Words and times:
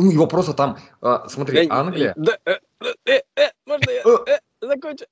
Ну, 0.00 0.10
его 0.10 0.26
просто 0.26 0.54
там, 0.54 0.78
а, 1.02 1.28
смотри, 1.28 1.64
Я- 1.66 1.74
Англия, 1.74 2.14
Да, 2.16 2.38
э, 2.46 2.54
э, 2.80 2.94
э, 3.04 3.20
э, 3.36 3.50
можно 3.66 3.90
я 3.90 4.00
Э. 4.02 4.16
э, 4.26 4.66
закончу? 4.66 5.04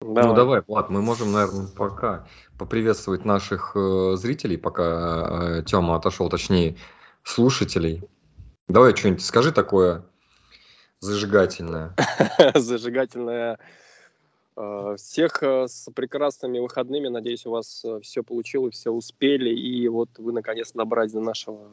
ну 0.00 0.34
давай, 0.34 0.62
Влад, 0.66 0.90
мы 0.90 1.02
можем, 1.02 1.30
наверное, 1.30 1.68
пока 1.68 2.26
поприветствовать 2.58 3.24
наших 3.24 3.76
э, 3.76 4.16
зрителей, 4.16 4.58
пока 4.58 5.62
Тёма 5.62 5.94
отошел, 5.94 6.28
точнее, 6.28 6.76
слушателей. 7.22 8.02
Давай 8.68 8.94
что-нибудь 8.94 9.24
скажи 9.24 9.50
такое 9.50 10.04
зажигательное. 11.00 11.94
зажигательная. 12.54 13.58
Э, 14.56 14.96
Всех 14.98 15.42
э, 15.42 15.66
с 15.68 15.90
прекрасными 15.94 16.58
выходными. 16.58 17.08
Надеюсь, 17.08 17.46
у 17.46 17.50
вас 17.50 17.84
все 18.02 18.22
получилось, 18.22 18.74
все 18.74 18.90
успели. 18.90 19.50
И 19.50 19.88
вот 19.88 20.10
вы 20.18 20.32
наконец 20.32 20.74
набрать 20.74 21.12
до 21.12 21.20
нашего 21.20 21.68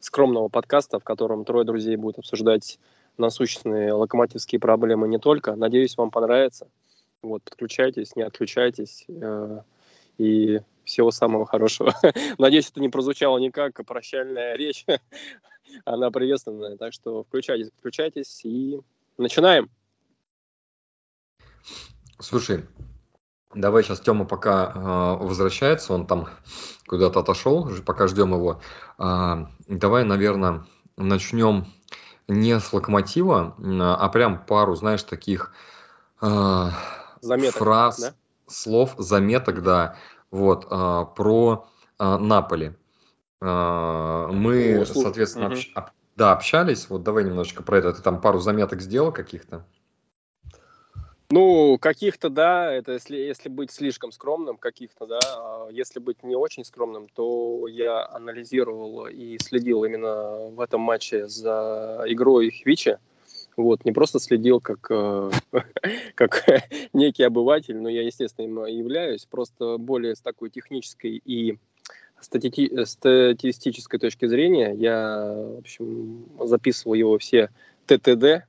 скромного 0.00 0.48
подкаста, 0.48 0.98
в 1.00 1.04
котором 1.04 1.44
трое 1.44 1.64
друзей 1.64 1.96
будут 1.96 2.18
обсуждать 2.18 2.78
насущные 3.16 3.92
локомотивские 3.92 4.60
проблемы 4.60 5.08
не 5.08 5.18
только. 5.18 5.56
Надеюсь, 5.56 5.96
вам 5.96 6.10
понравится. 6.10 6.68
Вот, 7.22 7.42
подключайтесь, 7.42 8.14
не 8.16 8.22
отключайтесь. 8.22 9.06
э, 9.08 9.60
И 10.18 10.60
всего 10.84 11.10
самого 11.10 11.46
хорошего. 11.46 11.94
Надеюсь, 12.38 12.70
это 12.70 12.80
не 12.80 12.88
прозвучало 12.88 13.38
не 13.38 13.50
как 13.50 13.84
прощальная 13.86 14.56
речь, 14.56 14.84
она 15.84 16.10
приветственная. 16.10 16.76
Так 16.76 16.92
что 16.92 17.24
включайтесь, 17.24 17.70
включайтесь 17.78 18.44
и 18.44 18.80
начинаем. 19.16 19.70
Слушай, 22.20 22.64
давай 23.54 23.82
сейчас 23.82 24.00
Тёма 24.00 24.24
пока 24.24 24.72
э, 24.74 25.24
возвращается, 25.24 25.94
он 25.94 26.06
там 26.06 26.28
куда-то 26.86 27.20
отошел, 27.20 27.70
пока 27.86 28.08
ждем 28.08 28.32
его. 28.34 28.60
А, 28.98 29.50
давай, 29.68 30.04
наверное, 30.04 30.66
начнем 30.96 31.66
не 32.26 32.58
с 32.58 32.72
локомотива, 32.72 33.54
а 33.58 34.08
прям 34.08 34.44
пару, 34.44 34.74
знаешь, 34.74 35.02
таких 35.02 35.52
а, 36.20 36.72
Заметок, 37.20 37.58
фраз, 37.58 38.00
да? 38.00 38.14
слов, 38.46 38.94
заметок, 38.98 39.62
да, 39.62 39.96
вот, 40.30 40.66
а, 40.70 41.04
про 41.04 41.68
а, 41.98 42.18
Наполи. 42.18 42.74
А, 43.40 44.28
мы, 44.28 44.84
слушай, 44.84 45.02
соответственно, 45.02 45.46
мгм. 45.46 45.54
общ- 45.54 45.70
об- 45.74 45.90
да, 46.16 46.32
общались, 46.32 46.88
вот 46.90 47.02
давай 47.02 47.24
немножечко 47.24 47.62
про 47.62 47.78
это. 47.78 47.92
Ты 47.92 48.02
там 48.02 48.20
пару 48.20 48.40
заметок 48.40 48.80
сделал 48.80 49.12
каких-то? 49.12 49.64
Ну, 51.30 51.76
каких-то, 51.78 52.30
да, 52.30 52.72
это 52.72 52.92
если, 52.92 53.16
если 53.16 53.50
быть 53.50 53.70
слишком 53.70 54.12
скромным, 54.12 54.56
каких-то, 54.56 55.06
да. 55.06 55.18
А 55.20 55.68
Если 55.70 56.00
быть 56.00 56.22
не 56.22 56.34
очень 56.34 56.64
скромным, 56.64 57.06
то 57.08 57.66
я 57.68 58.06
анализировал 58.08 59.06
и 59.06 59.38
следил 59.38 59.84
именно 59.84 60.48
в 60.48 60.60
этом 60.60 60.80
матче 60.80 61.28
за 61.28 62.02
игрой 62.06 62.50
Хвича. 62.50 62.98
Вот, 63.58 63.84
не 63.84 63.92
просто 63.92 64.20
следил 64.20 64.60
как, 64.60 64.86
э, 64.90 65.30
как 66.14 66.44
некий 66.94 67.24
обыватель, 67.24 67.76
но 67.76 67.90
я, 67.90 68.02
естественно, 68.02 68.46
им 68.46 68.64
являюсь, 68.64 69.26
просто 69.26 69.76
более 69.76 70.16
с 70.16 70.20
такой 70.20 70.48
технической 70.48 71.20
и 71.22 71.58
стати- 72.20 72.84
статистической 72.84 73.98
точки 73.98 74.26
зрения. 74.26 74.72
Я, 74.72 75.32
в 75.32 75.58
общем, 75.58 76.26
записывал 76.40 76.94
его 76.94 77.18
все 77.18 77.50
ТТД, 77.86 78.46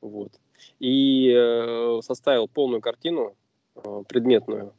вот, 0.00 0.32
и 0.78 1.32
э, 1.34 2.00
составил 2.02 2.48
полную 2.48 2.80
картину 2.80 3.34
э, 3.76 4.02
предметную 4.08 4.72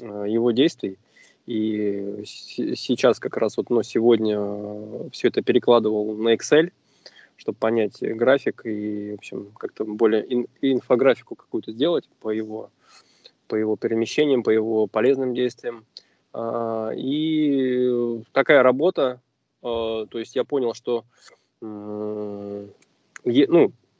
э, 0.00 0.24
его 0.28 0.50
действий. 0.50 0.98
И 1.46 2.24
сейчас 2.24 3.18
как 3.18 3.38
раз 3.38 3.56
вот, 3.56 3.70
ну, 3.70 3.82
сегодня 3.82 5.08
все 5.10 5.28
это 5.28 5.40
перекладывал 5.40 6.14
на 6.14 6.34
Excel, 6.34 6.72
чтобы 7.36 7.56
понять 7.56 8.00
график 8.02 8.66
и, 8.66 9.12
в 9.12 9.14
общем, 9.14 9.52
как-то 9.58 9.86
более 9.86 10.22
ин- 10.30 10.48
инфографику 10.60 11.36
какую-то 11.36 11.72
сделать 11.72 12.06
по 12.20 12.30
его, 12.30 12.70
по 13.46 13.54
его 13.54 13.76
перемещениям, 13.76 14.42
по 14.42 14.50
его 14.50 14.86
полезным 14.86 15.34
действиям. 15.34 15.86
А, 16.38 16.92
И 16.94 18.22
такая 18.32 18.62
работа, 18.62 19.20
э, 19.62 20.06
то 20.08 20.18
есть 20.18 20.36
я 20.36 20.44
понял, 20.44 20.72
что 20.72 21.04
ну, 21.60 22.68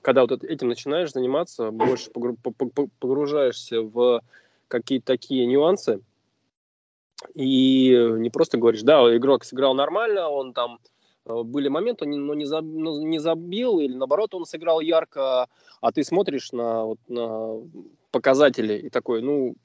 когда 0.02 0.24
вот 0.24 0.44
этим 0.44 0.68
начинаешь 0.68 1.10
заниматься, 1.10 1.72
больше 1.72 2.10
погру- 2.12 2.36
по- 2.40 2.52
по- 2.52 2.88
погружаешься 3.00 3.82
в 3.82 4.22
какие-то 4.68 5.06
такие 5.06 5.44
нюансы, 5.46 6.00
и 7.34 7.88
не 8.18 8.30
просто 8.30 8.58
говоришь, 8.58 8.82
да, 8.82 9.00
игрок 9.16 9.42
сыграл 9.42 9.74
нормально, 9.74 10.28
он 10.28 10.52
там 10.52 10.78
э, 11.26 11.42
были 11.42 11.66
моменты, 11.66 12.06
но 12.06 12.34
не 12.34 13.18
забил, 13.18 13.80
или 13.80 13.94
наоборот 13.94 14.34
он 14.36 14.44
сыграл 14.44 14.78
ярко, 14.78 15.48
а 15.80 15.92
ты 15.92 16.04
смотришь 16.04 16.52
на, 16.52 16.84
вот, 16.84 16.98
на 17.08 17.60
показатели 18.12 18.78
и 18.78 18.88
такой, 18.90 19.20
ну, 19.20 19.56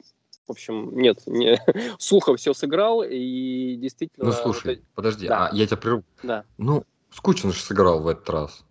в 0.47 0.51
общем, 0.51 0.97
нет, 0.97 1.25
не, 1.25 1.59
сухо 1.99 2.35
все 2.35 2.53
сыграл, 2.53 3.03
и 3.03 3.75
действительно... 3.75 4.27
Ну, 4.27 4.31
слушай, 4.31 4.75
э- 4.75 4.81
подожди, 4.95 5.27
да. 5.27 5.47
а 5.47 5.55
я 5.55 5.65
тебя 5.65 5.77
прерву. 5.77 6.03
да. 6.21 6.43
Ну, 6.57 6.83
скучно 7.11 7.51
же 7.51 7.59
сыграл 7.59 8.01
в 8.01 8.07
этот 8.07 8.29
раз. 8.29 8.65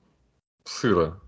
Сыро. 0.65 1.21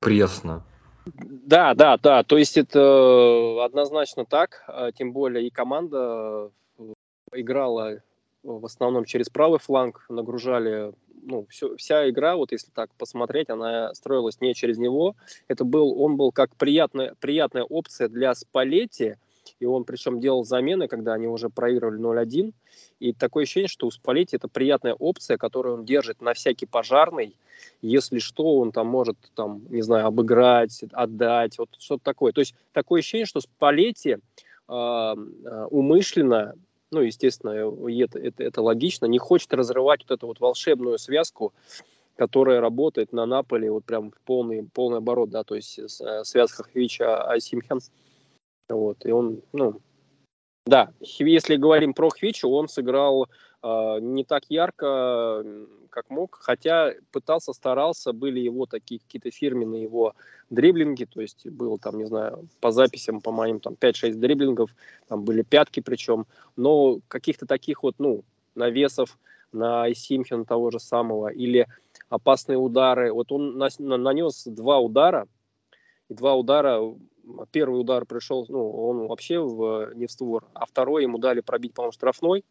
Пресно. 0.00 0.64
Да, 1.06 1.74
да, 1.74 1.96
да. 1.98 2.22
То 2.24 2.36
есть 2.38 2.56
это 2.56 3.64
однозначно 3.64 4.24
так. 4.24 4.64
а, 4.66 4.92
Тем 4.92 5.12
более 5.12 5.46
и 5.46 5.50
команда 5.50 6.50
э, 6.78 6.92
играла 7.34 8.00
в 8.42 8.64
основном 8.64 9.04
через 9.04 9.28
правый 9.28 9.58
фланг, 9.58 10.04
нагружали. 10.08 10.92
Ну, 11.22 11.46
всё- 11.48 11.76
вся 11.76 12.08
игра, 12.08 12.36
вот 12.36 12.52
если 12.52 12.70
так 12.70 12.90
посмотреть, 12.94 13.50
она 13.50 13.92
строилась 13.94 14.40
не 14.40 14.54
через 14.54 14.78
него. 14.78 15.16
Это 15.48 15.64
был, 15.64 16.00
он 16.00 16.16
был 16.16 16.30
как 16.30 16.54
приятная, 16.56 17.14
приятная 17.20 17.64
опция 17.64 18.08
для 18.08 18.34
Спалетти, 18.34 19.16
и 19.60 19.66
он 19.66 19.84
причем 19.84 20.20
делал 20.20 20.44
замены, 20.44 20.88
когда 20.88 21.14
они 21.14 21.26
уже 21.26 21.48
проигрывали 21.48 22.00
0-1. 22.00 22.52
И 23.00 23.12
такое 23.12 23.44
ощущение, 23.44 23.68
что 23.68 23.86
у 23.86 23.90
Спалетти 23.90 24.36
это 24.36 24.48
приятная 24.48 24.94
опция, 24.94 25.36
которую 25.36 25.76
он 25.76 25.84
держит 25.84 26.20
на 26.20 26.34
всякий 26.34 26.66
пожарный. 26.66 27.36
Если 27.82 28.18
что, 28.18 28.58
он 28.58 28.72
там 28.72 28.86
может, 28.86 29.16
там, 29.34 29.62
не 29.70 29.82
знаю, 29.82 30.06
обыграть, 30.06 30.84
отдать, 30.92 31.58
вот 31.58 31.70
что-то 31.78 32.04
такое. 32.04 32.32
То 32.32 32.40
есть 32.40 32.54
такое 32.72 33.00
ощущение, 33.00 33.26
что 33.26 33.40
Спалетти 33.40 34.18
э, 34.68 35.14
умышленно, 35.70 36.54
ну, 36.90 37.00
естественно, 37.00 37.50
это, 37.50 38.18
это, 38.18 38.42
это 38.42 38.62
логично, 38.62 39.06
не 39.06 39.18
хочет 39.18 39.52
разрывать 39.54 40.02
вот 40.02 40.16
эту 40.16 40.26
вот 40.26 40.40
волшебную 40.40 40.98
связку, 40.98 41.52
которая 42.16 42.60
работает 42.60 43.12
на 43.12 43.26
Наполе 43.26 43.70
вот 43.70 43.84
прям 43.84 44.12
полный, 44.24 44.64
полный 44.72 44.98
оборот, 44.98 45.30
да, 45.30 45.44
то 45.44 45.54
есть 45.54 45.78
э, 45.78 46.24
связка 46.24 46.64
Хвича 46.64 47.22
Асимхен. 47.30 47.80
Вот, 48.68 49.04
и 49.06 49.12
он, 49.12 49.42
ну, 49.52 49.80
да, 50.66 50.90
если 51.00 51.56
говорим 51.56 51.94
про 51.94 52.10
Хвича, 52.10 52.48
он 52.48 52.68
сыграл 52.68 53.28
э, 53.62 53.98
не 54.00 54.24
так 54.24 54.42
ярко, 54.48 55.44
как 55.90 56.10
мог, 56.10 56.38
хотя 56.40 56.92
пытался, 57.12 57.52
старался, 57.52 58.12
были 58.12 58.40
его 58.40 58.66
такие 58.66 59.00
какие-то 59.00 59.30
фирменные 59.30 59.84
его 59.84 60.14
дриблинги, 60.50 61.04
то 61.04 61.20
есть 61.20 61.46
было 61.46 61.78
там, 61.78 61.98
не 61.98 62.06
знаю, 62.06 62.48
по 62.60 62.72
записям, 62.72 63.20
по 63.20 63.30
моим, 63.30 63.60
там 63.60 63.74
5-6 63.74 64.14
дриблингов, 64.14 64.74
там 65.06 65.24
были 65.24 65.42
пятки 65.42 65.78
причем, 65.78 66.26
но 66.56 66.98
каких-то 67.06 67.46
таких 67.46 67.84
вот, 67.84 67.94
ну, 67.98 68.24
навесов 68.56 69.18
на 69.52 69.92
Симхен 69.94 70.44
того 70.44 70.72
же 70.72 70.80
самого 70.80 71.28
или 71.28 71.68
опасные 72.08 72.58
удары. 72.58 73.12
Вот 73.12 73.30
он 73.30 73.56
нас- 73.56 73.78
на- 73.78 73.96
нанес 73.96 74.44
два 74.46 74.80
удара, 74.80 75.28
и 76.08 76.14
два 76.14 76.34
удара, 76.34 76.80
первый 77.50 77.80
удар 77.80 78.04
пришел, 78.06 78.46
ну, 78.48 78.70
он 78.88 79.08
вообще 79.08 79.40
в, 79.40 79.92
не 79.94 80.06
в 80.06 80.10
створ, 80.10 80.44
а 80.54 80.66
второй 80.66 81.02
ему 81.02 81.18
дали 81.18 81.40
пробить, 81.40 81.74
по-моему, 81.74 81.92
штрафной, 81.92 82.44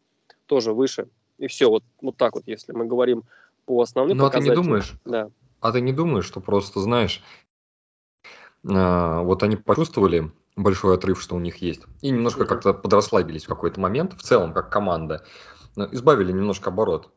тоже 0.46 0.72
выше. 0.72 1.08
И 1.38 1.46
все, 1.48 1.68
вот, 1.68 1.84
вот 2.00 2.16
так 2.16 2.34
вот, 2.34 2.44
если 2.46 2.72
мы 2.72 2.86
говорим 2.86 3.24
по 3.64 3.80
основным 3.82 4.16
Ну, 4.18 4.26
а 4.26 4.30
ты 4.30 4.40
не 4.40 4.50
показателям. 4.50 4.64
думаешь, 4.64 4.94
Да. 5.04 5.30
а 5.60 5.72
ты 5.72 5.80
не 5.80 5.92
думаешь, 5.92 6.26
что 6.26 6.40
просто, 6.40 6.80
знаешь, 6.80 7.22
а, 8.68 9.22
вот 9.22 9.42
они 9.42 9.56
почувствовали 9.56 10.30
большой 10.56 10.94
отрыв, 10.94 11.20
что 11.20 11.36
у 11.36 11.40
них 11.40 11.56
есть, 11.56 11.82
и 12.00 12.10
немножко 12.10 12.40
Мгм. 12.40 12.48
как-то 12.48 12.74
подрасслабились 12.74 13.44
в 13.44 13.48
какой-то 13.48 13.80
момент, 13.80 14.14
в 14.14 14.22
целом, 14.22 14.52
как 14.52 14.70
команда, 14.70 15.24
избавили 15.92 16.32
немножко 16.32 16.70
оборот. 16.70 17.10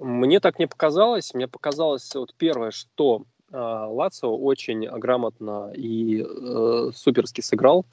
Мне 0.00 0.40
так 0.40 0.58
не 0.58 0.66
показалось. 0.66 1.34
Мне 1.34 1.48
показалось 1.48 2.14
вот 2.14 2.34
первое, 2.36 2.70
что 2.70 3.24
Лацио 3.50 4.36
очень 4.36 4.86
грамотно 4.86 5.72
и 5.74 6.22
э, 6.22 6.90
суперски 6.94 7.40
сыграл. 7.40 7.86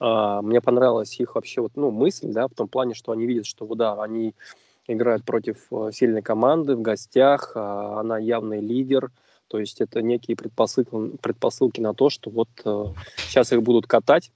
А, 0.00 0.42
мне 0.42 0.60
понравилась 0.60 1.18
их 1.18 1.34
вообще 1.34 1.62
вот, 1.62 1.72
ну, 1.76 1.90
мысль, 1.90 2.28
да, 2.28 2.46
в 2.46 2.54
том 2.54 2.68
плане, 2.68 2.94
что 2.94 3.12
они 3.12 3.26
видят, 3.26 3.46
что 3.46 3.66
да, 3.74 4.02
они 4.02 4.34
играет 4.86 5.24
против 5.24 5.66
э, 5.70 5.90
сильной 5.92 6.22
команды 6.22 6.76
в 6.76 6.82
гостях, 6.82 7.52
а 7.54 8.00
она 8.00 8.18
явный 8.18 8.60
лидер, 8.60 9.10
то 9.48 9.58
есть 9.58 9.80
это 9.80 10.02
некие 10.02 10.36
предпосылки, 10.36 11.16
предпосылки 11.22 11.80
на 11.80 11.94
то, 11.94 12.10
что 12.10 12.28
вот 12.30 12.48
сейчас 13.16 13.50
их 13.52 13.62
будут 13.62 13.86
катать, 13.86 14.30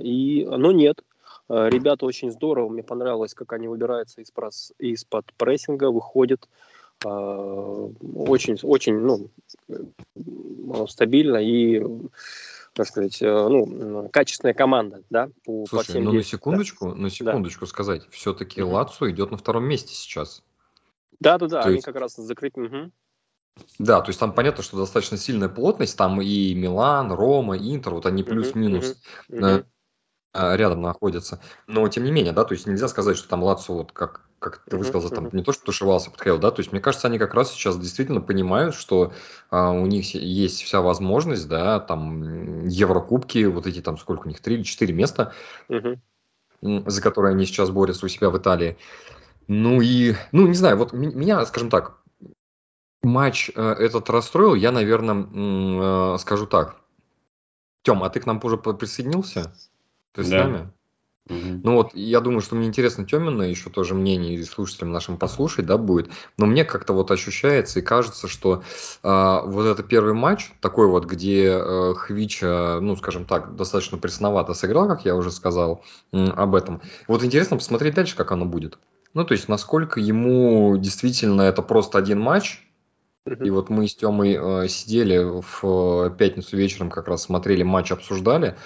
и, 0.00 0.48
но 0.48 0.72
нет, 0.72 1.02
ребята 1.48 2.06
очень 2.06 2.30
здорово, 2.30 2.70
мне 2.70 2.82
понравилось, 2.82 3.34
как 3.34 3.52
они 3.52 3.68
выбираются 3.68 4.22
из 4.22 4.32
из-под 4.78 5.26
прессинга, 5.34 5.90
выходят, 5.90 6.48
очень, 7.04 8.58
очень, 8.62 8.98
ну, 8.98 9.30
стабильно 10.86 11.36
и 11.36 11.82
так 12.76 12.86
сказать, 12.86 13.22
э, 13.22 13.26
ну, 13.26 14.10
качественная 14.12 14.52
команда, 14.52 15.02
да, 15.08 15.30
по, 15.44 15.64
Слушай, 15.66 15.86
по 15.86 15.90
всем 15.90 16.04
ну 16.04 16.12
на 16.12 16.22
секундочку, 16.22 16.90
да. 16.90 16.94
на 16.94 17.10
секундочку 17.10 17.64
да. 17.64 17.70
сказать, 17.70 18.02
все-таки 18.10 18.62
угу. 18.62 18.74
Лацо 18.74 19.10
идет 19.10 19.30
на 19.30 19.38
втором 19.38 19.64
месте 19.64 19.94
сейчас. 19.94 20.42
Да, 21.18 21.38
да, 21.38 21.46
да, 21.46 21.62
то 21.62 21.68
они 21.68 21.76
есть... 21.76 21.86
как 21.86 21.96
раз 21.96 22.16
закрыты. 22.16 22.60
Угу. 22.60 22.90
Да, 23.78 24.02
то 24.02 24.10
есть 24.10 24.20
там 24.20 24.34
понятно, 24.34 24.62
что 24.62 24.76
достаточно 24.76 25.16
сильная 25.16 25.48
плотность, 25.48 25.96
там 25.96 26.20
и 26.20 26.52
Милан, 26.52 27.10
Рома, 27.12 27.56
Интер, 27.56 27.94
вот 27.94 28.04
они 28.04 28.22
плюс-минус 28.22 29.00
угу, 29.30 29.38
угу. 29.38 29.64
рядом 30.34 30.82
находятся. 30.82 31.40
Но 31.66 31.88
тем 31.88 32.04
не 32.04 32.12
менее, 32.12 32.34
да, 32.34 32.44
то 32.44 32.52
есть 32.52 32.66
нельзя 32.66 32.88
сказать, 32.88 33.16
что 33.16 33.26
там 33.26 33.42
Лацо 33.42 33.72
вот 33.72 33.92
как 33.92 34.28
как 34.50 34.64
ты 34.68 34.76
высказался, 34.76 35.14
там 35.14 35.28
не 35.32 35.42
то, 35.42 35.52
что 35.52 35.64
тушевался, 35.64 36.10
подходил, 36.10 36.38
да, 36.38 36.50
то 36.50 36.60
есть 36.60 36.72
мне 36.72 36.80
кажется, 36.80 37.08
они 37.08 37.18
как 37.18 37.34
раз 37.34 37.52
сейчас 37.52 37.78
действительно 37.78 38.20
понимают, 38.20 38.74
что 38.74 39.12
а, 39.50 39.70
у 39.70 39.86
них 39.86 40.14
есть 40.14 40.62
вся 40.62 40.80
возможность, 40.80 41.48
да, 41.48 41.80
там 41.80 42.66
Еврокубки, 42.66 43.44
вот 43.44 43.66
эти 43.66 43.80
там 43.80 43.98
сколько 43.98 44.26
у 44.26 44.28
них, 44.28 44.40
три 44.40 44.56
или 44.56 44.62
четыре 44.62 44.94
места, 44.94 45.32
за 46.60 47.02
которые 47.02 47.32
они 47.32 47.46
сейчас 47.46 47.70
борются 47.70 48.06
у 48.06 48.08
себя 48.08 48.30
в 48.30 48.38
Италии. 48.38 48.76
Ну 49.48 49.80
и, 49.80 50.14
ну 50.32 50.46
не 50.46 50.54
знаю, 50.54 50.76
вот 50.76 50.92
меня, 50.92 51.44
скажем 51.46 51.70
так, 51.70 51.98
матч 53.02 53.50
э, 53.54 53.62
этот 53.62 54.10
расстроил, 54.10 54.54
я, 54.54 54.72
наверное, 54.72 56.14
э, 56.14 56.18
скажу 56.18 56.46
так. 56.46 56.76
Тем, 57.82 58.02
а 58.02 58.10
ты 58.10 58.18
к 58.18 58.26
нам 58.26 58.40
уже 58.42 58.56
присоединился? 58.56 59.54
Ты 60.12 60.24
с 60.24 60.28
да. 60.28 60.44
нами? 60.44 60.72
Угу. 61.28 61.60
Ну 61.64 61.74
вот, 61.74 61.94
я 61.94 62.20
думаю, 62.20 62.40
что 62.40 62.54
мне 62.54 62.68
интересно 62.68 63.04
Темина 63.04 63.42
еще 63.42 63.68
тоже 63.68 63.94
мнение 63.94 64.34
и 64.34 64.44
слушателям 64.44 64.92
нашим 64.92 65.16
послушать, 65.18 65.66
да, 65.66 65.76
будет. 65.76 66.08
Но 66.38 66.46
мне 66.46 66.64
как-то 66.64 66.92
вот 66.92 67.10
ощущается 67.10 67.80
и 67.80 67.82
кажется, 67.82 68.28
что 68.28 68.62
э, 69.02 69.40
вот 69.44 69.66
это 69.66 69.82
первый 69.82 70.14
матч, 70.14 70.52
такой 70.60 70.86
вот, 70.86 71.04
где 71.06 71.48
э, 71.48 71.94
Хвича, 71.94 72.78
ну, 72.80 72.94
скажем 72.96 73.24
так, 73.24 73.56
достаточно 73.56 73.98
пресновато 73.98 74.54
сыграл, 74.54 74.86
как 74.86 75.04
я 75.04 75.16
уже 75.16 75.32
сказал 75.32 75.82
э, 76.12 76.26
об 76.28 76.54
этом. 76.54 76.80
Вот 77.08 77.24
интересно 77.24 77.56
посмотреть 77.56 77.94
дальше, 77.94 78.16
как 78.16 78.30
оно 78.30 78.44
будет. 78.44 78.78
Ну, 79.12 79.24
то 79.24 79.32
есть, 79.32 79.48
насколько 79.48 79.98
ему 79.98 80.76
действительно 80.76 81.42
это 81.42 81.62
просто 81.62 81.98
один 81.98 82.20
матч, 82.20 82.62
и 83.26 83.50
вот 83.50 83.70
мы 83.70 83.88
с 83.88 83.96
Тёмой 83.96 84.38
э, 84.40 84.68
сидели 84.68 85.18
в 85.18 86.06
э, 86.06 86.10
пятницу 86.16 86.56
вечером, 86.56 86.90
как 86.90 87.08
раз 87.08 87.22
смотрели 87.24 87.64
матч, 87.64 87.90
обсуждали 87.90 88.56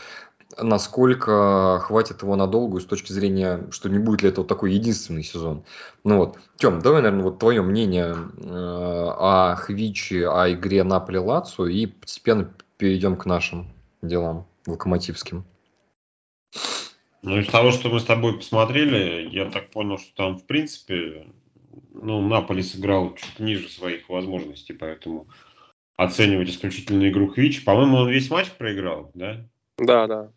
насколько 0.58 1.80
хватит 1.82 2.22
его 2.22 2.36
надолго 2.36 2.80
с 2.80 2.84
точки 2.84 3.12
зрения, 3.12 3.66
что 3.70 3.88
не 3.88 3.98
будет 3.98 4.22
ли 4.22 4.28
это 4.28 4.40
вот 4.40 4.48
такой 4.48 4.72
единственный 4.72 5.22
сезон. 5.22 5.64
Ну 6.04 6.18
вот, 6.18 6.38
Тем, 6.56 6.80
давай, 6.80 7.02
наверное, 7.02 7.24
вот 7.24 7.38
твое 7.38 7.62
мнение 7.62 8.14
э, 8.14 8.48
о 8.48 9.56
Хвиче, 9.56 10.28
о 10.28 10.50
игре 10.52 10.82
Наполи 10.84 11.18
Лацо 11.18 11.66
и 11.66 11.86
постепенно 11.86 12.52
перейдем 12.76 13.16
к 13.16 13.26
нашим 13.26 13.68
делам 14.02 14.46
локомотивским. 14.66 15.44
Ну, 17.22 17.38
из 17.38 17.48
того, 17.48 17.70
что 17.70 17.90
мы 17.90 18.00
с 18.00 18.04
тобой 18.04 18.36
посмотрели, 18.36 19.28
я 19.30 19.50
так 19.50 19.70
понял, 19.70 19.98
что 19.98 20.14
там, 20.16 20.38
в 20.38 20.46
принципе, 20.46 21.26
ну, 21.92 22.26
Наполи 22.26 22.62
сыграл 22.62 23.14
чуть 23.14 23.38
ниже 23.38 23.68
своих 23.68 24.08
возможностей, 24.08 24.72
поэтому 24.72 25.28
оценивать 25.96 26.48
исключительно 26.48 27.08
игру 27.10 27.28
Хвича. 27.28 27.62
По-моему, 27.64 27.98
он 27.98 28.08
весь 28.08 28.30
матч 28.30 28.50
проиграл, 28.52 29.10
да? 29.14 29.46
Да, 29.76 30.06
да. 30.06 30.32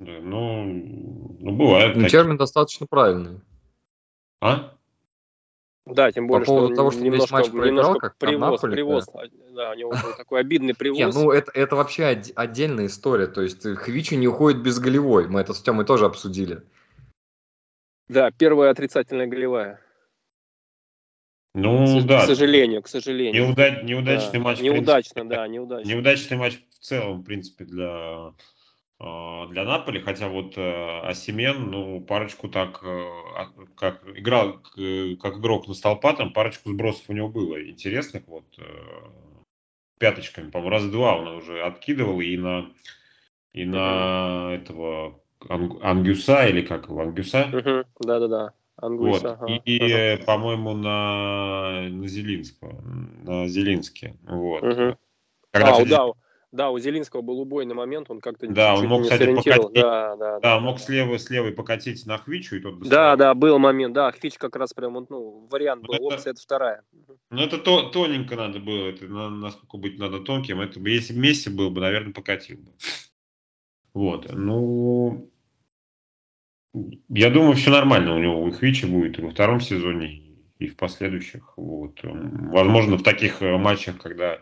Да, 0.00 0.12
ну, 0.20 0.64
ну 1.40 1.56
бывает. 1.56 1.96
Ну, 1.96 2.08
термин 2.08 2.36
достаточно 2.36 2.86
правильный. 2.86 3.40
А? 4.40 4.74
Да, 5.86 6.12
тем 6.12 6.28
более, 6.28 6.44
По 6.44 6.52
поводу 6.52 6.66
что 6.68 6.76
того, 6.76 6.90
что 6.90 7.00
немножко, 7.00 7.24
весь 7.24 7.46
матч 7.46 7.50
проиграл, 7.50 7.94
как 7.96 8.16
привоз, 8.18 8.62
Наполе, 8.62 8.72
привоз, 8.72 9.06
да. 9.06 9.22
да, 9.54 9.70
у 9.70 9.74
него 9.74 9.90
был 9.90 10.16
такой 10.16 10.40
обидный 10.40 10.74
привоз. 10.74 10.98
Не, 10.98 11.06
ну 11.06 11.30
это, 11.30 11.50
это 11.52 11.76
вообще 11.76 12.10
од- 12.10 12.32
отдельная 12.36 12.86
история, 12.86 13.26
то 13.26 13.40
есть 13.40 13.62
Хвичи 13.62 14.14
не 14.14 14.28
уходит 14.28 14.62
без 14.62 14.78
голевой, 14.78 15.28
мы 15.28 15.40
это 15.40 15.54
с 15.54 15.62
Тёмой 15.62 15.86
тоже 15.86 16.04
обсудили. 16.04 16.62
Да, 18.08 18.30
первая 18.30 18.70
отрицательная 18.70 19.26
голевая. 19.26 19.80
Ну, 21.54 21.86
к, 21.86 22.06
да. 22.06 22.22
К 22.22 22.26
сожалению, 22.26 22.82
к 22.82 22.88
сожалению. 22.88 23.48
Неуда- 23.48 23.82
неудачный 23.82 24.38
да. 24.38 24.44
матч. 24.44 24.60
Неудачно, 24.60 25.14
принципе, 25.22 25.36
да, 25.36 25.48
неудачный. 25.48 25.94
Неудачный 25.94 26.36
матч 26.36 26.60
в 26.70 26.78
целом, 26.84 27.22
в 27.22 27.24
принципе, 27.24 27.64
для 27.64 28.34
для 29.00 29.64
Наполи, 29.64 30.00
хотя 30.00 30.28
вот 30.28 30.54
э, 30.56 31.00
Асимен, 31.04 31.70
ну, 31.70 32.00
парочку 32.00 32.48
так, 32.48 32.80
э, 32.82 33.08
а, 33.36 33.46
как 33.76 34.02
играл 34.16 34.54
как 34.54 35.36
игрок 35.38 35.68
на 35.68 35.74
столпа, 35.74 36.14
там 36.14 36.32
парочку 36.32 36.70
сбросов 36.70 37.04
у 37.08 37.12
него 37.12 37.28
было 37.28 37.64
интересных, 37.64 38.26
вот, 38.26 38.44
э, 38.58 38.62
пяточками, 39.98 40.50
по-моему, 40.50 40.70
раз 40.70 40.84
два 40.86 41.16
он 41.16 41.28
уже 41.28 41.62
откидывал 41.62 42.20
и 42.20 42.36
на, 42.36 42.72
и 43.52 43.64
на 43.64 44.54
этого 44.54 45.20
Ангюса, 45.48 46.46
или 46.48 46.62
как 46.62 46.88
его, 46.88 47.02
Ангюса? 47.02 47.48
Да-да-да. 48.00 48.52
вот. 48.80 49.24
ага. 49.24 49.46
И, 49.64 49.78
ага. 49.80 50.24
по-моему, 50.24 50.74
на, 50.74 51.88
на 51.88 52.08
Зелинского, 52.08 52.80
на 53.22 53.46
Зелинске. 53.46 54.16
Вот. 54.22 54.64
Угу. 54.64 54.98
Когда 55.52 55.76
а, 55.76 55.84
да, 55.84 56.12
да, 56.50 56.70
у 56.70 56.78
Зелинского 56.78 57.20
был 57.20 57.40
убойный 57.40 57.74
момент, 57.74 58.10
он 58.10 58.20
как-то 58.20 58.46
да, 58.46 58.74
он 58.74 58.86
мог, 58.86 59.02
не 59.02 59.10
кстати, 59.10 59.34
покатить, 59.34 59.72
да, 59.74 60.16
да, 60.16 60.16
да, 60.16 60.40
да, 60.40 60.60
мог 60.60 60.78
слева, 60.80 61.18
слева 61.18 61.50
покатить 61.50 62.06
на 62.06 62.16
Хвичу, 62.16 62.56
и 62.56 62.60
тот 62.60 62.80
Да, 62.88 63.16
да, 63.16 63.34
был 63.34 63.58
момент, 63.58 63.94
да, 63.94 64.10
Хвич 64.12 64.38
как 64.38 64.56
раз 64.56 64.72
прям, 64.72 64.94
ну, 65.10 65.46
вариант 65.50 65.82
был, 65.82 65.94
это, 65.94 66.04
опция 66.04 66.30
это 66.32 66.40
вторая. 66.40 66.82
Ну, 67.30 67.42
это 67.42 67.58
то, 67.58 67.90
тоненько 67.90 68.36
надо 68.36 68.60
было, 68.60 68.88
это 68.88 69.06
насколько 69.06 69.76
быть 69.76 69.98
надо 69.98 70.20
тонким, 70.20 70.60
это 70.60 70.80
бы, 70.80 70.88
если 70.90 71.12
вместе 71.12 71.50
был 71.50 71.70
бы, 71.70 71.82
наверное, 71.82 72.14
покатил 72.14 72.56
бы. 72.56 72.72
Вот, 73.92 74.32
ну, 74.32 75.30
я 77.08 77.30
думаю, 77.30 77.56
все 77.56 77.70
нормально 77.70 78.14
у 78.14 78.18
него, 78.18 78.42
у 78.42 78.50
Хвича 78.50 78.86
будет 78.86 79.18
и 79.18 79.22
во 79.22 79.30
втором 79.30 79.60
сезоне, 79.60 80.22
и 80.58 80.66
в 80.66 80.76
последующих, 80.76 81.52
вот. 81.56 82.00
Возможно, 82.02 82.96
в 82.96 83.02
таких 83.02 83.42
э, 83.42 83.56
матчах, 83.58 83.98
когда 83.98 84.40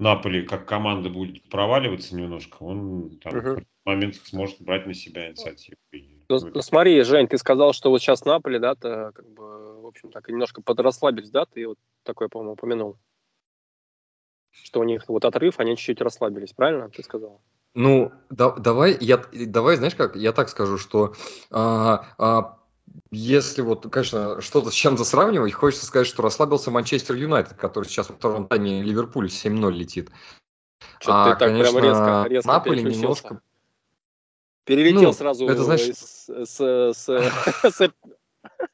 Наполи 0.00 0.46
как 0.46 0.66
команда 0.66 1.10
будет 1.10 1.46
проваливаться 1.50 2.16
немножко, 2.16 2.56
он 2.62 3.18
там 3.22 3.36
угу. 3.36 3.60
в 3.60 3.64
моментах 3.84 4.26
сможет 4.26 4.58
брать 4.62 4.86
на 4.86 4.94
себя 4.94 5.28
инициативу. 5.28 5.76
Ну, 5.92 6.38
ну, 6.54 6.62
смотри, 6.62 7.02
Жень, 7.02 7.28
ты 7.28 7.36
сказал, 7.36 7.74
что 7.74 7.90
вот 7.90 8.00
сейчас 8.00 8.24
Наполи, 8.24 8.58
да, 8.58 8.74
то 8.74 9.12
как 9.14 9.28
бы, 9.28 9.82
в 9.82 9.86
общем, 9.86 10.10
так 10.10 10.26
немножко 10.28 10.62
подрасслабились, 10.62 11.30
да, 11.30 11.44
ты 11.44 11.66
вот 11.68 11.78
такое, 12.02 12.28
по-моему, 12.28 12.54
упомянул. 12.54 12.96
Что 14.50 14.80
у 14.80 14.84
них 14.84 15.06
вот 15.06 15.26
отрыв, 15.26 15.60
они 15.60 15.76
чуть-чуть 15.76 16.00
расслабились, 16.00 16.54
правильно 16.54 16.88
ты 16.88 17.02
сказал? 17.02 17.42
Ну, 17.74 18.10
да, 18.30 18.52
давай, 18.52 18.96
я, 19.00 19.22
давай, 19.32 19.76
знаешь 19.76 19.94
как, 19.94 20.16
я 20.16 20.32
так 20.32 20.48
скажу, 20.48 20.78
что 20.78 21.14
а, 21.50 22.06
а, 22.16 22.59
если 23.10 23.62
вот, 23.62 23.90
конечно, 23.90 24.40
что-то 24.40 24.70
с 24.70 24.74
чем-то 24.74 25.04
сравнивать, 25.04 25.52
хочется 25.52 25.86
сказать, 25.86 26.06
что 26.06 26.22
расслабился 26.22 26.70
Манчестер 26.70 27.16
Юнайтед, 27.16 27.54
который 27.54 27.84
сейчас 27.84 28.08
во 28.08 28.16
втором 28.16 28.46
тайме 28.46 28.82
Ливерпуль 28.82 29.26
7-0 29.26 29.70
летит. 29.72 30.10
Что-то 30.98 31.22
а, 31.22 31.24
ты 31.24 31.38
так 31.38 31.48
конечно, 31.48 31.80
прям 31.80 31.84
резко, 31.84 32.26
резко 32.28 32.48
Наполи 32.48 32.82
немножко... 32.82 33.40
Перелетел 34.64 35.02
ну, 35.02 35.12
сразу 35.12 35.48
это, 35.48 35.64
значит... 35.64 35.96
с, 35.96 36.28
с, 36.28 36.94
с, 36.94 37.08
с, 37.64 37.90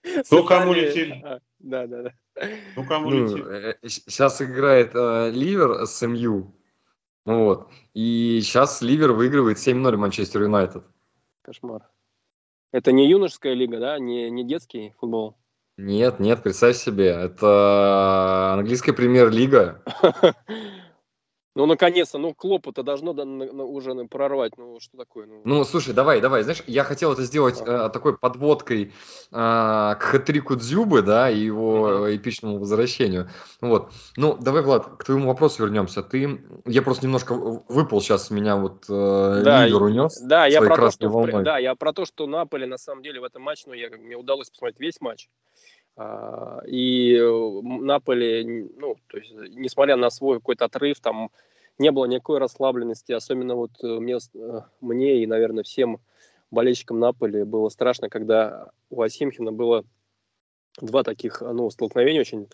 Ну, 0.31 0.45
кому 0.45 0.73
летит? 0.73 1.15
А, 1.25 1.41
да, 1.59 1.87
да, 1.87 2.03
да. 2.03 2.13
Ну, 2.77 2.85
кому 2.85 3.11
ну, 3.11 3.37
летит? 3.37 3.79
Сейчас 4.07 4.43
играет 4.43 4.91
э, 4.95 5.31
Ливер 5.31 5.87
с 5.87 6.07
МЮ. 6.07 6.55
Вот. 7.25 7.71
И 7.95 8.41
сейчас 8.43 8.83
Ливер 8.83 9.13
выигрывает 9.13 9.59
7-0 9.59 9.97
Манчестер 9.97 10.43
Юнайтед. 10.43 10.85
Kошмар. 11.43 11.83
Это 12.73 12.93
не 12.93 13.09
юношеская 13.09 13.55
лига, 13.55 13.79
да? 13.79 13.99
Не, 13.99 14.31
не 14.31 14.45
детский 14.45 14.95
футбол? 14.99 15.37
Нет, 15.79 16.21
нет, 16.21 16.43
представь 16.43 16.77
себе, 16.77 17.09
это 17.09 18.55
английская 18.55 18.93
премьер-лига. 18.93 19.83
Ну, 21.57 21.65
наконец-то, 21.65 22.19
ну, 22.19 22.35
Клопу-то 22.35 22.83
должно 22.83 23.13
уже 23.13 23.95
прорвать, 24.05 24.59
ну, 24.59 24.79
что 24.79 24.99
такое? 24.99 25.27
Ну, 25.27 25.41
ну 25.43 25.65
слушай, 25.65 25.95
давай, 25.95 26.21
давай, 26.21 26.43
знаешь, 26.43 26.63
я 26.67 26.85
хотел 26.85 27.15
это 27.15 27.23
сделать 27.23 27.59
ага. 27.63 27.87
э, 27.87 27.89
такой 27.89 28.19
подводкой 28.19 28.85
э, 28.85 29.33
к 29.33 29.99
хатрику 29.99 30.57
Дзюбы, 30.57 31.01
да, 31.01 31.31
и 31.31 31.39
его 31.39 31.87
ага. 31.87 32.15
эпичному 32.15 32.59
возвращению. 32.59 33.31
Вот, 33.63 33.91
ну, 34.19 34.37
давай, 34.39 34.61
Влад, 34.61 34.99
к 34.99 35.05
твоему 35.05 35.29
вопросу 35.29 35.63
вернемся. 35.63 36.03
Ты, 36.03 36.43
я 36.67 36.83
просто 36.83 37.07
немножко 37.07 37.33
выпал 37.33 38.03
сейчас, 38.03 38.31
меня 38.31 38.57
вот 38.57 38.85
э, 38.91 39.41
да, 39.43 39.67
Ливер 39.67 39.83
унес. 39.83 40.21
Да, 40.21 40.45
я 40.45 40.61
про 40.61 40.77
то, 40.77 40.91
что, 40.91 41.43
да, 41.43 41.57
я 41.57 41.75
про 41.75 41.95
то, 41.95 42.05
что 42.05 42.27
Наполе, 42.27 42.67
на 42.67 42.77
самом 42.77 43.03
деле, 43.03 43.19
в 43.21 43.25
этом 43.25 43.41
матче, 43.41 43.63
ну, 43.69 43.73
я, 43.73 43.89
мне 43.89 44.15
удалось 44.15 44.51
посмотреть 44.51 44.79
весь 44.79 45.01
матч. 45.01 45.31
А, 45.97 46.61
и 46.67 47.19
Наполи, 47.63 48.69
ну, 48.77 48.97
то 49.07 49.17
есть, 49.17 49.33
несмотря 49.33 49.97
на 49.97 50.11
свой 50.11 50.39
какой-то 50.39 50.67
отрыв, 50.67 51.01
там 51.01 51.31
не 51.79 51.91
было 51.91 52.05
никакой 52.07 52.39
расслабленности, 52.39 53.13
особенно 53.13 53.55
вот 53.55 53.71
э, 53.83 53.87
мне, 53.87 54.19
э, 54.35 54.61
мне 54.81 55.23
и, 55.23 55.27
наверное, 55.27 55.65
всем 55.65 55.99
болельщикам 56.51 57.01
Наполи 57.01 57.45
было 57.45 57.69
страшно, 57.71 58.09
когда 58.09 58.71
у 58.91 59.01
Асимхина 59.03 59.53
было 59.53 59.85
два 60.81 61.03
таких, 61.03 61.41
ну, 61.41 61.71
столкновения 61.71 62.21
очень 62.21 62.49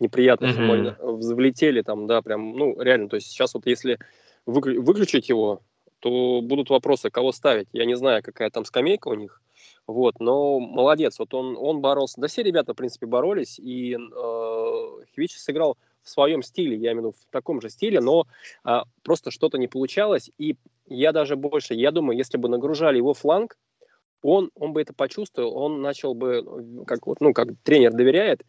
неприятных, 0.00 0.58
mm-hmm. 0.58 1.16
взлетели 1.16 1.82
там, 1.82 2.06
да, 2.08 2.22
прям, 2.22 2.52
ну, 2.52 2.80
реально, 2.80 3.08
то 3.08 3.16
есть 3.16 3.28
сейчас 3.28 3.54
вот 3.54 3.66
если 3.66 3.98
выключить 4.46 5.28
его, 5.28 5.62
то 6.00 6.40
будут 6.42 6.70
вопросы, 6.70 7.10
кого 7.10 7.32
ставить. 7.32 7.68
Я 7.72 7.84
не 7.84 7.96
знаю, 7.96 8.22
какая 8.22 8.50
там 8.50 8.64
скамейка 8.64 9.08
у 9.08 9.14
них, 9.14 9.40
вот, 9.86 10.20
но 10.20 10.60
молодец, 10.60 11.18
вот 11.18 11.34
он, 11.34 11.56
он 11.58 11.80
боролся. 11.80 12.20
Да 12.20 12.28
все 12.28 12.42
ребята, 12.42 12.72
в 12.72 12.76
принципе, 12.76 13.06
боролись, 13.06 13.58
и 13.58 13.94
э, 13.94 15.04
Хвич 15.14 15.36
сыграл 15.36 15.76
в 16.02 16.10
своем 16.10 16.42
стиле, 16.42 16.76
я 16.76 16.92
имею 16.92 16.96
в 16.96 17.06
виду 17.06 17.12
в 17.12 17.32
таком 17.32 17.60
же 17.60 17.70
стиле, 17.70 18.00
но 18.00 18.26
э, 18.64 18.80
просто 19.02 19.30
что-то 19.30 19.58
не 19.58 19.68
получалось, 19.68 20.30
и 20.38 20.56
я 20.86 21.12
даже 21.12 21.36
больше, 21.36 21.74
я 21.74 21.90
думаю, 21.90 22.16
если 22.16 22.38
бы 22.38 22.48
нагружали 22.48 22.96
его 22.96 23.14
фланг, 23.14 23.56
он, 24.22 24.50
он 24.54 24.72
бы 24.72 24.82
это 24.82 24.92
почувствовал, 24.94 25.56
он 25.56 25.80
начал 25.80 26.14
бы, 26.14 26.84
как 26.86 27.06
вот, 27.06 27.20
ну, 27.20 27.32
как 27.32 27.48
тренер 27.62 27.92
доверяет 27.92 28.42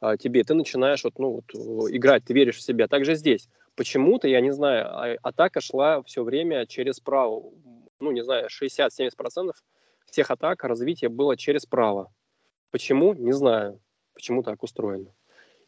э, 0.00 0.16
тебе, 0.18 0.44
ты 0.44 0.54
начинаешь 0.54 1.04
вот, 1.04 1.18
ну, 1.18 1.42
вот, 1.54 1.90
играть, 1.90 2.24
ты 2.24 2.34
веришь 2.34 2.56
в 2.56 2.62
себя. 2.62 2.86
Также 2.88 3.14
здесь 3.14 3.48
почему-то, 3.76 4.28
я 4.28 4.40
не 4.40 4.52
знаю, 4.52 4.86
а, 4.86 5.16
атака 5.22 5.60
шла 5.60 6.02
все 6.02 6.22
время 6.22 6.66
через 6.66 7.00
право. 7.00 7.50
Ну, 8.00 8.10
не 8.10 8.22
знаю, 8.24 8.48
60-70% 8.48 9.52
всех 10.10 10.30
атак 10.30 10.64
развитие 10.64 11.08
было 11.08 11.36
через 11.36 11.66
право. 11.66 12.12
Почему? 12.70 13.14
Не 13.14 13.32
знаю. 13.32 13.80
Почему 14.14 14.42
так 14.42 14.62
устроено. 14.62 15.12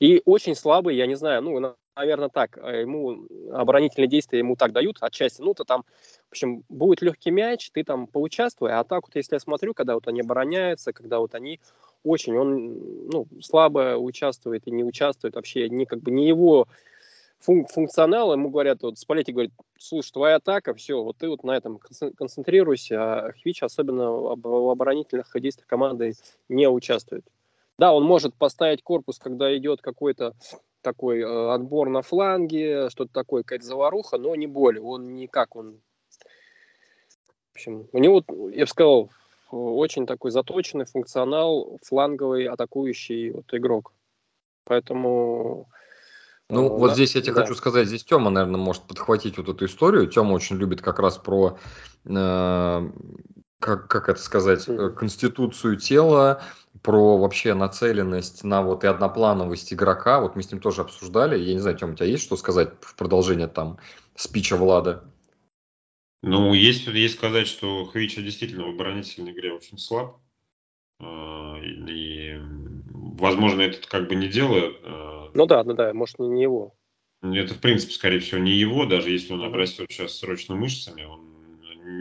И 0.01 0.23
очень 0.25 0.55
слабый, 0.55 0.97
я 0.97 1.07
не 1.07 1.17
знаю, 1.17 1.43
ну, 1.43 1.75
наверное, 1.97 2.29
так, 2.29 2.57
а, 2.59 2.71
ему 2.71 3.27
оборонительные 3.53 4.09
действия 4.09 4.39
ему 4.39 4.55
так 4.55 4.73
дают 4.73 4.99
отчасти, 5.01 5.43
ну, 5.43 5.55
то 5.55 5.65
там, 5.65 5.85
в 6.29 6.33
общем, 6.33 6.63
будет 6.69 7.03
легкий 7.03 7.31
мяч, 7.33 7.71
ты 7.73 7.83
там 7.83 8.07
поучаствуй, 8.07 8.73
а 8.73 8.85
так 8.85 9.03
вот, 9.07 9.17
если 9.17 9.35
я 9.35 9.41
смотрю, 9.41 9.75
когда 9.75 9.95
вот 9.95 10.07
они 10.07 10.21
обороняются, 10.21 10.93
когда 10.93 11.19
вот 11.19 11.35
они 11.35 11.61
очень, 12.05 12.37
он, 12.37 13.09
ну, 13.09 13.27
слабо 13.43 13.97
участвует 13.97 14.67
и 14.67 14.71
не 14.71 14.85
участвует 14.85 15.35
вообще, 15.35 15.69
не, 15.69 15.85
как 15.85 16.01
бы 16.01 16.13
не 16.13 16.29
его 16.29 16.69
фун- 17.41 17.67
функционал, 17.67 18.33
ему 18.33 18.51
говорят, 18.51 18.83
вот 18.83 18.99
Спалетти 18.99 19.33
говорит, 19.33 19.53
слушай, 19.79 20.13
твоя 20.13 20.37
атака, 20.37 20.75
все, 20.75 21.03
вот 21.03 21.17
ты 21.19 21.29
вот 21.29 21.45
на 21.45 21.57
этом 21.57 21.79
концентрируйся, 21.79 22.97
а 23.01 23.33
Хвич 23.33 23.63
особенно 23.63 24.11
в 24.11 24.71
оборонительных 24.71 25.31
действиях 25.35 25.67
команды 25.67 26.15
не 26.49 26.69
участвует. 26.69 27.25
Да, 27.79 27.93
он 27.93 28.05
может 28.05 28.35
поставить 28.35 28.83
корпус, 28.83 29.19
когда 29.19 29.57
идет 29.57 29.81
какой-то 29.81 30.35
такой 30.83 31.21
э, 31.21 31.51
отбор 31.53 31.89
на 31.89 32.03
фланге, 32.03 32.91
что-то 32.91 33.13
такое, 33.13 33.43
какая-то 33.43 33.65
заваруха, 33.65 34.19
но 34.19 34.35
не 34.35 34.47
более. 34.47 34.83
Он 34.83 35.15
никак, 35.15 35.55
он... 35.55 35.81
В 37.53 37.57
общем, 37.57 37.89
у 37.93 37.99
него, 37.99 38.25
я 38.53 38.65
бы 38.65 38.69
сказал, 38.69 39.11
очень 39.51 40.07
такой 40.07 40.31
заточенный 40.31 40.85
функционал, 40.87 41.79
фланговый, 41.83 42.47
атакующий 42.47 43.31
вот, 43.31 43.47
игрок. 43.53 43.93
Поэтому 44.65 45.69
ну, 46.51 46.67
э, 46.67 46.69
вот 46.69 46.89
да, 46.89 46.95
здесь 46.95 47.15
я 47.15 47.21
тебе 47.21 47.35
да. 47.35 47.43
хочу 47.43 47.55
сказать, 47.55 47.89
здесь 47.89 48.05
Тёма, 48.05 48.31
наверное, 48.31 48.61
может 48.61 48.83
подхватить 48.83 49.37
вот 49.37 49.49
эту 49.49 49.67
историю. 49.67 50.07
Тёма 50.07 50.33
очень 50.33 50.57
любит 50.57 50.81
как 50.81 50.99
раз 50.99 51.19
про, 51.19 51.59
э, 52.05 52.91
как, 53.61 53.89
как 53.89 54.09
это 54.09 54.21
сказать, 54.21 54.67
mm. 54.67 54.95
конституцию 54.95 55.77
тела, 55.77 56.43
про 56.83 57.19
вообще 57.19 57.55
нацеленность 57.55 58.45
на 58.45 58.63
вот 58.63 58.85
и 58.85 58.87
одноплановость 58.87 59.73
игрока. 59.73 60.21
Вот 60.21 60.37
мы 60.37 60.43
с 60.43 60.51
ним 60.51 60.61
тоже 60.61 60.83
обсуждали. 60.83 61.39
Я 61.39 61.55
не 61.55 61.61
знаю, 61.61 61.77
Тёма, 61.77 61.93
у 61.93 61.97
тебя 61.97 62.07
есть 62.07 62.25
что 62.25 62.37
сказать 62.37 62.73
в 62.81 62.95
продолжение 62.95 63.49
там 63.49 63.79
спича 64.15 64.57
Влада? 64.57 65.05
Ну, 66.23 66.53
есть, 66.55 66.87
есть 66.87 67.15
сказать, 67.15 67.47
что 67.47 67.85
Хвича 67.85 68.23
действительно 68.23 68.65
в 68.65 68.71
оборонительной 68.71 69.33
игре 69.33 69.53
очень 69.53 69.79
слаб. 69.79 70.21
Э, 71.01 71.61
и, 71.63 72.41
возможно, 72.91 73.63
это 73.63 73.87
как 73.87 74.09
бы 74.09 74.15
не 74.15 74.29
дело 74.29 74.73
ну 75.35 75.47
да, 75.47 75.65
ну 75.65 75.75
да, 75.75 75.93
может, 75.95 76.19
не, 76.19 76.29
не 76.29 76.43
его. 76.43 76.75
Это, 77.21 77.55
в 77.55 77.61
принципе, 77.61 77.93
скорее 77.93 78.21
всего, 78.21 78.41
не 78.41 78.53
его, 78.53 78.87
даже 78.87 79.11
если 79.11 79.33
он 79.33 79.43
обрастет 79.43 79.87
сейчас 79.91 80.17
срочно 80.17 80.55
мышцами, 80.55 81.03
он 81.03 81.29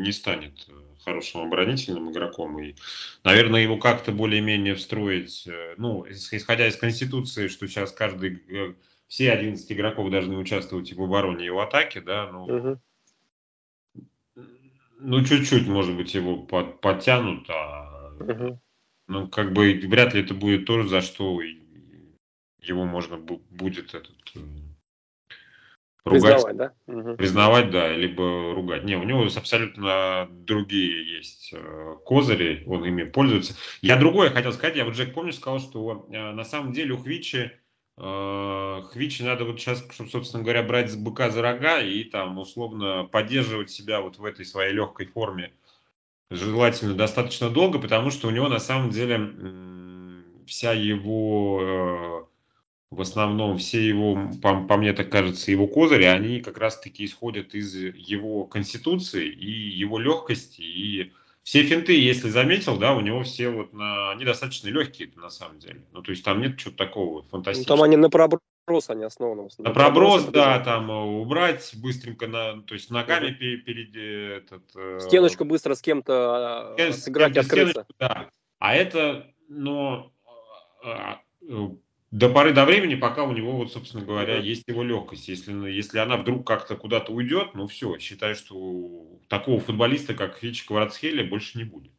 не 0.04 0.12
станет 0.12 0.68
э, 0.68 0.72
хорошим 1.04 1.42
оборонительным 1.42 2.12
игроком. 2.12 2.60
И, 2.62 2.76
наверное, 3.24 3.62
его 3.62 3.78
как-то 3.78 4.12
более-менее 4.12 4.76
встроить, 4.76 5.48
э, 5.48 5.76
ну, 5.78 6.06
исходя 6.10 6.68
из 6.68 6.76
Конституции, 6.76 7.48
что 7.48 7.68
сейчас 7.68 7.92
каждый, 7.92 8.44
э, 8.50 8.74
все 9.08 9.32
11 9.32 9.72
игроков 9.72 10.12
должны 10.12 10.38
участвовать 10.38 10.92
и 10.92 10.96
в 10.96 11.02
обороне, 11.02 11.48
и 11.48 11.50
в 11.50 11.60
атаке, 11.60 12.02
да, 12.02 12.30
ну, 12.32 12.44
угу. 12.44 12.82
ну 15.00 15.24
чуть-чуть, 15.24 15.68
может 15.68 15.96
быть, 15.96 16.14
его 16.14 16.38
под, 16.38 16.80
подтянут, 16.82 17.50
а, 17.50 18.14
угу. 18.20 18.62
ну, 19.08 19.28
как 19.30 19.54
бы 19.54 19.74
вряд 19.74 20.14
ли 20.14 20.22
это 20.22 20.34
будет 20.34 20.66
то, 20.66 20.84
за 20.84 21.02
что 21.02 21.42
его 22.68 22.86
можно 22.86 23.18
будет 23.18 23.94
этот 23.94 24.16
э, 24.36 24.40
ругать. 26.06 26.44
Признавать, 26.44 26.58
да? 26.58 26.74
Угу. 26.88 27.18
Признавать, 27.18 27.72
да, 27.72 27.94
либо 27.94 28.54
ругать. 28.54 28.84
Не, 28.84 28.96
у 28.96 29.04
него 29.04 29.24
абсолютно 29.24 30.28
другие 30.32 31.18
есть 31.18 31.54
э, 31.54 31.96
козыри, 32.06 32.64
он 32.66 32.86
ими 32.86 33.04
пользуется. 33.04 33.56
Я 33.82 33.98
другое 33.98 34.30
хотел 34.30 34.54
сказать, 34.54 34.76
я 34.76 34.86
вот 34.86 34.96
Джек, 34.96 35.14
помнишь, 35.14 35.36
сказал, 35.36 35.60
что 35.60 36.08
э, 36.12 36.32
на 36.32 36.44
самом 36.44 36.74
деле 36.74 36.94
у 36.94 36.98
Хвичи 36.98 37.52
Хвичи 38.00 39.24
надо 39.24 39.44
вот 39.44 39.60
сейчас, 39.60 39.84
чтобы, 39.90 40.12
собственно 40.12 40.44
говоря, 40.44 40.62
брать 40.62 40.92
с 40.92 40.96
быка 40.96 41.32
за 41.32 41.42
рога 41.42 41.82
и 41.82 42.04
там 42.04 42.38
условно 42.38 43.06
поддерживать 43.06 43.72
себя 43.72 44.02
вот 44.02 44.20
в 44.20 44.24
этой 44.24 44.46
своей 44.46 44.72
легкой 44.72 45.08
форме 45.08 45.52
желательно 46.30 46.94
достаточно 46.94 47.50
долго, 47.50 47.80
потому 47.80 48.12
что 48.12 48.28
у 48.28 48.32
него 48.32 48.50
на 48.50 48.60
самом 48.60 48.92
деле 48.92 49.34
вся 50.46 50.74
его 50.74 52.30
в 52.90 53.02
основном 53.02 53.58
все 53.58 53.86
его, 53.86 54.30
по, 54.42 54.64
по 54.64 54.78
мне 54.78 54.94
так 54.94 55.10
кажется, 55.10 55.52
его 55.52 55.68
козыри, 55.68 56.06
они 56.06 56.40
как 56.40 56.58
раз-таки 56.58 57.06
исходят 57.06 57.54
из 57.54 57.76
его 57.76 58.46
конституции 58.46 59.28
и 59.28 59.52
его 59.52 60.00
легкости. 60.00 60.62
И 60.62 61.12
все 61.44 61.64
финты, 61.64 62.00
если 62.00 62.30
заметил, 62.30 62.78
да, 62.78 62.94
у 62.94 63.02
него 63.02 63.24
все 63.24 63.50
вот 63.50 63.74
на, 63.74 64.12
они 64.12 64.24
достаточно 64.24 64.70
легкие 64.70 65.12
на 65.16 65.30
самом 65.30 65.60
деле. 65.60 65.82
Ну, 65.92 66.02
то 66.02 66.12
есть 66.12 66.24
там 66.24 66.42
нет 66.42 66.58
чего-то 66.58 66.78
такого 66.78 67.24
фантастического. 67.24 67.76
Ну, 67.76 67.82
там 67.82 67.84
они 67.86 67.98
на 67.98 68.10
проброс 68.10 68.42
они 68.90 69.04
основаны. 69.04 69.50
На 69.58 69.72
проброс, 69.72 70.26
да, 70.26 70.60
там 70.60 70.90
э, 70.90 70.94
убрать 70.94 71.74
быстренько, 71.76 72.28
на, 72.28 72.62
то 72.62 72.74
есть 72.74 72.90
ногами 72.90 73.32
угу. 73.32 73.66
перед, 73.66 73.96
этот... 74.44 74.64
Э, 74.76 75.00
стеночку 75.02 75.46
быстро 75.46 75.76
с 75.76 75.82
кем-то 75.82 76.76
э, 76.78 76.92
сыграть 76.94 77.36
и 77.36 77.40
открыться. 77.40 77.86
Да. 78.00 78.30
А 78.60 78.76
это, 78.76 79.28
но 79.48 80.12
а, 80.84 81.22
до 82.12 82.30
поры 82.30 82.54
до 82.54 82.66
времени, 82.66 82.96
пока 82.96 83.24
у 83.24 83.34
него, 83.34 83.58
вот, 83.58 83.72
собственно 83.72 84.06
говоря, 84.06 84.38
есть 84.38 84.64
его 84.68 84.84
легкость. 84.84 85.28
Если, 85.28 85.52
если 85.70 86.00
она 86.00 86.18
вдруг 86.18 86.48
как-то 86.48 86.76
куда-то 86.76 87.12
уйдет, 87.12 87.54
ну 87.54 87.68
все, 87.68 87.98
считай, 87.98 88.36
что 88.36 89.20
такого 89.28 89.60
футболиста, 89.60 90.14
как 90.14 90.38
Фич 90.38 90.64
Кварцхелли, 90.66 91.24
больше 91.24 91.58
не 91.58 91.66
будет. 91.66 91.92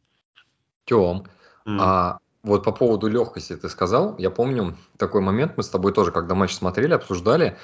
Тем, 0.85 1.27
mm. 1.65 1.77
а 1.79 2.17
вот 2.41 2.63
по 2.63 2.71
поводу 2.71 3.07
легкости 3.07 3.55
ты 3.55 3.69
сказал, 3.69 4.17
я 4.17 4.31
помню 4.31 4.77
такой 4.97 5.21
момент, 5.21 5.57
мы 5.57 5.63
с 5.63 5.69
тобой 5.69 5.93
тоже, 5.93 6.11
когда 6.11 6.33
матч 6.33 6.53
смотрели, 6.53 6.93
обсуждали, 6.93 7.57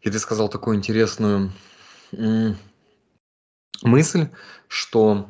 и 0.00 0.10
ты 0.10 0.18
сказал 0.18 0.48
такую 0.48 0.78
интересную 0.78 1.52
мысль, 3.82 4.28
что 4.68 5.28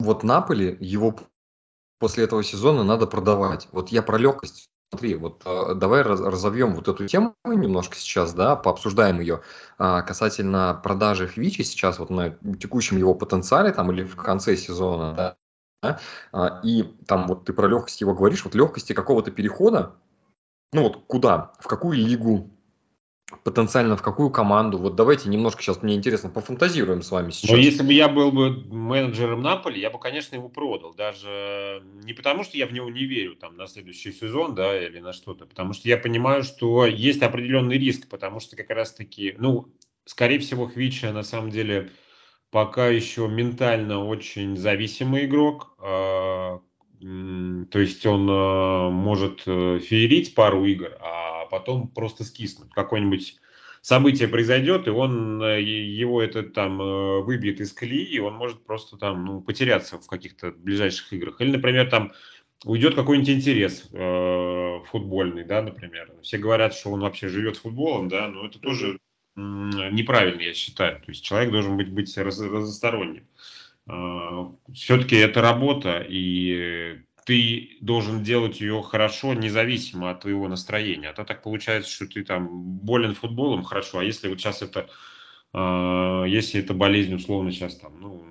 вот 0.00 0.24
Наполи, 0.24 0.76
его 0.80 1.16
после 1.98 2.24
этого 2.24 2.42
сезона 2.42 2.82
надо 2.82 3.06
продавать. 3.06 3.68
Вот 3.72 3.90
я 3.90 4.02
про 4.02 4.18
легкость 4.18 4.70
Смотри, 4.90 5.16
вот 5.16 5.42
э, 5.44 5.74
давай 5.74 6.02
разовьем 6.02 6.74
вот 6.74 6.88
эту 6.88 7.06
тему 7.06 7.34
немножко 7.44 7.96
сейчас, 7.96 8.32
да, 8.32 8.56
пообсуждаем 8.56 9.20
ее 9.20 9.42
а, 9.76 10.00
касательно 10.00 10.80
продажи 10.82 11.28
Хвичи 11.28 11.62
сейчас 11.62 11.98
вот 11.98 12.08
на 12.08 12.30
текущем 12.58 12.96
его 12.96 13.14
потенциале 13.14 13.72
там 13.72 13.92
или 13.92 14.04
в 14.04 14.16
конце 14.16 14.56
сезона, 14.56 15.36
да? 15.82 16.00
А, 16.32 16.60
и 16.64 16.84
там 17.06 17.26
вот 17.26 17.44
ты 17.44 17.52
про 17.52 17.68
легкость 17.68 18.00
его 18.00 18.14
говоришь, 18.14 18.44
вот 18.44 18.54
легкости 18.54 18.94
какого-то 18.94 19.30
перехода, 19.30 19.94
ну 20.72 20.84
вот 20.84 21.04
куда, 21.06 21.52
в 21.60 21.68
какую 21.68 21.98
лигу, 21.98 22.50
потенциально 23.44 23.96
в 23.96 24.02
какую 24.02 24.30
команду? 24.30 24.78
Вот 24.78 24.96
давайте 24.96 25.28
немножко 25.28 25.62
сейчас, 25.62 25.82
мне 25.82 25.94
интересно, 25.94 26.30
пофантазируем 26.30 27.02
с 27.02 27.10
вами 27.10 27.30
сейчас. 27.30 27.50
Но 27.50 27.56
если 27.56 27.82
бы 27.82 27.92
я 27.92 28.08
был 28.08 28.32
бы 28.32 28.50
менеджером 28.50 29.42
Наполи, 29.42 29.80
я 29.80 29.90
бы, 29.90 29.98
конечно, 29.98 30.34
его 30.34 30.48
продал. 30.48 30.94
Даже 30.94 31.82
не 32.04 32.12
потому, 32.12 32.44
что 32.44 32.56
я 32.56 32.66
в 32.66 32.72
него 32.72 32.88
не 32.90 33.04
верю 33.04 33.36
там 33.36 33.56
на 33.56 33.66
следующий 33.66 34.12
сезон, 34.12 34.54
да, 34.54 34.78
или 34.78 34.98
на 35.00 35.12
что-то, 35.12 35.46
потому 35.46 35.72
что 35.72 35.88
я 35.88 35.98
понимаю, 35.98 36.42
что 36.42 36.86
есть 36.86 37.22
определенный 37.22 37.78
риск, 37.78 38.08
потому 38.08 38.40
что 38.40 38.56
как 38.56 38.70
раз-таки, 38.70 39.34
ну, 39.38 39.68
скорее 40.04 40.38
всего, 40.38 40.66
Хвича 40.66 41.12
на 41.12 41.22
самом 41.22 41.50
деле 41.50 41.90
пока 42.50 42.88
еще 42.88 43.28
ментально 43.28 44.04
очень 44.04 44.56
зависимый 44.56 45.26
игрок, 45.26 45.74
а, 45.78 46.60
То 47.00 47.78
есть 47.78 48.04
он 48.06 48.28
э, 48.28 48.90
может 48.90 49.42
э, 49.46 49.78
феерить 49.80 50.34
пару 50.34 50.64
игр, 50.64 50.96
а 51.00 51.27
потом 51.48 51.88
просто 51.88 52.24
скиснуть. 52.24 52.70
Какое-нибудь 52.72 53.38
событие 53.80 54.28
произойдет, 54.28 54.86
и 54.86 54.90
он 54.90 55.40
его 55.40 56.22
это 56.22 56.42
там 56.42 56.78
выбьет 57.24 57.60
из 57.60 57.72
колеи, 57.72 58.04
и 58.04 58.18
он 58.18 58.34
может 58.34 58.64
просто 58.64 58.96
там 58.96 59.24
ну, 59.24 59.40
потеряться 59.40 59.98
в 59.98 60.06
каких-то 60.06 60.50
ближайших 60.50 61.12
играх. 61.12 61.40
Или, 61.40 61.52
например, 61.52 61.88
там 61.88 62.12
уйдет 62.64 62.94
какой-нибудь 62.94 63.30
интерес 63.30 63.88
э, 63.92 64.80
футбольный, 64.86 65.44
да, 65.44 65.62
например. 65.62 66.12
Все 66.22 66.38
говорят, 66.38 66.74
что 66.74 66.90
он 66.90 67.00
вообще 67.00 67.28
живет 67.28 67.56
футболом, 67.56 68.08
да, 68.08 68.28
но 68.28 68.46
это 68.46 68.58
тоже 68.58 68.98
неправильно, 69.36 70.40
я 70.42 70.54
считаю. 70.54 70.96
То 71.00 71.10
есть 71.10 71.24
человек 71.24 71.52
должен 71.52 71.76
быть, 71.76 71.90
быть 71.90 72.16
раз, 72.18 72.40
разносторонним. 72.40 73.26
Э, 73.86 74.46
все-таки 74.72 75.16
это 75.16 75.40
работа, 75.40 76.04
и 76.08 77.00
ты 77.28 77.76
должен 77.82 78.22
делать 78.22 78.58
ее 78.58 78.82
хорошо, 78.82 79.34
независимо 79.34 80.10
от 80.10 80.22
твоего 80.22 80.48
настроения. 80.48 81.10
А 81.10 81.12
то 81.12 81.24
так 81.24 81.42
получается, 81.42 81.92
что 81.92 82.06
ты 82.06 82.24
там 82.24 82.48
болен 82.48 83.14
футболом, 83.14 83.64
хорошо, 83.64 83.98
а 83.98 84.04
если 84.04 84.28
вот 84.28 84.40
сейчас 84.40 84.62
это, 84.62 84.88
э, 85.52 86.24
если 86.26 86.60
это 86.60 86.72
болезнь, 86.72 87.14
условно, 87.14 87.52
сейчас 87.52 87.76
там, 87.76 88.00
ну, 88.00 88.24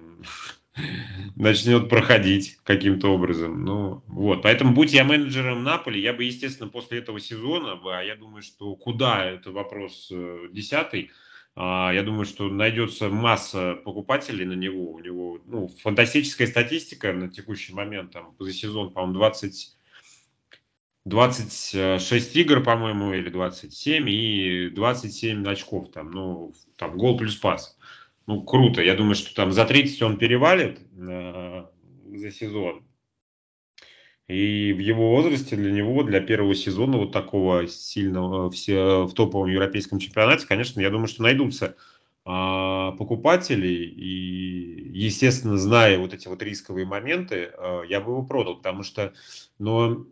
начнет 1.35 1.89
проходить 1.89 2.57
каким-то 2.63 3.13
образом. 3.13 3.63
Ну, 3.63 4.03
вот. 4.07 4.41
Поэтому, 4.41 4.73
будь 4.73 4.93
я 4.93 5.03
менеджером 5.03 5.63
Наполи, 5.63 6.01
я 6.01 6.11
бы, 6.11 6.23
естественно, 6.23 6.67
после 6.67 6.97
этого 6.97 7.19
сезона, 7.19 7.79
а 7.85 8.01
я 8.01 8.15
думаю, 8.15 8.41
что 8.41 8.75
куда, 8.75 9.23
это 9.25 9.51
вопрос 9.51 10.09
э, 10.11 10.47
десятый, 10.51 11.11
я 11.57 12.03
думаю, 12.03 12.25
что 12.25 12.49
найдется 12.49 13.09
масса 13.09 13.75
покупателей 13.83 14.45
на 14.45 14.53
него. 14.53 14.91
У 14.91 14.99
него 14.99 15.39
ну, 15.45 15.67
фантастическая 15.67 16.47
статистика 16.47 17.13
на 17.13 17.29
текущий 17.29 17.73
момент, 17.73 18.11
там, 18.11 18.35
за 18.37 18.53
сезон, 18.53 18.91
по-моему, 18.91 19.15
20, 19.15 19.75
26 21.05 22.35
игр, 22.35 22.63
по-моему, 22.63 23.13
или 23.13 23.29
27, 23.29 24.09
и 24.09 24.69
27 24.69 25.47
очков, 25.47 25.91
там, 25.91 26.11
ну, 26.11 26.53
там, 26.77 26.97
гол 26.97 27.17
плюс 27.17 27.35
пас 27.35 27.77
ну, 28.27 28.43
круто. 28.43 28.81
Я 28.81 28.95
думаю, 28.95 29.15
что 29.15 29.33
там 29.33 29.51
за 29.51 29.65
30 29.65 30.01
он 30.03 30.17
перевалит 30.17 30.79
э, 30.95 31.65
за 32.13 32.31
сезон. 32.31 32.83
И 34.27 34.73
в 34.73 34.79
его 34.79 35.11
возрасте 35.11 35.55
для 35.55 35.71
него, 35.71 36.03
для 36.03 36.19
первого 36.19 36.53
сезона 36.53 36.97
вот 36.97 37.13
такого 37.13 37.65
сильного 37.67 38.51
все 38.51 39.05
в 39.05 39.13
топовом 39.13 39.49
европейском 39.49 39.99
чемпионате, 39.99 40.45
конечно, 40.45 40.81
я 40.81 40.89
думаю, 40.89 41.07
что 41.07 41.23
найдутся 41.23 41.75
э, 42.25 42.91
покупатели. 42.97 43.67
И, 43.67 44.89
естественно, 44.93 45.57
зная 45.57 45.97
вот 45.97 46.13
эти 46.13 46.27
вот 46.27 46.43
рисковые 46.43 46.85
моменты, 46.85 47.51
э, 47.57 47.81
я 47.87 48.01
бы 48.01 48.11
его 48.11 48.23
продал, 48.23 48.57
потому 48.57 48.83
что, 48.83 49.13
но 49.59 50.05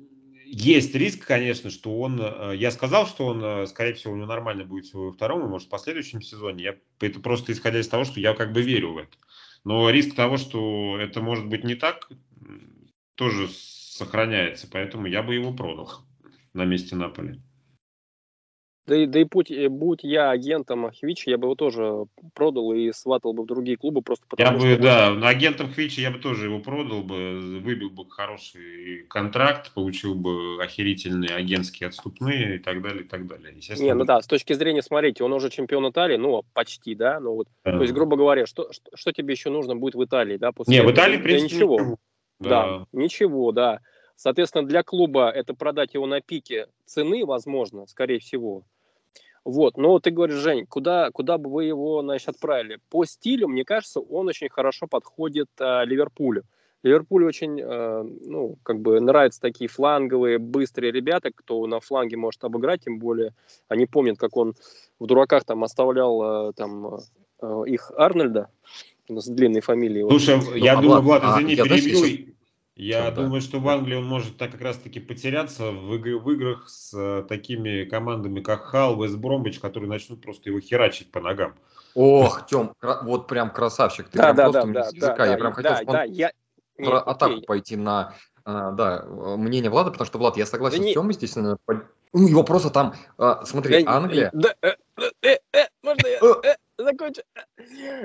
есть 0.45 0.95
риск, 0.95 1.25
конечно, 1.25 1.69
что 1.69 1.99
он... 1.99 2.17
Э, 2.21 2.53
я 2.55 2.71
сказал, 2.71 3.07
что 3.07 3.25
он, 3.25 3.43
э, 3.43 3.67
скорее 3.67 3.95
всего, 3.95 4.13
у 4.13 4.15
него 4.15 4.27
нормально 4.27 4.63
будет 4.63 4.93
во 4.93 5.11
втором 5.11 5.43
и, 5.43 5.49
может, 5.49 5.67
в 5.67 5.71
последующем 5.71 6.21
сезоне. 6.21 6.63
Я, 6.63 6.75
это 7.01 7.19
просто 7.19 7.51
исходя 7.51 7.81
из 7.81 7.89
того, 7.89 8.05
что 8.05 8.21
я 8.21 8.33
как 8.33 8.53
бы 8.53 8.61
верю 8.61 8.93
в 8.93 8.97
это. 8.99 9.17
Но 9.65 9.89
риск 9.89 10.15
того, 10.15 10.37
что 10.37 10.97
это 10.97 11.19
может 11.19 11.47
быть 11.47 11.65
не 11.65 11.75
так, 11.75 12.09
тоже 13.15 13.49
сохраняется. 13.95 14.67
Поэтому 14.71 15.07
я 15.07 15.23
бы 15.23 15.35
его 15.35 15.53
продал 15.53 15.89
на 16.53 16.65
месте 16.65 16.95
Наполи. 16.95 17.39
Да 18.87 18.95
и, 18.95 19.07
да 19.07 19.19
и 19.19 19.23
будь, 19.23 19.49
э, 19.49 19.67
будь 19.67 20.03
я 20.03 20.29
агентом 20.29 20.91
Хвича, 20.91 21.31
я 21.31 21.39
бы 21.39 21.45
его 21.47 21.55
тоже 21.55 22.05
продал 22.35 22.71
и 22.73 22.91
сватал 22.91 23.33
бы 23.33 23.41
в 23.41 23.47
другие 23.47 23.77
клубы 23.77 24.03
просто 24.03 24.27
потому 24.29 24.59
я 24.59 24.59
что... 24.59 24.77
бы, 24.77 24.83
да, 24.83 25.11
на 25.11 25.27
агентом 25.27 25.73
Хвича 25.73 26.01
я 26.01 26.11
бы 26.11 26.19
тоже 26.19 26.45
его 26.45 26.59
продал 26.59 27.01
бы, 27.01 27.59
выбил 27.61 27.89
бы 27.89 28.07
хороший 28.07 29.07
контракт, 29.09 29.73
получил 29.73 30.13
бы 30.13 30.63
охерительные 30.63 31.31
агентские 31.31 31.87
отступные 31.87 32.57
и 32.57 32.59
так 32.59 32.83
далее, 32.83 33.05
и 33.05 33.07
так 33.07 33.25
далее. 33.25 33.55
Не, 33.79 33.93
ну 33.95 34.05
да, 34.05 34.21
с 34.21 34.27
точки 34.27 34.53
зрения, 34.53 34.83
смотрите, 34.83 35.23
он 35.23 35.33
уже 35.33 35.49
чемпион 35.49 35.89
Италии, 35.89 36.17
ну, 36.17 36.43
почти, 36.53 36.93
да, 36.93 37.19
ну 37.19 37.33
вот, 37.33 37.47
да. 37.63 37.71
то 37.71 37.81
есть, 37.81 37.93
грубо 37.93 38.17
говоря, 38.17 38.45
что, 38.45 38.71
что, 38.71 38.91
что 38.93 39.11
тебе 39.13 39.33
еще 39.33 39.49
нужно 39.49 39.75
будет 39.75 39.95
в 39.95 40.03
Италии, 40.03 40.37
да? 40.37 40.51
После 40.51 40.75
Не, 40.75 40.83
в 40.83 40.91
Италии, 40.91 41.17
в 41.17 41.23
принципе, 41.23 41.55
ничего. 41.55 41.79
ничего. 41.79 41.97
Да. 42.39 42.49
да, 42.49 42.85
ничего, 42.91 43.51
да. 43.51 43.79
Соответственно, 44.15 44.65
для 44.65 44.83
клуба 44.83 45.29
это 45.29 45.53
продать 45.53 45.93
его 45.93 46.05
на 46.05 46.21
пике 46.21 46.67
цены, 46.85 47.25
возможно, 47.25 47.85
скорее 47.87 48.19
всего. 48.19 48.63
Вот, 49.43 49.77
но 49.77 49.99
ты 49.99 50.09
говоришь, 50.09 50.37
Жень, 50.37 50.65
куда, 50.65 51.11
куда 51.11 51.37
бы 51.37 51.51
вы 51.51 51.65
его, 51.65 52.01
значит, 52.01 52.29
отправили? 52.29 52.79
По 52.89 53.05
стилю, 53.05 53.47
мне 53.47 53.63
кажется, 53.63 53.99
он 53.99 54.27
очень 54.27 54.49
хорошо 54.49 54.87
подходит 54.87 55.49
э, 55.59 55.85
Ливерпулю. 55.85 56.43
Ливерпулю 56.81 57.27
очень, 57.27 57.61
э, 57.61 58.03
ну, 58.25 58.57
как 58.63 58.79
бы 58.79 58.99
нравятся 58.99 59.41
такие 59.41 59.67
фланговые, 59.67 60.39
быстрые 60.39 60.91
ребята, 60.91 61.29
кто 61.33 61.65
на 61.67 61.79
фланге 61.79 62.17
может 62.17 62.43
обыграть, 62.43 62.85
тем 62.85 62.97
более 62.97 63.33
они 63.67 63.85
помнят, 63.85 64.17
как 64.17 64.35
он 64.35 64.55
в 64.99 65.05
дураках 65.05 65.45
там 65.45 65.63
оставлял 65.63 66.49
э, 66.49 66.53
там 66.53 66.99
э, 67.41 67.63
их 67.67 67.91
Арнольда, 67.95 68.49
с 69.09 69.27
длинной 69.27 69.61
фамилией. 69.61 70.07
Слушай, 70.07 70.37
вот. 70.37 70.55
я 70.55 70.75
ну, 70.75 70.83
думаю, 70.83 71.01
Влад, 71.01 71.21
а, 71.23 71.33
извини, 71.33 71.55
а, 71.55 71.63
перебью. 71.63 72.35
Я 72.75 73.05
Чем, 73.05 73.15
думаю, 73.15 73.41
да. 73.41 73.47
что 73.47 73.59
в 73.59 73.69
Англии 73.69 73.95
он 73.95 74.05
может 74.05 74.37
так 74.37 74.51
как 74.51 74.59
раз-таки 74.59 74.99
потеряться 74.99 75.71
в, 75.71 75.95
иг- 75.95 76.21
в 76.21 76.29
играх 76.31 76.67
с 76.67 76.93
uh, 76.93 77.23
такими 77.23 77.85
командами, 77.85 78.41
как 78.41 78.65
Хал, 78.65 79.01
Вест 79.01 79.15
Бромбич, 79.15 79.59
которые 79.59 79.89
начнут 79.89 80.21
просто 80.21 80.49
его 80.49 80.59
херачить 80.59 81.09
по 81.09 81.21
ногам. 81.21 81.55
Ох, 81.93 82.45
Тем, 82.47 82.73
вот 83.03 83.27
прям 83.27 83.49
красавчик. 83.49 84.09
Ты 84.09 84.17
да, 84.17 84.33
прям 84.33 84.35
да, 84.35 84.43
просто 84.51 84.67
да, 84.67 84.81
да, 84.81 84.89
языка. 84.89 85.15
Да, 85.15 85.25
я 85.25 85.37
прям 85.37 85.53
да, 85.53 85.55
хотел, 85.55 85.85
да, 85.85 85.93
да, 85.93 86.03
я... 86.03 86.31
Нет, 86.77 86.93
атаку 87.05 87.35
окей. 87.35 87.45
пойти 87.45 87.75
на 87.77 88.13
а, 88.43 88.71
да, 88.71 89.05
мнение 89.07 89.71
Влада, 89.71 89.91
потому 89.91 90.05
что, 90.05 90.17
Влад, 90.17 90.35
я 90.35 90.45
согласен 90.45 90.81
да 90.81 90.89
с 90.89 90.93
Тёмой 90.93 91.13
здесь. 91.13 91.35
Ну, 91.35 91.57
его 92.13 92.43
просто 92.43 92.69
там, 92.69 92.93
а, 93.17 93.45
смотри, 93.45 93.83
да, 93.83 93.95
Англия... 93.95 94.29
Да, 94.33 94.53
э, 94.61 94.73
э, 95.21 95.37
э, 95.53 95.65
можно 95.81 96.07
я... 96.07 96.57
Закончу. 96.85 97.21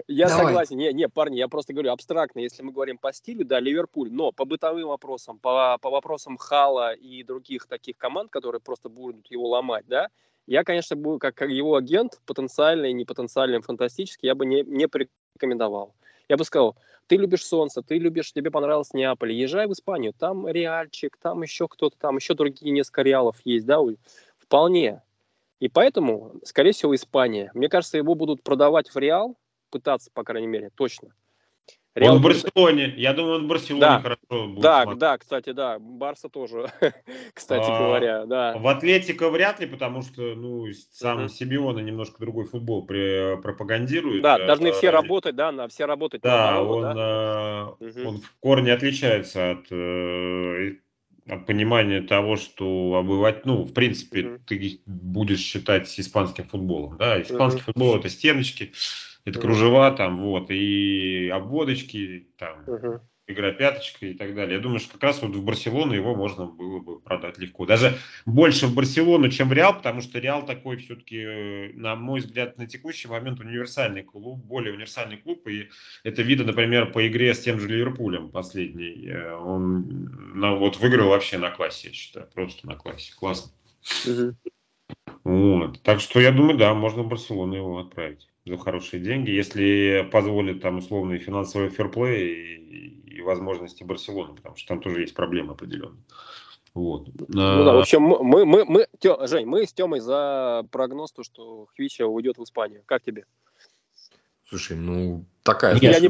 Я 0.09 0.29
Давай. 0.29 0.47
согласен. 0.47 0.77
Не, 0.77 0.93
не, 0.93 1.09
парни, 1.09 1.37
я 1.37 1.49
просто 1.49 1.73
говорю 1.73 1.93
абстрактно, 1.93 2.41
если 2.41 2.63
мы 2.63 2.73
говорим 2.73 2.99
по 2.99 3.13
стилю, 3.13 3.45
да, 3.45 3.61
Ливерпуль, 3.61 4.11
но 4.11 4.33
по 4.33 4.45
бытовым 4.45 4.89
вопросам, 4.89 5.39
по, 5.39 5.79
по 5.81 5.91
вопросам 5.91 6.37
Хала 6.37 6.93
и 6.95 7.23
других 7.23 7.67
таких 7.67 7.97
команд, 7.97 8.31
которые 8.31 8.61
просто 8.61 8.89
будут 8.89 9.31
его 9.31 9.49
ломать, 9.49 9.85
да, 9.87 10.09
я, 10.47 10.65
конечно, 10.65 10.97
буду 10.97 11.19
как, 11.19 11.35
как 11.37 11.51
его 11.51 11.77
агент, 11.77 12.21
потенциальный, 12.27 12.93
не 12.93 13.05
потенциальный, 13.05 13.61
фантастический, 13.61 14.27
я 14.27 14.35
бы 14.35 14.47
не, 14.47 14.63
не 14.63 14.89
порекомендовал. 14.89 15.95
Я 16.29 16.37
бы 16.37 16.45
сказал, 16.45 16.77
ты 17.07 17.17
любишь 17.17 17.45
солнце, 17.45 17.83
ты 17.83 17.99
любишь, 17.99 18.33
тебе 18.33 18.51
понравился 18.51 18.97
Неаполь, 18.97 19.33
езжай 19.33 19.67
в 19.67 19.73
Испанию, 19.73 20.13
там 20.13 20.49
Реальчик, 20.49 21.17
там 21.21 21.43
еще 21.43 21.69
кто-то, 21.69 21.97
там 21.99 22.17
еще 22.17 22.35
другие 22.35 22.73
несколько 22.73 23.03
реалов 23.03 23.37
есть, 23.45 23.67
да, 23.67 23.79
вполне. 24.39 25.03
И 25.61 25.69
поэтому, 25.69 26.33
скорее 26.43 26.73
всего, 26.73 26.95
Испания. 26.95 27.51
Мне 27.55 27.69
кажется, 27.69 27.99
его 27.99 28.15
будут 28.15 28.43
продавать 28.43 28.89
в 28.89 28.97
Реал, 28.97 29.37
пытаться, 29.71 30.11
по 30.13 30.25
крайней 30.25 30.49
мере, 30.49 30.71
точно. 30.75 31.11
Реал 31.95 32.15
он 32.15 32.21
в 32.21 32.25
Барселоне. 32.25 32.95
Я 32.97 33.13
думаю, 33.13 33.37
он 33.37 33.45
в 33.45 33.49
Барселоне 33.49 33.81
да. 33.81 34.01
хорошо 34.01 34.47
будет. 34.47 34.61
Да, 34.61 34.83
смотреть. 34.83 35.01
да, 35.01 35.19
кстати, 35.19 35.53
да. 35.53 35.79
Барса 35.81 36.29
тоже, 36.29 36.73
кстати 37.35 37.69
а, 37.69 37.79
говоря, 37.79 38.27
да. 38.27 38.57
В 38.57 38.67
Атлетико 38.69 39.29
вряд 39.29 39.59
ли, 39.61 39.67
потому 39.67 40.03
что, 40.03 40.23
ну, 40.37 40.67
сам 40.93 41.21
uh-huh. 41.21 41.29
Симеона 41.29 41.81
немножко 41.81 42.21
другой 42.21 42.47
футбол 42.47 42.87
при, 42.87 43.37
пропагандирует. 43.43 44.23
Да, 44.23 44.39
должны 44.39 44.69
а, 44.69 44.73
все 44.73 44.91
работать, 44.91 45.35
да, 45.35 45.51
на 45.51 45.67
все 45.67 45.85
работать. 45.85 46.23
Да, 46.23 46.53
народу, 46.53 46.73
он, 46.73 46.83
да? 46.83 46.93
А, 46.97 47.77
uh-huh. 47.81 48.07
он 48.07 48.19
в 48.19 48.37
корне 48.39 48.73
отличается 48.73 49.51
от 49.51 49.67
э, 49.73 50.77
понимание 51.47 52.03
того, 52.03 52.37
что 52.37 52.97
обывать, 52.97 53.47
ну, 53.47 53.65
в 53.65 53.73
принципе, 53.73 54.21
mm-hmm. 54.21 54.41
ты 54.47 54.81
будешь 54.87 55.41
считать 55.41 55.99
испанским 55.99 56.45
футболом, 56.45 56.97
да, 56.97 57.21
испанский 57.21 57.61
mm-hmm. 57.61 57.65
футбол 57.65 57.97
это 57.97 58.09
стеночки, 58.09 58.73
это 59.25 59.39
mm-hmm. 59.39 59.43
кружева 59.43 59.91
там, 59.93 60.23
вот, 60.23 60.51
и 60.51 61.29
обводочки, 61.29 62.29
там, 62.37 62.61
mm-hmm 62.67 63.01
игра 63.33 63.53
пяточка 63.53 64.07
и 64.07 64.15
так 64.15 64.35
далее. 64.35 64.57
Я 64.57 64.63
думаю, 64.63 64.81
что 64.81 64.95
как 64.95 65.05
раз 65.05 65.23
вот 65.23 65.35
в 65.35 65.45
Барселону 65.45 65.93
его 65.93 66.15
можно 66.15 66.47
было 66.47 66.81
бы 66.81 67.01
продать 67.01 67.39
легко. 67.39 67.67
Даже 67.67 67.99
больше 68.27 68.67
в 68.67 68.75
Барселону, 68.75 69.29
чем 69.31 69.49
в 69.49 69.53
Реал, 69.53 69.75
потому 69.75 70.01
что 70.01 70.19
Реал 70.19 70.45
такой 70.45 70.79
все-таки, 70.79 71.19
э, 71.19 71.73
на 71.75 71.97
мой 71.97 72.21
взгляд, 72.21 72.59
на 72.59 72.67
текущий 72.67 73.09
момент 73.09 73.41
универсальный 73.41 74.03
клуб, 74.03 74.39
более 74.45 74.73
универсальный 74.73 75.17
клуб. 75.17 75.47
И 75.49 75.69
это 76.05 76.23
видно, 76.23 76.47
например, 76.47 76.93
по 76.93 77.07
игре 77.07 77.35
с 77.35 77.41
тем 77.41 77.61
же 77.61 77.69
Ливерпулем 77.69 78.31
последний. 78.31 79.09
Э, 79.09 79.35
он 79.35 80.31
ну, 80.35 80.57
вот 80.59 80.79
выиграл 80.79 81.11
вообще 81.11 81.39
на 81.39 81.51
классе, 81.51 81.89
я 81.89 81.95
считаю. 81.95 82.27
Просто 82.35 82.67
на 82.67 82.77
классе. 82.77 83.13
Классно. 83.19 83.53
Угу. 84.07 84.35
Вот. 85.25 85.83
Так 85.83 86.01
что 86.01 86.21
я 86.21 86.33
думаю, 86.33 86.59
да, 86.59 86.75
можно 86.75 87.03
в 87.03 87.09
Барселону 87.09 87.55
его 87.55 87.79
отправить 87.79 88.30
за 88.51 88.59
хорошие 88.59 89.01
деньги, 89.01 89.31
если 89.31 90.09
позволит 90.13 90.61
там 90.61 90.79
условный 90.79 91.19
финансовый 91.19 91.71
ферплей 91.71 92.57
и, 92.57 93.17
и 93.17 93.21
возможности 93.23 93.85
Барселоны, 93.85 94.35
потому 94.35 94.57
что 94.57 94.69
там 94.69 94.83
тоже 94.83 95.01
есть 95.01 95.15
проблемы 95.15 95.53
определенные. 95.53 96.03
Вот. 96.75 97.09
Ну 97.29 97.65
да, 97.65 97.75
в 97.75 97.79
общем, 97.79 98.03
мы, 98.03 98.45
мы, 98.45 98.65
мы, 98.65 98.87
Тё, 99.01 99.27
Жень, 99.27 99.47
мы 99.47 99.67
с 99.67 99.73
Тёмой 99.73 100.01
за 100.01 100.65
прогноз, 100.71 101.13
то, 101.13 101.25
что 101.25 101.67
Хвича 101.75 102.07
уйдет 102.07 102.39
в 102.39 102.45
Испанию. 102.45 102.83
Как 102.87 103.03
тебе? 103.03 103.25
Слушай, 104.49 104.77
ну 104.77 105.25
такая. 105.55 105.75
Нет, 105.75 105.83
Я 105.83 106.01
не, 106.01 106.09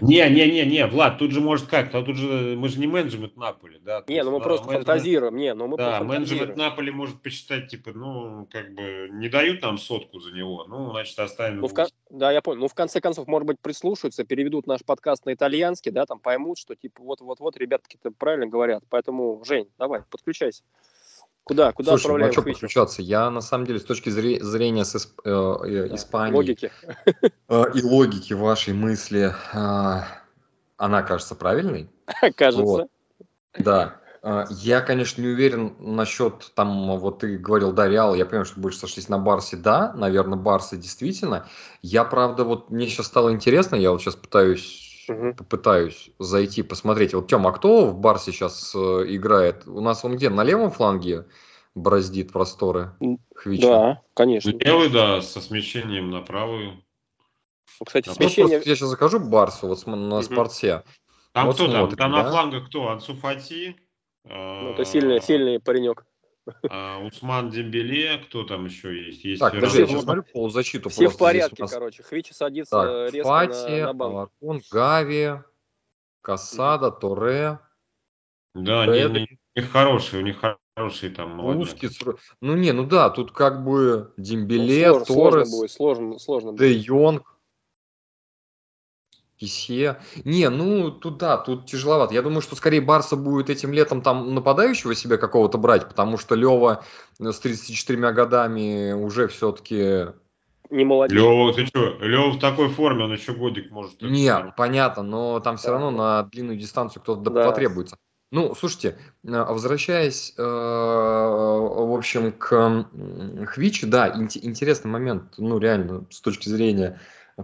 Не, 0.00 0.30
не, 0.30 0.52
не, 0.52 0.66
не, 0.66 0.86
Влад, 0.86 1.18
тут 1.18 1.32
же 1.32 1.40
может 1.40 1.66
как, 1.68 1.90
тут 1.90 2.16
же 2.16 2.56
мы 2.56 2.68
же 2.68 2.78
не 2.80 2.86
менеджмент 2.86 3.36
Наполи, 3.36 3.78
да. 3.80 4.02
не, 4.08 4.22
ну 4.22 4.30
мы 4.30 4.36
есть, 4.36 4.44
просто 4.44 4.66
менеджмент- 4.66 4.84
фантазируем. 4.86 5.36
Не, 5.36 5.54
ну 5.54 5.66
мы 5.68 5.76
Да, 5.76 6.02
менеджмент 6.02 6.56
Наполи 6.56 6.90
может 6.90 7.22
посчитать, 7.22 7.68
типа, 7.68 7.92
ну, 7.94 8.48
как 8.50 8.74
бы, 8.74 9.08
не 9.12 9.28
дают 9.28 9.62
нам 9.62 9.78
сотку 9.78 10.20
за 10.20 10.32
него, 10.32 10.64
ну, 10.68 10.90
значит, 10.90 11.18
оставим. 11.18 11.60
Ну, 11.60 11.68
в 11.68 11.74
кон- 11.74 11.88
Да, 12.10 12.32
я 12.32 12.40
понял. 12.40 12.60
Ну, 12.60 12.68
в 12.68 12.74
конце 12.74 13.00
концов, 13.00 13.26
может 13.26 13.46
быть, 13.46 13.60
прислушаются, 13.60 14.24
переведут 14.24 14.66
наш 14.66 14.84
подкаст 14.84 15.26
на 15.26 15.32
итальянский, 15.34 15.90
да, 15.90 16.06
там 16.06 16.18
поймут, 16.18 16.58
что 16.58 16.74
типа 16.74 17.02
вот-вот-вот 17.02 17.56
ребятки-то 17.56 18.10
правильно 18.10 18.46
говорят. 18.46 18.82
Поэтому, 18.88 19.42
Жень, 19.44 19.68
давай, 19.78 20.02
подключайся. 20.10 20.62
Куда? 21.48 21.72
Куда 21.72 21.92
Слушай, 21.92 22.02
ну 22.02 22.08
а 22.08 22.12
отправляем 22.12 22.32
что 22.32 22.42
Хвича? 22.42 22.54
подключаться? 22.56 23.00
Я 23.02 23.30
на 23.30 23.40
самом 23.40 23.64
деле 23.66 23.80
с 23.80 23.84
точки 23.84 24.10
зре- 24.10 24.42
зрения 24.42 24.84
с 24.84 24.94
Исп- 24.94 25.20
э, 25.24 25.66
э, 25.66 25.88
Да, 25.88 25.94
Испании 25.96 26.34
Логики. 26.36 26.70
э, 27.48 27.64
и 27.74 27.82
логики 27.82 28.34
вашей 28.34 28.74
мысли, 28.74 29.34
э, 29.54 30.02
она 30.76 31.02
кажется 31.02 31.34
правильной. 31.34 31.88
Кажется. 32.36 32.62
Вот. 32.62 32.88
Да. 33.58 33.96
Э, 34.22 34.44
Я, 34.50 34.82
конечно, 34.82 35.22
не 35.22 35.28
уверен 35.28 35.74
насчет, 35.78 36.52
там, 36.54 36.98
вот 36.98 37.20
ты 37.20 37.38
говорил, 37.38 37.72
да, 37.72 37.88
Реал, 37.88 38.14
я 38.14 38.26
понимаю, 38.26 38.44
что 38.44 38.60
больше 38.60 38.78
сошлись 38.78 39.08
на 39.08 39.18
Барсе, 39.18 39.56
да, 39.56 39.92
наверное, 39.94 40.36
Барса 40.38 40.76
действительно. 40.76 41.46
Я, 41.80 42.04
правда, 42.04 42.44
вот 42.44 42.68
мне 42.68 42.86
сейчас 42.88 43.06
стало 43.06 43.32
интересно, 43.32 43.76
я 43.76 43.90
вот 43.90 44.02
сейчас 44.02 44.16
пытаюсь, 44.16 44.87
Мгм. 45.08 45.34
М, 53.00 53.18
Хвича? 53.34 53.68
Да, 53.68 54.02
конечно. 54.14 54.50
Левый, 54.50 54.90
да, 54.90 55.22
со 55.22 55.40
смещением 55.40 56.10
на 56.10 56.20
правую. 56.20 56.82
Ну, 57.80 57.86
Кстати, 57.86 58.08
Ну, 58.08 58.14
смещение... 58.14 58.58
просто 58.58 58.68
я 58.68 58.76
сейчас 58.76 58.88
закажу 58.88 59.20
Барсу 59.20 59.68
вот 59.68 59.86
на 59.86 59.94
Мгм. 59.94 60.22
спорте. 60.22 60.82
Там 61.32 61.46
Вот 61.46 61.54
кто 61.54 61.66
там? 61.66 61.76
смотрим, 61.76 61.96
Там 61.96 62.12
да. 62.12 62.24
на 62.24 62.30
флангах 62.30 62.66
кто? 62.66 62.88
Ансу 62.88 63.14
Фати? 63.14 63.76
Ну, 64.24 64.70
это 64.70 64.84
сильный, 64.84 65.20
сильный 65.22 65.60
паренек. 65.60 66.04
А, 66.70 66.98
Усман 67.04 67.50
Дембеле, 67.50 68.18
кто 68.18 68.44
там 68.44 68.66
еще 68.66 69.06
есть? 69.06 69.24
Есть 69.24 69.40
Так, 69.40 69.52
Ферран 69.52 69.60
подожди, 69.62 69.80
я 69.80 69.86
Все- 69.86 69.94
сейчас 69.94 70.04
смотрю 70.04 70.22
полузащиту. 70.32 70.88
Все 70.88 71.08
в 71.08 71.16
порядке, 71.18 71.62
нас. 71.62 71.70
короче. 71.72 72.02
Хвича 72.02 72.34
садится 72.34 72.70
Так, 72.82 73.12
резко 73.14 73.28
Фати, 73.28 73.80
на, 73.80 73.86
на 73.86 73.92
банк. 73.94 74.30
Гави, 74.70 75.40
Касада, 76.22 76.90
Торе, 76.90 77.58
Да, 78.54 78.82
они, 78.82 78.98
это- 78.98 79.14
они- 79.14 79.38
у 79.56 79.60
них 79.60 79.70
хорошие, 79.70 80.22
у 80.22 80.24
них 80.26 80.36
хорошие 80.76 81.10
там. 81.12 81.40
Узкий. 81.44 81.88
Ну 82.40 82.54
не, 82.56 82.72
ну 82.72 82.84
да, 82.84 83.10
тут 83.10 83.32
как 83.32 83.64
бы 83.64 84.12
Ну, 84.16 84.22
Дембеле, 84.22 84.88
слож- 84.90 85.04
сложно 85.06 85.30
Торрес, 85.30 85.50
будет, 85.50 85.70
сложно, 85.70 86.18
сложно 86.18 86.52
будет. 86.52 86.60
Де 86.60 86.72
Йонг, 86.72 87.37
Кисе. 89.38 89.98
Не, 90.24 90.50
ну 90.50 90.90
тут 90.90 91.18
да, 91.18 91.36
тут 91.36 91.66
тяжеловато. 91.66 92.14
Я 92.14 92.22
думаю, 92.22 92.42
что 92.42 92.56
скорее 92.56 92.80
Барса 92.80 93.16
будет 93.16 93.50
этим 93.50 93.72
летом 93.72 94.02
там 94.02 94.34
нападающего 94.34 94.94
себе 94.94 95.16
какого-то 95.16 95.58
брать, 95.58 95.88
потому 95.88 96.18
что 96.18 96.34
Лева 96.34 96.84
с 97.18 97.38
34 97.38 98.12
годами 98.12 98.92
уже 98.92 99.28
все-таки 99.28 100.06
Не 100.70 100.84
молодец. 100.84 101.16
Лева, 101.16 101.54
ты 101.54 101.66
что? 101.66 101.96
Лева 102.00 102.30
в 102.30 102.38
такой 102.40 102.68
форме, 102.68 103.04
он 103.04 103.12
еще 103.12 103.32
годик 103.32 103.70
может. 103.70 104.02
Не, 104.02 104.52
понятно, 104.56 105.02
но 105.02 105.40
там 105.40 105.56
все 105.56 105.68
Да. 105.68 105.72
равно 105.74 105.90
на 105.90 106.22
длинную 106.24 106.58
дистанцию 106.58 107.02
кто-то 107.02 107.30
Да. 107.30 107.44
потребуется. 107.44 107.96
Ну, 108.30 108.54
слушайте, 108.54 108.98
э, 109.24 109.30
возвращаясь, 109.30 110.34
э, 110.36 110.42
в 110.42 111.96
общем, 111.96 112.32
к 112.32 112.86
Хвичу, 113.46 113.86
да, 113.86 114.10
инте- 114.10 114.40
интересный 114.42 114.90
момент, 114.90 115.34
ну, 115.38 115.58
реально, 115.58 116.04
с 116.10 116.20
точки 116.20 116.50
зрения 116.50 117.00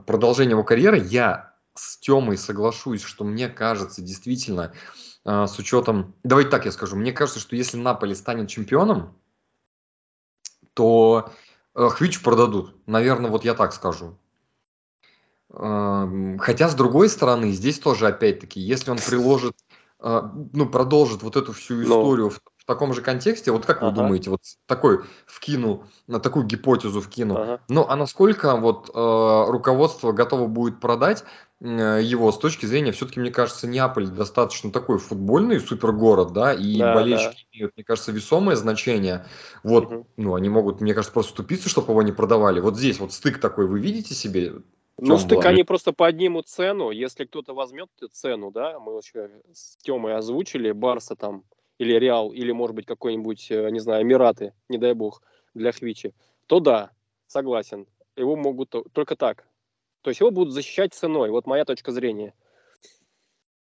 продолжения 0.07 0.51
его 0.51 0.65
карьеры, 0.65 0.99
я 0.99 1.54
с 1.75 1.99
Темой 1.99 2.39
соглашусь, 2.39 3.03
что 3.03 3.25
мне 3.25 3.49
кажется, 3.49 4.01
действительно, 4.01 4.73
э, 5.25 5.47
с 5.47 5.59
учетом, 5.59 6.15
давайте 6.23 6.51
так 6.51 6.65
я 6.65 6.73
скажу, 6.73 6.97
мне 6.97 7.13
кажется, 7.13 7.41
что 7.41 7.57
если 7.57 7.77
Наполи 7.77 8.15
станет 8.15 8.49
чемпионом, 8.49 9.17
то 10.75 11.31
э, 11.75 11.89
Хвичу 11.89 12.23
продадут. 12.23 12.75
Наверное, 12.87 13.31
вот 13.31 13.45
я 13.45 13.55
так 13.55 13.73
скажу. 13.73 14.19
Эм, 15.51 16.39
Хотя, 16.39 16.69
с 16.69 16.75
другой 16.75 17.09
стороны, 17.09 17.53
здесь 17.53 17.79
тоже, 17.79 18.09
опять-таки, 18.09 18.61
если 18.61 18.91
он 18.91 18.99
приложит, 18.99 19.57
э, 20.01 20.23
ну, 20.53 20.69
продолжит 20.69 21.23
вот 21.23 21.37
эту 21.37 21.53
всю 21.53 21.75
Ну. 21.77 21.85
историю 21.85 22.31
в, 22.31 22.41
в 22.57 22.65
таком 22.67 22.93
же 22.93 23.03
контексте, 23.03 23.53
вот 23.53 23.65
как 23.65 23.83
вы 23.83 23.89
Ага. 23.89 23.97
думаете, 23.97 24.31
вот 24.31 24.41
такой 24.67 25.05
вкину, 25.27 25.87
на 26.07 26.19
такую 26.19 26.45
гипотезу 26.47 27.01
вкину, 27.01 27.37
Ага. 27.37 27.61
ну, 27.69 27.87
а 27.89 27.95
насколько 27.95 28.57
вот 28.57 28.91
э, 28.93 29.51
руководство 29.51 30.13
готово 30.13 30.49
будет 30.49 30.81
продать 30.81 31.25
его 31.61 32.31
с 32.33 32.39
точки 32.39 32.67
зрения, 32.67 32.93
все-таки, 32.93 33.21
мне 33.21 33.31
кажется, 33.31 33.67
Неаполь 33.67 34.09
достаточно 34.09 34.71
такой 34.71 34.99
футбольный 34.99 35.61
супергород, 35.61 36.33
да, 36.33 36.53
и 36.53 36.79
Да, 36.79 36.95
болельщики 36.95 37.47
имеют, 37.53 37.77
мне 37.77 37.85
кажется, 37.85 38.13
весомое 38.13 38.57
значение. 38.57 39.27
Вот, 39.63 39.91
Мгм. 39.91 40.07
ну, 40.17 40.35
они 40.35 40.49
могут, 40.49 40.81
мне 40.81 40.95
кажется, 40.95 41.13
просто 41.13 41.35
тупиться, 41.37 41.69
чтобы 41.69 41.93
его 41.93 42.03
не 42.03 42.13
продавали. 42.13 42.61
Вот 42.61 42.77
здесь 42.77 42.99
вот 42.99 43.13
стык 43.13 43.39
такой, 43.41 43.67
вы 43.67 43.81
видите 43.81 44.15
себе? 44.15 44.55
Ну, 44.99 45.19
стык 45.19 45.39
ладно. 45.39 45.51
они 45.51 45.65
просто 45.65 45.93
поднимут 45.93 46.49
цену. 46.49 46.91
Если 46.91 47.25
кто-то 47.25 47.55
возьмет 47.55 47.89
эту 47.97 48.09
цену, 48.09 48.51
да, 48.51 48.79
мы 48.79 48.93
вообще 48.95 49.31
с 49.53 49.77
Темой 49.79 50.15
озвучили, 50.17 50.71
Барса 50.73 51.17
там, 51.17 51.45
или 51.79 51.95
Реал, 51.99 52.33
или, 52.33 52.53
может 52.53 52.77
быть, 52.77 52.87
какой-нибудь, 52.87 53.51
э, 53.51 53.71
не 53.71 53.81
знаю, 53.81 54.03
Эмираты, 54.03 54.55
не 54.69 54.79
дай 54.79 54.95
бог, 54.95 55.23
для 55.55 55.73
Хвичи, 55.73 56.15
то 56.47 56.61
да, 56.61 56.91
согласен. 57.27 57.87
Его 58.17 58.37
могут 58.37 58.71
то- 58.71 58.85
только 58.93 59.17
так. 59.17 59.47
То 60.05 60.11
есть 60.11 60.21
его 60.21 60.31
будут 60.31 60.53
защищать 60.53 60.93
ценой. 60.93 61.31
Вот 61.31 61.47
моя 61.47 61.65
точка 61.65 61.91
зрения. 61.91 62.35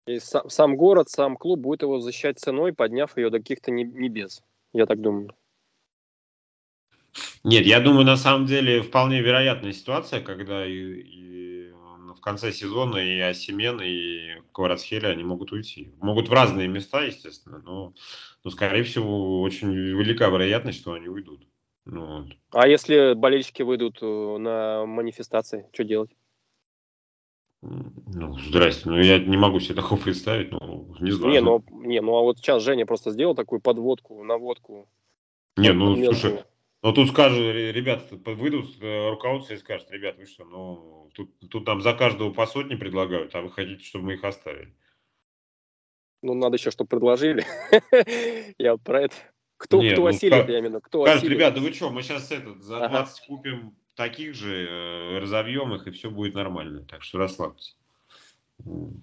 И 0.06 0.18
са- 0.18 0.48
сам 0.48 0.76
город, 0.76 1.10
сам 1.10 1.36
клуб 1.36 1.58
будет 1.58 1.82
его 1.82 1.98
защищать 1.98 2.38
ценой, 2.38 2.72
подняв 2.72 3.18
ее 3.18 3.30
до 3.30 3.38
каких-то 3.38 3.72
не- 3.72 3.82
небес. 3.82 4.44
Я 4.72 4.86
так 4.86 5.00
думаю. 5.00 5.34
Нет, 7.42 7.66
я 7.66 7.80
думаю, 7.80 8.06
на 8.06 8.16
самом 8.16 8.46
деле 8.46 8.80
вполне 8.80 9.20
вероятная 9.20 9.72
ситуация, 9.72 10.20
когда 10.20 10.64
и, 10.64 10.70
и 10.72 11.72
в 12.14 12.20
конце 12.20 12.52
сезона 12.52 12.98
и 12.98 13.18
Осимен, 13.18 13.80
и 13.82 14.40
Кварацхелия, 14.52 15.10
они 15.10 15.24
могут 15.24 15.50
уйти. 15.50 15.92
Могут 16.00 16.28
в 16.28 16.32
разные 16.32 16.68
места, 16.68 17.02
естественно, 17.02 17.60
но, 17.64 17.92
но 18.44 18.50
скорее 18.52 18.84
всего, 18.84 19.42
очень 19.42 19.72
велика 19.72 20.28
вероятность, 20.28 20.78
что 20.78 20.92
они 20.92 21.08
уйдут. 21.08 21.44
Ну, 21.86 22.22
вот. 22.22 22.26
А 22.52 22.68
если 22.68 23.14
болельщики 23.14 23.62
выйдут 23.62 23.98
э, 24.02 24.36
на 24.38 24.86
манифестации, 24.86 25.68
что 25.72 25.84
делать? 25.84 26.10
Ну, 27.62 28.38
здрасте, 28.38 28.88
ну 28.88 28.98
я 28.98 29.18
не 29.18 29.36
могу 29.36 29.60
себе 29.60 29.74
такого 29.74 30.00
представить, 30.02 30.50
ну, 30.50 30.94
не 31.00 31.10
знаю. 31.10 31.32
Не, 31.32 31.40
ну, 31.40 31.64
не, 31.70 32.00
ну 32.00 32.16
а 32.16 32.22
вот 32.22 32.38
сейчас 32.38 32.62
Женя 32.62 32.86
просто 32.86 33.10
сделал 33.10 33.34
такую 33.34 33.60
подводку, 33.60 34.22
наводку. 34.24 34.88
Не, 35.56 35.72
ну, 35.72 35.94
Мелкую. 35.94 36.14
слушай, 36.14 36.44
ну 36.82 36.92
тут 36.94 37.10
скажут, 37.10 37.38
ре- 37.38 37.72
ребята 37.72 38.16
выйдут 38.16 38.80
э, 38.80 39.10
руководство 39.10 39.52
и 39.52 39.58
скажут, 39.58 39.90
ребят, 39.90 40.16
вы 40.16 40.24
что, 40.24 40.44
ну, 40.44 41.10
тут, 41.14 41.30
тут 41.50 41.66
нам 41.66 41.82
за 41.82 41.92
каждого 41.92 42.32
по 42.32 42.46
сотне 42.46 42.76
предлагают, 42.76 43.34
а 43.34 43.42
вы 43.42 43.50
хотите, 43.50 43.84
чтобы 43.84 44.06
мы 44.06 44.12
их 44.14 44.24
оставили. 44.24 44.74
Ну, 46.22 46.34
надо 46.34 46.56
еще, 46.56 46.70
чтобы 46.70 46.88
предложили. 46.88 47.44
Я 48.58 48.72
вот 48.72 48.82
про 48.82 49.02
это. 49.02 49.16
Кто, 49.58 49.82
Не, 49.82 49.92
кто 49.92 50.02
ну, 50.02 50.08
осилит, 50.08 50.32
как- 50.32 50.48
я 50.48 50.60
имею 50.60 50.70
в 50.70 50.74
виду, 50.74 50.80
кто 50.80 51.02
Скажут, 51.02 51.22
осилит. 51.24 51.36
ребята, 51.36 51.60
вы 51.60 51.72
что, 51.74 51.90
мы 51.90 52.02
сейчас 52.02 52.30
этот, 52.32 52.62
за 52.62 52.78
Ага. 52.78 52.88
20 52.88 53.26
купим 53.26 53.76
таких 54.00 54.34
же, 54.34 54.66
э, 54.66 55.18
разовьем 55.18 55.74
их, 55.74 55.86
и 55.86 55.90
все 55.90 56.10
будет 56.10 56.34
нормально. 56.34 56.86
Так 56.88 57.02
что 57.02 57.18
расслабьтесь. 57.18 57.76
Ну, 58.64 59.02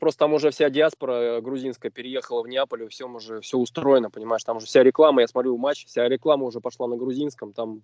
просто 0.00 0.18
там 0.18 0.32
уже 0.32 0.50
вся 0.50 0.68
диаспора 0.68 1.12
э, 1.12 1.40
грузинская 1.40 1.92
переехала 1.92 2.42
в 2.42 2.48
Неаполь, 2.48 2.88
все 2.88 3.06
уже 3.06 3.40
все 3.40 3.56
устроено, 3.56 4.10
понимаешь, 4.10 4.42
там 4.42 4.56
уже 4.56 4.66
вся 4.66 4.82
реклама, 4.82 5.20
я 5.20 5.28
смотрю 5.28 5.56
матч, 5.58 5.86
вся 5.86 6.08
реклама 6.08 6.44
уже 6.44 6.60
пошла 6.60 6.88
на 6.88 6.96
грузинском, 6.96 7.52
там, 7.52 7.82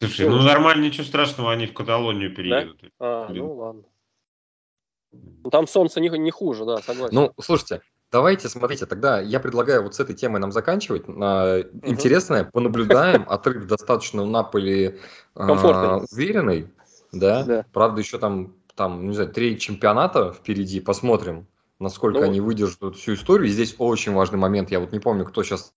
Слушай, 0.00 0.28
ну 0.28 0.38
уже. 0.38 0.46
нормально, 0.48 0.86
ничего 0.86 1.04
страшного, 1.04 1.52
они 1.52 1.66
в 1.68 1.72
Каталонию 1.72 2.34
переедут. 2.34 2.82
а, 2.98 3.28
Блин. 3.28 3.44
ну 3.44 3.54
ладно. 3.54 3.84
Ну, 5.12 5.50
там 5.50 5.68
солнце 5.68 6.00
не, 6.00 6.08
не 6.08 6.32
хуже, 6.32 6.64
да, 6.64 6.78
согласен. 6.78 7.14
Ну, 7.14 7.32
слушайте, 7.40 7.80
давайте, 8.14 8.48
смотрите, 8.48 8.86
тогда 8.86 9.20
я 9.20 9.40
предлагаю 9.40 9.82
вот 9.82 9.96
с 9.96 10.00
этой 10.00 10.14
темой 10.14 10.40
нам 10.40 10.52
заканчивать. 10.52 11.02
А, 11.08 11.62
Интересное, 11.82 12.44
понаблюдаем, 12.44 13.24
отрыв 13.28 13.66
достаточно 13.66 14.22
у 14.22 14.26
Наполи 14.26 15.00
а, 15.34 16.00
уверенный, 16.12 16.68
да? 17.10 17.42
Да. 17.42 17.66
Правда, 17.72 18.00
еще 18.00 18.18
там, 18.18 18.54
там, 18.76 19.08
не 19.08 19.14
знаю, 19.14 19.32
три 19.32 19.58
чемпионата 19.58 20.32
впереди, 20.32 20.78
посмотрим, 20.78 21.48
насколько 21.80 22.20
Ну, 22.20 22.26
они 22.26 22.40
выдержат 22.40 22.94
всю 22.94 23.14
историю. 23.14 23.48
И 23.48 23.50
здесь 23.52 23.74
очень 23.78 24.12
важный 24.12 24.38
момент, 24.38 24.70
я 24.70 24.78
вот 24.78 24.92
не 24.92 25.00
помню, 25.00 25.24
кто 25.24 25.42
сейчас 25.42 25.72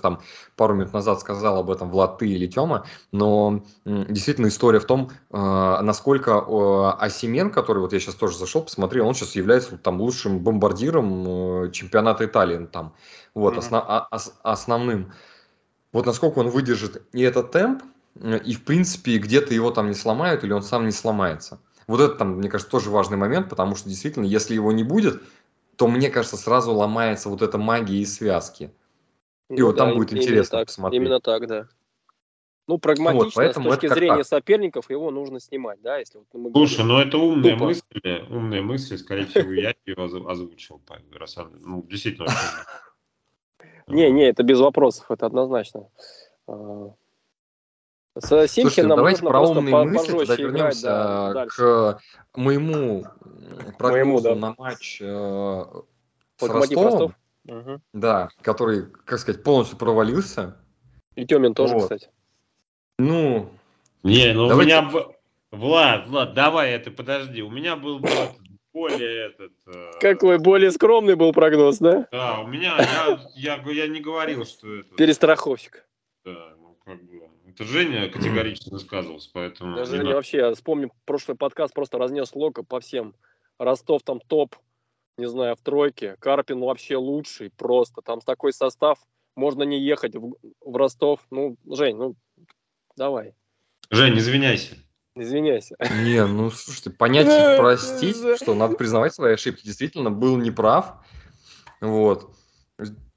там 0.00 0.20
пару 0.56 0.74
минут 0.74 0.92
назад 0.92 1.20
сказал 1.20 1.58
об 1.58 1.70
этом 1.70 1.90
Влад, 1.90 2.18
ты 2.18 2.28
или 2.28 2.46
Тёма, 2.46 2.86
но 3.10 3.62
действительно 3.84 4.48
история 4.48 4.80
в 4.80 4.86
том, 4.86 5.10
э, 5.30 5.36
насколько 5.82 6.92
Осимен, 6.98 7.50
который 7.50 7.80
вот 7.80 7.92
я 7.92 8.00
сейчас 8.00 8.14
тоже 8.14 8.38
зашел, 8.38 8.62
посмотрел, 8.62 9.06
он 9.06 9.14
сейчас 9.14 9.34
является 9.36 9.76
там 9.76 10.00
лучшим 10.00 10.40
бомбардиром 10.40 11.64
э, 11.66 11.70
чемпионата 11.72 12.24
Италии 12.24 12.56
ну, 12.56 12.66
там, 12.66 12.94
вот, 13.34 13.52
Мгм. 13.52 13.58
осно- 13.60 13.84
а- 13.86 14.08
ос- 14.10 14.34
основным. 14.42 15.12
Вот 15.92 16.06
насколько 16.06 16.38
он 16.38 16.48
выдержит 16.48 17.02
и 17.12 17.20
этот 17.22 17.50
темп, 17.52 17.82
э, 18.16 18.38
и 18.38 18.54
в 18.54 18.64
принципе 18.64 19.18
где-то 19.18 19.52
его 19.52 19.70
там 19.70 19.88
не 19.88 19.94
сломают 19.94 20.42
или 20.44 20.52
он 20.52 20.62
сам 20.62 20.86
не 20.86 20.92
сломается. 20.92 21.60
Вот 21.86 22.00
это 22.00 22.14
там, 22.14 22.36
мне 22.36 22.48
кажется, 22.48 22.70
тоже 22.70 22.90
важный 22.90 23.16
момент, 23.18 23.50
потому 23.50 23.74
что 23.76 23.88
действительно, 23.88 24.24
если 24.24 24.54
его 24.54 24.72
не 24.72 24.84
будет, 24.84 25.22
то, 25.76 25.88
мне 25.88 26.10
кажется, 26.10 26.36
сразу 26.36 26.72
ломается 26.72 27.28
вот 27.28 27.42
эта 27.42 27.58
магия 27.58 27.98
и 27.98 28.06
связки. 28.06 28.72
И 29.52 29.60
Ну 29.60 29.66
вот 29.66 29.76
там 29.76 29.90
да, 29.90 29.94
будет 29.96 30.12
интересно 30.14 30.58
так, 30.58 30.68
посмотреть. 30.68 31.00
Именно 31.00 31.20
так, 31.20 31.46
да. 31.46 31.68
Ну, 32.68 32.78
прагматично, 32.78 33.30
с 33.30 33.34
поэтому 33.34 33.68
точки 33.70 33.86
это 33.86 33.88
как 33.94 33.98
зрения 33.98 34.16
так. 34.18 34.26
соперников, 34.26 34.88
его 34.88 35.10
нужно 35.10 35.40
снимать, 35.40 35.82
да, 35.82 35.98
если 35.98 36.18
вот 36.18 36.26
мы 36.32 36.50
Слушай, 36.52 36.78
говорим. 36.78 36.88
ну 36.88 36.98
это 37.00 37.18
умные 37.18 37.52
Тупо. 37.52 37.64
мысли, 37.66 38.24
умные 38.30 38.62
мысли, 38.62 38.96
скорее 38.96 39.26
всего, 39.26 39.52
я 39.52 39.74
ее 39.84 39.96
оз- 39.96 40.14
озвучил. 40.26 40.80
раз 41.12 41.36
Ну, 41.60 41.82
действительно. 41.82 42.28
Не, 43.88 44.10
не, 44.10 44.22
это 44.28 44.42
без 44.42 44.58
вопросов, 44.60 45.10
это 45.10 45.26
однозначно. 45.26 45.88
А, 46.46 46.94
С 48.14 48.26
Слушайте, 48.28 48.62
ну 48.62 48.70
Симхином 48.70 48.96
давайте 48.96 49.22
нужно 49.22 49.30
про 49.30 49.38
просто 49.40 49.58
умные 49.58 49.84
мысли, 49.84 50.18
тогда 50.18 50.36
вернемся 50.36 50.82
да, 50.82 51.32
дальше. 51.34 51.62
к 52.30 52.36
моему 52.36 53.04
прогнозу 53.76 54.22
да. 54.22 54.34
на 54.36 54.54
матч 54.56 55.02
э, 55.02 55.04
с 56.36 56.42
Ростовом, 56.48 56.84
Ростов. 56.84 57.12
Мгм. 57.44 57.82
да, 57.92 58.28
который, 58.40 58.86
как 59.04 59.18
сказать, 59.18 59.42
полностью 59.42 59.76
провалился. 59.78 60.56
И 61.16 61.26
Тёмин 61.26 61.54
тоже, 61.54 61.74
Вот. 61.74 61.82
кстати. 61.82 62.08
Ну, 62.98 63.50
Не, 64.02 64.32
ну 64.32 64.48
Давайте- 64.48 64.78
у 64.78 64.82
меня... 64.82 65.06
Влад, 65.50 66.08
Влад, 66.08 66.34
давай 66.34 66.70
это, 66.72 66.90
подожди. 66.90 67.42
У 67.42 67.50
меня 67.50 67.76
был 67.76 68.00
более 68.72 69.26
этот... 69.28 69.52
э, 69.66 69.90
Какой 70.00 70.38
более 70.38 70.70
скромный 70.70 71.14
был 71.14 71.32
прогноз, 71.32 71.78
да? 71.78 72.08
Да, 72.10 72.40
у 72.40 72.46
меня... 72.46 72.76
Я, 72.78 73.56
я, 73.56 73.72
я 73.72 73.86
не 73.88 74.00
говорил, 74.00 74.46
что 74.46 74.74
это... 74.76 74.94
Перестраховщик. 74.94 75.84
Да, 76.24 76.54
ну 76.58 76.76
как 76.84 77.02
бы... 77.04 77.28
Это 77.48 77.64
Женя 77.64 78.08
категорично 78.08 78.72
высказывался, 78.72 79.28
поэтому... 79.34 79.76
Даже 79.76 79.92
не 79.92 79.98
не 79.98 80.04
надо. 80.04 80.16
вообще, 80.16 80.54
вспомним, 80.54 80.90
прошлый 81.04 81.36
подкаст 81.36 81.74
просто 81.74 81.98
разнес 81.98 82.34
Лока 82.34 82.62
по 82.62 82.80
всем. 82.80 83.14
Ростов 83.58 84.02
там 84.04 84.20
топ, 84.20 84.56
не 85.18 85.28
знаю, 85.28 85.56
в 85.56 85.60
тройке. 85.60 86.16
Карпин 86.18 86.60
вообще 86.60 86.96
лучший, 86.96 87.50
просто. 87.50 88.02
Там 88.02 88.20
такой 88.20 88.52
состав, 88.52 88.98
можно 89.36 89.62
не 89.62 89.80
ехать 89.80 90.16
в, 90.16 90.34
в 90.60 90.76
Ростов. 90.76 91.20
Ну, 91.30 91.56
Жень, 91.66 91.96
ну, 91.96 92.16
давай, 92.96 93.34
Жень, 93.90 94.18
извиняйся. 94.18 94.76
извиняйся. 95.14 95.76
не, 96.02 96.24
ну, 96.26 96.50
слушайте, 96.50 96.90
понять 96.90 97.26
Да, 97.26 97.56
и 97.56 97.58
простить, 97.58 98.16
что 98.36 98.54
надо 98.54 98.76
признавать 98.76 99.14
свои 99.14 99.34
ошибки, 99.34 99.64
действительно, 99.64 100.10
был 100.10 100.36
неправ. 100.36 101.04
Вот. 101.80 102.34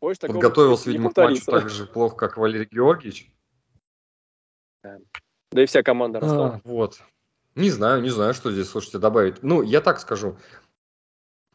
Больше 0.01 0.21
Подготовился, 0.21 0.89
видимо, 0.89 1.11
к 1.11 1.17
матчу 1.17 1.45
так 1.45 1.69
же 1.69 1.85
плохо, 1.85 2.15
как 2.15 2.37
Валерий 2.37 2.67
Георгиевич. 2.69 3.31
Да 4.83 5.63
и 5.63 5.65
вся 5.65 5.81
команда 5.83 6.19
Ростова. 6.19 6.55
А, 6.55 6.61
вот. 6.63 6.99
Не 7.55 7.69
знаю, 7.69 8.01
не 8.01 8.09
знаю, 8.09 8.33
что 8.33 8.51
здесь, 8.51 8.67
слушайте, 8.67 8.99
добавить. 8.99 9.41
Ну, 9.41 9.61
я 9.61 9.79
так 9.79 9.99
скажу. 9.99 10.37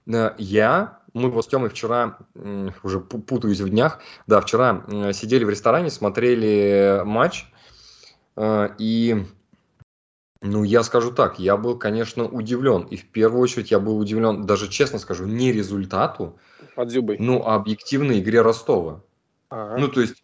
Э, 0.07 0.35
Я, 0.39 1.01
мы 1.13 1.31
вот 1.31 1.45
с 1.45 1.49
Тёмой 1.49 1.71
вчера, 1.71 2.19
уже 2.83 2.99
пу- 2.99 3.21
путаюсь 3.21 3.61
в 3.61 3.69
днях, 3.69 4.01
да, 4.27 4.41
вчера 4.41 4.85
сидели 5.13 5.45
в 5.45 5.51
ресторане, 5.51 5.91
смотрели 5.91 7.03
матч, 7.05 7.47
э, 8.37 8.69
и, 8.79 9.25
ну, 10.41 10.65
я 10.65 10.83
скажу 10.83 11.13
так, 11.13 11.39
я 11.39 11.57
был, 11.57 11.79
конечно, 11.79 12.25
удивлен. 12.25 12.83
И 12.83 12.97
в 12.97 13.09
первую 13.11 13.43
очередь 13.43 13.71
я 13.71 13.81
был 13.81 13.99
удивлен, 13.99 14.47
даже 14.47 14.69
честно 14.69 14.99
скажу, 14.99 15.27
не 15.27 15.53
результату, 15.53 16.39
От 16.77 16.91
Зюбы. 16.91 17.17
ну, 17.19 17.43
а 17.45 17.57
объективной 17.57 18.21
игре 18.21 18.41
Ростова. 18.43 19.03
Ага. 19.49 19.79
Ну, 19.79 19.89
то 19.89 20.01
есть, 20.01 20.23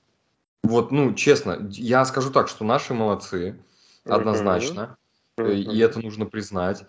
вот, 0.62 0.92
ну, 0.92 1.14
честно, 1.14 1.68
я 1.70 2.04
скажу 2.04 2.30
так, 2.30 2.48
что 2.48 2.64
наши 2.64 2.94
молодцы, 2.94 3.58
однозначно, 4.04 4.96
и 5.38 5.78
это 5.80 6.00
нужно 6.00 6.26
признать. 6.26 6.84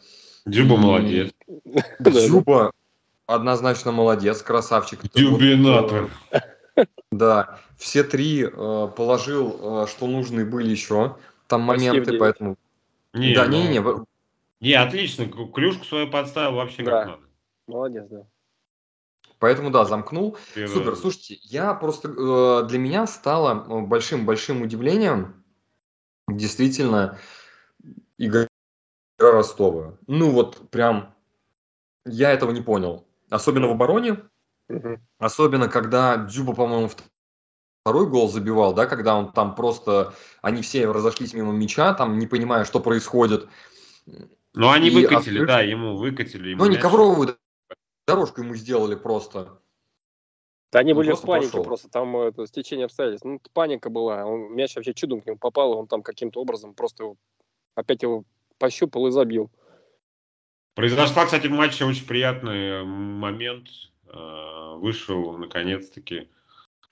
Дзюба 0.48 0.78
молодец. 0.78 1.32
Дзюба 2.00 2.72
однозначно 3.26 3.92
молодец, 3.92 4.42
красавчик. 4.42 5.02
Дюбинатор. 5.14 6.10
Э, 6.32 6.40
Да, 7.12 7.60
все 7.78 8.04
три 8.04 8.44
э, 8.44 8.88
положил, 8.96 9.84
э, 9.84 9.88
что 9.88 10.08
нужны 10.08 10.46
были 10.46 10.70
еще 10.70 11.18
там 11.48 11.62
моменты, 11.62 12.18
поэтому... 12.18 12.58
Не, 13.14 13.34
да, 13.34 13.46
ну, 13.46 13.52
не-не, 13.52 13.80
в- 13.80 14.06
Не, 14.60 14.74
отлично. 14.74 15.26
Клюшку 15.28 15.86
свою 15.86 16.10
подставил 16.10 16.56
вообще 16.56 16.84
Да. 16.84 16.92
как 16.92 17.08
надо. 17.08 17.22
Молодец, 17.68 18.06
да. 18.10 18.24
поэтому, 19.40 19.72
да, 19.72 19.86
замкнул. 19.86 20.38
Первый 20.54 20.74
Супер, 20.74 20.90
раз. 20.92 21.02
слушайте, 21.02 21.40
я 21.44 21.74
просто 21.74 22.10
э, 22.10 22.68
для 22.68 22.78
меня 22.80 23.08
стало 23.08 23.82
большим-большим 23.82 24.62
удивлением 24.62 25.44
действительно 26.30 27.18
игра 28.18 28.47
Ростова. 29.18 29.98
Ну 30.08 30.32
вот 30.32 30.70
прям 30.70 31.14
я 32.06 32.32
этого 32.32 32.52
не 32.52 32.62
понял. 32.62 33.06
Особенно 33.30 33.68
в 33.68 33.72
обороне, 33.72 34.18
Мгм. 34.70 35.02
особенно 35.18 35.68
когда 35.70 36.18
Дзюба, 36.18 36.54
по-моему, 36.54 36.90
второй 37.82 38.08
гол 38.08 38.30
забивал, 38.30 38.74
да, 38.74 38.86
когда 38.86 39.16
он 39.16 39.32
там 39.32 39.56
просто, 39.56 40.14
они 40.42 40.62
все 40.62 40.86
разошлись 40.88 41.34
мимо 41.34 41.52
мяча, 41.52 41.94
там 41.94 42.20
не 42.20 42.28
понимая, 42.28 42.64
что 42.64 42.80
происходит. 42.80 43.50
Ну, 44.54 44.70
они 44.70 44.88
И 44.90 44.92
выкатили, 44.92 45.40
открыв- 45.40 45.48
да, 45.48 45.62
ему 45.62 45.98
выкатили. 45.98 46.50
ему 46.50 46.60
Ну, 46.60 46.66
они 46.66 46.76
мяч. 46.76 46.82
ковровую 46.84 47.38
дорожку 48.08 48.42
ему 48.42 48.56
сделали 48.56 48.96
просто. 48.96 49.60
Да 50.72 50.80
они 50.80 50.92
Он 50.94 50.98
были 50.98 51.14
в 51.14 51.22
панике 51.22 51.52
пошел. 51.52 51.64
просто, 51.64 51.90
там 51.90 52.16
э, 52.18 52.28
это 52.30 52.46
стечение 52.46 52.86
обстоятельств. 52.86 53.26
Ну, 53.26 53.40
паника 53.54 53.90
была, 53.90 54.26
он, 54.26 54.54
мяч 54.54 54.76
вообще 54.76 54.94
чудом 54.94 55.22
к 55.22 55.26
нему 55.26 55.38
попал, 55.38 55.72
он 55.78 55.88
там 55.88 56.02
каким-то 56.04 56.42
образом 56.42 56.74
просто 56.74 57.04
его, 57.04 57.16
опять 57.76 58.04
его 58.04 58.24
пощупал 58.58 59.08
и 59.08 59.12
забил. 59.12 59.50
Произошла, 60.76 61.26
кстати, 61.26 61.48
в 61.48 61.52
матче 61.52 61.86
очень 61.86 62.06
приятный 62.06 62.82
э, 62.82 62.84
момент. 62.84 63.68
Э, 64.06 64.76
Вышел, 64.78 65.36
наконец-таки, 65.38 66.16
э, 66.16 66.26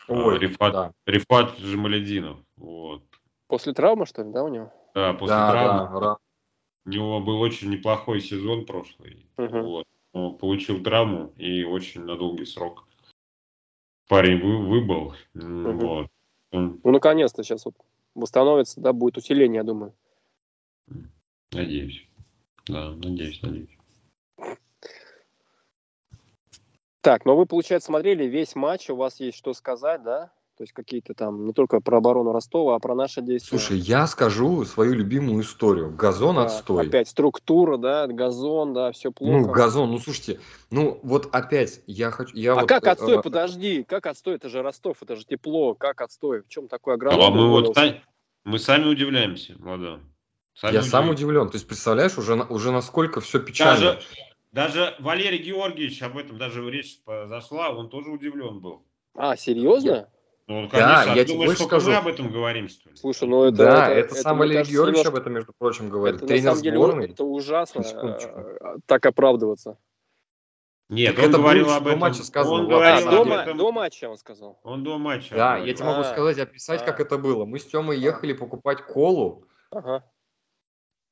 Ой, 0.07 0.39
Рифат, 0.39 0.73
да. 0.73 0.91
Рифат 1.05 1.57
Жамалединов. 1.59 2.37
Вот. 2.57 3.03
После 3.47 3.73
травмы, 3.73 4.07
что 4.07 4.23
ли, 4.23 4.31
да, 4.31 4.43
у 4.43 4.47
него? 4.47 4.73
Да, 4.95 5.13
после 5.13 5.35
Да, 5.35 5.51
травмы. 5.51 5.99
да, 5.99 6.17
У 6.85 6.89
него 6.89 7.19
был 7.19 7.39
очень 7.41 7.69
неплохой 7.69 8.21
сезон 8.21 8.65
прошлый. 8.65 9.27
Мгм. 9.37 9.61
Вот. 9.63 9.85
Он 10.13 10.37
получил 10.37 10.81
травму 10.81 11.33
и 11.37 11.63
очень 11.63 12.01
на 12.01 12.15
долгий 12.15 12.45
срок 12.45 12.87
парень 14.07 14.41
вы, 14.41 14.67
выбыл. 14.67 15.13
Мгм. 15.33 15.77
Вот. 15.77 16.07
Ну, 16.51 16.91
наконец-то 16.91 17.43
сейчас 17.43 17.65
вот 17.65 17.75
восстановится, 18.13 18.79
да, 18.79 18.93
будет 18.93 19.17
усиление, 19.17 19.57
я 19.57 19.63
думаю. 19.63 19.93
Надеюсь. 21.55 22.07
Да, 22.67 22.91
надеюсь, 22.91 23.41
надеюсь. 23.41 23.69
Так, 27.01 27.25
но 27.25 27.37
вы, 27.37 27.45
получается, 27.45 27.87
смотрели 27.87 28.25
весь 28.25 28.55
матч, 28.55 28.89
у 28.89 28.95
вас 28.95 29.19
есть 29.19 29.37
что 29.37 29.53
сказать, 29.53 30.01
да? 30.03 30.31
То 30.57 30.63
есть 30.63 30.71
какие-то 30.71 31.13
там, 31.13 31.45
не 31.45 31.53
только 31.53 31.81
про 31.81 31.97
оборону 31.97 32.31
Ростова, 32.31 32.75
а 32.75 32.79
про 32.79 32.95
наши 32.95 33.21
действия. 33.21 33.59
Слушай, 33.59 33.77
я 33.77 34.07
скажу 34.07 34.63
свою 34.63 34.93
любимую 34.93 35.43
историю. 35.43 35.93
Газон 35.93 36.37
Так, 36.37 36.45
отстой. 36.45 36.87
Опять 36.87 37.09
структура, 37.09 37.77
да, 37.77 38.07
газон, 38.07 38.73
да, 38.73 38.93
все 38.93 39.11
плохо. 39.11 39.37
Ну, 39.37 39.51
газон, 39.51 39.91
ну 39.91 39.99
слушайте, 39.99 40.39
ну 40.71 40.99
вот 41.03 41.27
опять 41.35 41.81
я 41.87 42.09
хочу. 42.09 42.35
Я 42.37 42.53
а 42.53 42.61
вот, 42.61 42.69
как 42.69 42.87
э, 42.87 42.91
отстой? 42.91 43.19
э, 43.19 43.21
Подожди, 43.21 43.83
как 43.83 44.05
отстой? 44.05 44.35
Это 44.35 44.47
же 44.47 44.61
Ростов, 44.61 45.03
это 45.03 45.17
же 45.17 45.25
тепло. 45.25 45.75
Как 45.75 45.99
отстой? 45.99 46.41
В 46.41 46.47
чем 46.47 46.69
такой 46.69 46.93
А 46.93 46.95
агроном? 46.95 47.33
мы 47.35 47.49
вот 47.49 47.77
мы 48.45 48.59
сами 48.59 48.85
удивляемся, 48.85 49.55
молодой. 49.59 49.99
Сами 50.55 50.73
Я 50.73 50.81
сам 50.81 51.09
удивлен. 51.09 51.49
То 51.49 51.55
есть, 51.55 51.67
представляешь, 51.67 52.17
уже, 52.17 52.35
на- 52.35 52.47
уже 52.47 52.71
насколько 52.71 53.19
все 53.21 53.39
печально. 53.39 53.79
Даже, 53.79 53.99
даже 54.53 54.95
Валерий 54.99 55.39
Георгиевич 55.39 56.01
об 56.01 56.17
этом 56.17 56.37
даже 56.37 56.67
речь 56.69 56.99
зашла, 57.05 57.69
он 57.71 57.89
тоже 57.89 58.09
удивлен 58.09 58.59
был. 58.61 58.85
А, 59.15 59.35
серьезно? 59.35 60.09
Ну, 60.47 60.63
Да, 60.63 60.69
конечно, 60.69 61.11
а 61.11 61.15
я 61.15 61.25
тебе 61.25 61.37
больше 61.37 61.57
только 61.63 61.79
скажу. 61.79 61.89
мы 61.91 61.97
об 61.97 62.07
этом 62.07 62.31
говорим, 62.31 62.69
что 62.69 62.89
ли? 62.89 62.95
Слушай, 62.95 63.27
ну 63.27 63.45
это... 63.45 63.57
да, 63.57 63.89
это, 63.89 64.13
сам 64.15 64.37
мне 64.37 64.41
Валерий 64.45 64.63
Георгиевич 64.71 64.99
немножко- 64.99 65.09
об 65.09 65.15
этом, 65.15 65.33
между 65.33 65.53
прочим, 65.57 65.89
говорит. 65.89 66.17
Это 66.17 66.23
на 66.25 66.27
Тренер 66.29 66.49
самом 66.51 66.61
деле 66.63 66.75
сборной. 66.77 67.05
это 67.09 67.23
ужасно, 67.23 67.81
э, 67.81 68.77
так 68.85 69.05
оправдываться. 69.07 69.77
Нет, 70.87 71.15
Так 71.15 71.25
он 71.25 71.29
это 71.31 71.39
говорил 71.39 71.69
об 71.71 71.87
этом. 71.87 71.99
матча 71.99 72.23
сказано, 72.23 72.55
он 72.57 72.65
А, 72.65 72.69
говорил 72.69 73.05
на 73.11 73.19
об 73.21 73.27
до, 73.27 73.33
этом 73.33 73.57
до 73.57 73.71
матча 73.71 74.07
он 74.07 74.17
сказал. 74.17 74.59
Он 74.63 74.83
до 74.83 74.99
матча. 74.99 75.33
Да, 75.35 75.47
говорил. 75.53 75.65
я 75.65 75.73
тебе 75.73 75.85
могу 75.85 76.01
А, 76.01 76.03
сказать, 76.03 76.37
описать, 76.37 76.81
а. 76.83 76.85
как 76.85 76.99
это 76.99 77.17
было. 77.17 77.45
Мы 77.45 77.57
с 77.59 77.65
Тёмой 77.65 77.97
ехали 77.99 78.33
покупать 78.33 78.83
колу, 78.85 79.45
Ага. 79.71 80.03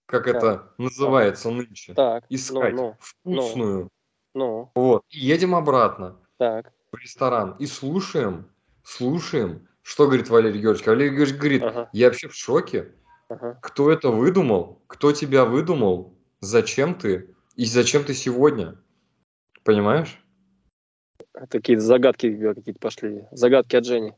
Как 0.05 0.25
Так. 0.25 0.35
это 0.35 0.73
называется 0.77 1.49
нынче, 1.49 1.93
Так. 1.93 2.25
искать 2.29 2.73
Ну, 2.73 2.95
вкусную. 2.99 3.89
ну, 4.33 4.71
Вот. 4.75 5.03
И 5.09 5.19
едем 5.19 5.55
обратно 5.55 6.19
так. 6.37 6.71
в 6.91 6.97
ресторан 6.97 7.55
и 7.59 7.65
слушаем, 7.65 8.49
слушаем, 8.83 9.67
что 9.81 10.05
говорит 10.07 10.29
Валерий 10.29 10.61
Георгиевич. 10.61 10.87
Валерий 10.87 11.09
Георгиевич 11.15 11.39
говорит, 11.39 11.63
Ага. 11.63 11.89
я 11.93 12.07
вообще 12.07 12.27
в 12.27 12.35
шоке. 12.35 12.91
Ага. 13.29 13.57
Кто 13.61 13.91
это 13.91 14.09
выдумал? 14.09 14.81
Кто 14.87 15.11
тебя 15.11 15.45
выдумал? 15.45 16.17
Зачем 16.39 16.95
ты? 16.95 17.33
И 17.55 17.65
зачем 17.65 18.03
ты 18.03 18.13
сегодня? 18.13 18.77
Понимаешь? 19.63 20.19
Такие 21.49 21.79
загадки 21.79 22.35
какие-то 22.53 22.79
пошли. 22.79 23.25
Загадки 23.31 23.75
от 23.75 23.85
Жени. 23.85 24.13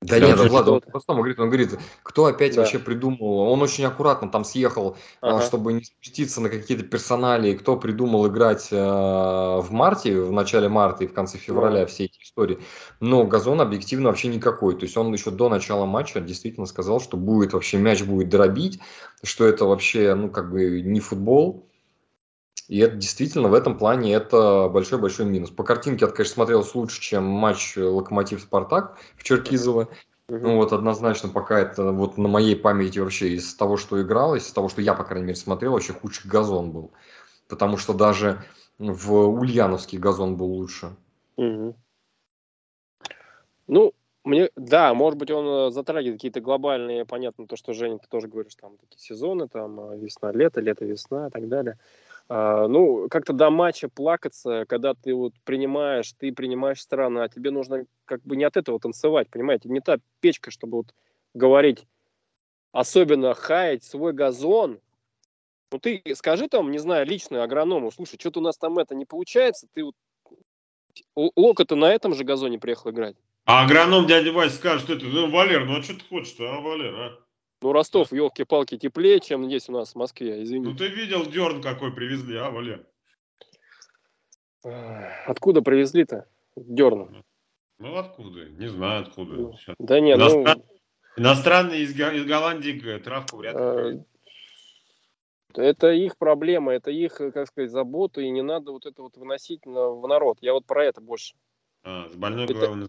Да 0.00 0.20
нет, 0.20 0.38
Влад, 0.38 0.68
он 0.68 0.80
по 0.80 1.14
говорит, 1.14 1.40
он 1.40 1.48
говорит, 1.48 1.76
кто 2.04 2.26
опять 2.26 2.54
да. 2.54 2.60
вообще 2.60 2.78
придумал, 2.78 3.40
он 3.50 3.60
очень 3.62 3.84
аккуратно 3.84 4.28
там 4.28 4.44
съехал, 4.44 4.96
а, 5.20 5.36
ага. 5.36 5.42
чтобы 5.44 5.72
не 5.72 5.82
спуститься 5.82 6.40
на 6.40 6.48
какие-то 6.48 6.84
персонали, 6.84 7.54
кто 7.54 7.76
придумал 7.76 8.28
играть 8.28 8.68
э, 8.70 8.76
в 8.76 9.66
марте, 9.70 10.20
в 10.20 10.30
начале 10.30 10.68
марта 10.68 11.02
и 11.02 11.08
в 11.08 11.12
конце 11.12 11.36
февраля 11.36 11.84
все 11.86 12.04
эти 12.04 12.20
истории, 12.22 12.60
но 13.00 13.24
газон 13.24 13.60
объективно 13.60 14.10
вообще 14.10 14.28
никакой, 14.28 14.76
то 14.76 14.84
есть 14.84 14.96
он 14.96 15.12
еще 15.12 15.32
до 15.32 15.48
начала 15.48 15.84
матча 15.84 16.20
действительно 16.20 16.66
сказал, 16.66 17.00
что 17.00 17.16
будет 17.16 17.52
вообще 17.52 17.76
мяч 17.78 18.04
будет 18.04 18.28
дробить, 18.28 18.78
что 19.24 19.46
это 19.46 19.64
вообще, 19.64 20.14
ну 20.14 20.30
как 20.30 20.52
бы 20.52 20.80
не 20.80 21.00
футбол, 21.00 21.67
и 22.68 22.78
это 22.78 22.96
действительно 22.96 23.48
в 23.48 23.54
этом 23.54 23.78
плане 23.78 24.12
это 24.12 24.68
большой-большой 24.68 25.24
минус. 25.24 25.50
По 25.50 25.64
картинке 25.64 26.04
это, 26.04 26.14
конечно, 26.14 26.34
смотрелось 26.34 26.74
лучше, 26.74 27.00
чем 27.00 27.24
матч 27.24 27.76
Локомотив-Спартак 27.76 28.98
в 29.16 29.24
Черкизово. 29.24 29.88
Ну 30.28 30.56
вот 30.56 30.74
однозначно 30.74 31.30
пока 31.30 31.58
это 31.58 31.90
вот 31.90 32.18
на 32.18 32.28
моей 32.28 32.54
памяти 32.54 32.98
вообще 32.98 33.30
из 33.30 33.54
того, 33.54 33.78
что 33.78 34.00
играл, 34.02 34.34
из 34.34 34.52
того, 34.52 34.68
что 34.68 34.82
я, 34.82 34.92
по 34.92 35.02
крайней 35.02 35.24
мере, 35.24 35.36
смотрел, 35.36 35.72
вообще 35.72 35.94
худший 35.94 36.30
газон 36.30 36.70
был. 36.70 36.92
Потому 37.48 37.78
что 37.78 37.94
даже 37.94 38.44
в 38.78 39.12
Ульяновский 39.14 39.98
газон 39.98 40.36
был 40.36 40.52
лучше. 40.52 40.94
Угу. 41.36 41.74
Ну, 43.68 43.94
мне, 44.24 44.50
да, 44.56 44.92
может 44.92 45.18
быть, 45.18 45.30
он 45.30 45.68
э, 45.68 45.70
затрагивает 45.70 46.18
какие-то 46.18 46.40
глобальные, 46.40 47.06
понятно, 47.06 47.46
то, 47.46 47.56
что 47.56 47.72
Женя, 47.72 47.98
ты 47.98 48.06
тоже 48.08 48.28
говоришь, 48.28 48.54
там 48.56 48.76
такие 48.76 49.00
сезоны, 49.00 49.48
там 49.48 49.80
э, 49.80 49.98
весна-лето, 49.98 50.60
лето-весна 50.60 51.28
и 51.28 51.30
так 51.30 51.48
далее. 51.48 51.78
А, 52.28 52.68
ну, 52.68 53.08
как-то 53.08 53.32
до 53.32 53.50
матча 53.50 53.88
плакаться, 53.88 54.64
когда 54.68 54.94
ты 54.94 55.14
вот 55.14 55.32
принимаешь, 55.44 56.12
ты 56.18 56.32
принимаешь 56.32 56.80
страну, 56.80 57.20
а 57.20 57.28
тебе 57.28 57.50
нужно 57.50 57.86
как 58.04 58.22
бы 58.22 58.36
не 58.36 58.44
от 58.44 58.56
этого 58.56 58.78
танцевать, 58.78 59.30
понимаете? 59.30 59.68
Не 59.68 59.80
та 59.80 59.98
печка, 60.20 60.50
чтобы 60.50 60.78
вот 60.78 60.94
говорить, 61.32 61.86
особенно 62.72 63.32
хаять 63.34 63.82
свой 63.82 64.12
газон. 64.12 64.80
Ну, 65.72 65.78
ты 65.78 66.02
скажи 66.14 66.48
там, 66.48 66.70
не 66.70 66.78
знаю, 66.78 67.06
лично 67.06 67.42
агроному, 67.42 67.90
слушай, 67.90 68.18
что-то 68.18 68.40
у 68.40 68.42
нас 68.42 68.58
там 68.58 68.78
это 68.78 68.94
не 68.94 69.06
получается, 69.06 69.66
ты 69.72 69.84
вот 69.84 69.94
Лока-то 71.14 71.76
на 71.76 71.92
этом 71.92 72.14
же 72.14 72.24
газоне 72.24 72.58
приехал 72.58 72.90
играть. 72.90 73.16
А 73.44 73.64
агроном 73.64 74.06
дядя 74.06 74.32
Вася 74.32 74.56
скажет, 74.56 74.82
что 74.82 74.94
это, 74.94 75.06
ну, 75.06 75.30
Валер, 75.30 75.64
ну 75.64 75.78
а 75.78 75.82
что 75.82 75.94
ты 75.94 76.04
хочешь-то, 76.04 76.52
а, 76.52 76.60
Валер, 76.60 76.94
а? 76.94 77.18
Ну, 77.60 77.72
Ростов, 77.72 78.12
елки-палки, 78.12 78.78
теплее, 78.78 79.18
чем 79.20 79.46
есть 79.48 79.68
у 79.68 79.72
нас 79.72 79.92
в 79.92 79.96
Москве, 79.96 80.42
извини. 80.42 80.66
Ну, 80.66 80.76
ты 80.76 80.88
видел 80.88 81.26
дерн 81.26 81.60
какой 81.60 81.92
привезли, 81.92 82.36
а, 82.36 82.50
Валер? 82.50 82.86
Откуда 85.26 85.62
привезли-то 85.62 86.28
дерн? 86.56 87.24
Ну, 87.78 87.96
откуда? 87.96 88.44
Не 88.44 88.68
знаю, 88.68 89.02
откуда. 89.02 89.32
Ну, 89.34 89.54
да 89.78 90.00
нет, 90.00 90.18
Иностран... 90.18 90.58
ну... 90.58 90.78
Иностранные 91.16 91.82
из, 91.82 91.98
из 91.98 92.24
Голландии 92.26 92.98
травку 92.98 93.38
вряд 93.38 93.54
ли 93.54 93.60
а... 93.60 94.04
Это 95.54 95.90
их 95.90 96.16
проблема, 96.16 96.72
это 96.72 96.90
их, 96.90 97.14
как 97.16 97.48
сказать, 97.48 97.70
забота, 97.70 98.20
и 98.20 98.30
не 98.30 98.42
надо 98.42 98.70
вот 98.70 98.86
это 98.86 99.02
вот 99.02 99.16
выносить 99.16 99.66
на, 99.66 99.88
в 99.88 100.06
народ. 100.06 100.38
Я 100.40 100.52
вот 100.52 100.66
про 100.66 100.84
это 100.84 101.00
больше. 101.00 101.34
А, 101.82 102.08
с 102.08 102.14
больной 102.14 102.44
это... 102.44 102.54
головой 102.54 102.86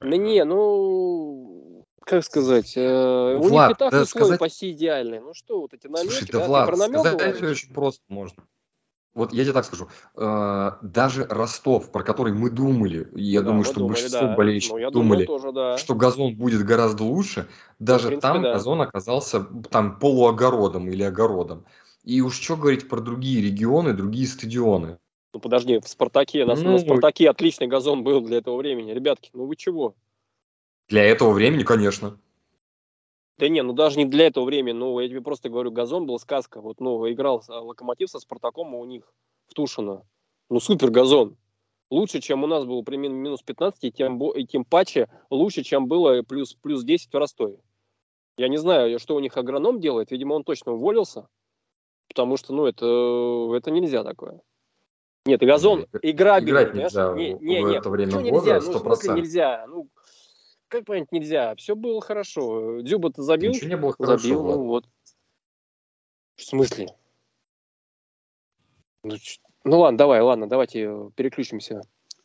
Да 0.00 0.16
не, 0.16 0.44
ну, 0.44 1.85
как 2.06 2.24
сказать, 2.24 2.74
э, 2.76 3.36
у 3.36 3.48
Влад, 3.48 3.68
них 3.68 3.76
и 3.76 3.78
так 3.80 3.90
да 3.90 4.02
условия 4.02 4.26
сказать... 4.26 4.38
почти 4.38 4.70
идеальные. 4.70 5.20
Ну 5.20 5.34
что, 5.34 5.60
вот 5.60 5.74
эти 5.74 5.88
намеки, 5.88 6.12
Слушай, 6.12 6.30
да, 6.30 6.38
да 6.38 6.46
Влад, 6.46 6.76
сказать 6.76 7.42
очень 7.42 7.74
просто 7.74 8.02
можно. 8.08 8.44
Вот 9.12 9.32
я 9.32 9.42
тебе 9.42 9.54
так 9.54 9.64
скажу, 9.64 9.88
э, 10.14 10.70
даже 10.82 11.24
Ростов, 11.24 11.90
про 11.90 12.04
который 12.04 12.32
мы 12.32 12.48
думали, 12.50 13.08
я 13.14 13.40
да, 13.40 13.48
думаю, 13.48 13.64
что 13.64 13.74
думали, 13.74 13.94
большинство 13.94 14.26
да. 14.28 14.34
болельщиков 14.36 14.78
ну, 14.78 14.90
думали, 14.90 15.24
тоже, 15.24 15.52
да. 15.52 15.78
что 15.78 15.94
газон 15.94 16.36
будет 16.36 16.62
гораздо 16.64 17.02
лучше, 17.02 17.48
даже 17.80 18.04
ну, 18.04 18.08
принципе, 18.10 18.32
там 18.34 18.42
да. 18.42 18.52
газон 18.52 18.82
оказался 18.82 19.40
там 19.70 19.98
полуогородом 19.98 20.88
или 20.88 21.02
огородом. 21.02 21.64
И 22.04 22.20
уж 22.20 22.38
что 22.40 22.56
говорить 22.56 22.88
про 22.88 23.00
другие 23.00 23.42
регионы, 23.42 23.94
другие 23.94 24.28
стадионы. 24.28 24.98
Ну 25.34 25.40
подожди, 25.40 25.80
в 25.80 25.88
Спартаке, 25.88 26.44
на, 26.44 26.54
ну, 26.54 26.72
на 26.72 26.78
Спартаке 26.78 27.28
отличный 27.28 27.66
газон 27.66 28.04
был 28.04 28.20
для 28.20 28.38
этого 28.38 28.56
времени. 28.56 28.92
Ребятки, 28.92 29.30
ну 29.32 29.46
вы 29.46 29.56
чего? 29.56 29.96
Для 30.88 31.04
этого 31.04 31.32
времени, 31.32 31.64
конечно. 31.64 32.18
Да 33.38 33.48
не, 33.48 33.62
ну 33.62 33.72
даже 33.72 33.98
не 33.98 34.06
для 34.06 34.28
этого 34.28 34.44
времени, 34.44 34.72
ну 34.72 34.98
я 34.98 35.08
тебе 35.08 35.20
просто 35.20 35.50
говорю, 35.50 35.70
газон 35.70 36.06
был 36.06 36.18
сказка. 36.18 36.60
Вот, 36.60 36.80
ну, 36.80 37.10
играл 37.10 37.42
Локомотив 37.48 38.08
со 38.08 38.18
Спартаком 38.18 38.74
у 38.74 38.84
них 38.84 39.04
в 39.48 39.54
Тушино. 39.54 40.04
Ну, 40.48 40.60
супер 40.60 40.90
газон. 40.90 41.36
Лучше, 41.90 42.20
чем 42.20 42.44
у 42.44 42.46
нас 42.46 42.64
было 42.64 42.82
примерно 42.82 43.14
минус 43.14 43.42
15, 43.42 43.84
и 43.84 43.92
тем, 43.92 44.22
и 44.30 44.44
тем 44.44 44.64
паче 44.64 45.08
лучше, 45.30 45.62
чем 45.62 45.86
было 45.86 46.22
плюс, 46.22 46.54
плюс 46.54 46.82
10 46.82 47.12
в 47.12 47.16
Ростове. 47.16 47.58
Я 48.38 48.48
не 48.48 48.56
знаю, 48.56 48.98
что 48.98 49.14
у 49.14 49.20
них 49.20 49.36
агроном 49.36 49.80
делает. 49.80 50.10
Видимо, 50.10 50.34
он 50.34 50.44
точно 50.44 50.72
уволился. 50.72 51.28
Потому 52.08 52.36
что, 52.36 52.52
ну, 52.54 52.66
это, 52.66 53.54
это 53.56 53.70
нельзя 53.70 54.02
такое. 54.04 54.40
Нет, 55.26 55.40
газон 55.40 55.86
играбельный. 56.02 56.62
Играть 56.62 56.74
нельзя 56.74 57.12
не, 57.14 57.32
не, 57.34 57.64
в 57.64 57.68
не, 57.68 57.76
это 57.76 57.90
время 57.90 58.12
года, 58.12 58.30
нельзя? 58.30 58.58
100%. 58.58 58.96
Ну, 59.04 59.16
нельзя? 59.16 59.66
Ну, 59.66 59.88
как 60.68 60.84
понять 60.84 61.12
нельзя? 61.12 61.54
Все 61.56 61.74
было 61.74 62.00
хорошо. 62.00 62.80
Дзюба-то 62.80 63.22
забил. 63.22 63.52
Ничего 63.52 63.68
не 63.68 63.76
было 63.76 63.92
хорошо. 63.92 64.18
Забил, 64.18 64.44
ну 64.44 64.64
вот. 64.64 64.84
В 66.36 66.42
смысле? 66.42 66.88
Ну, 69.02 69.16
ну 69.64 69.78
ладно, 69.80 69.98
давай, 69.98 70.20
ладно, 70.20 70.48
давайте 70.48 70.82
э, 70.82 71.10
переключимся. 71.14 71.82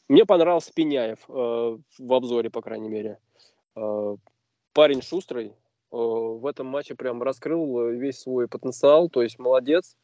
Мне 0.07 0.25
понравился 0.25 0.73
Пеняев 0.73 1.19
э, 1.29 1.31
в 1.31 2.13
обзоре, 2.13 2.49
по 2.49 2.61
крайней 2.61 2.89
мере. 2.89 3.19
Э, 3.75 4.17
парень 4.73 5.01
шустрый. 5.01 5.47
Э, 5.47 5.51
в 5.91 6.45
этом 6.45 6.67
матче 6.67 6.95
прям 6.95 7.21
раскрыл 7.21 7.89
весь 7.89 8.19
свой 8.19 8.47
потенциал, 8.47 9.09
то 9.09 9.21
есть 9.21 9.39
молодец. 9.39 9.95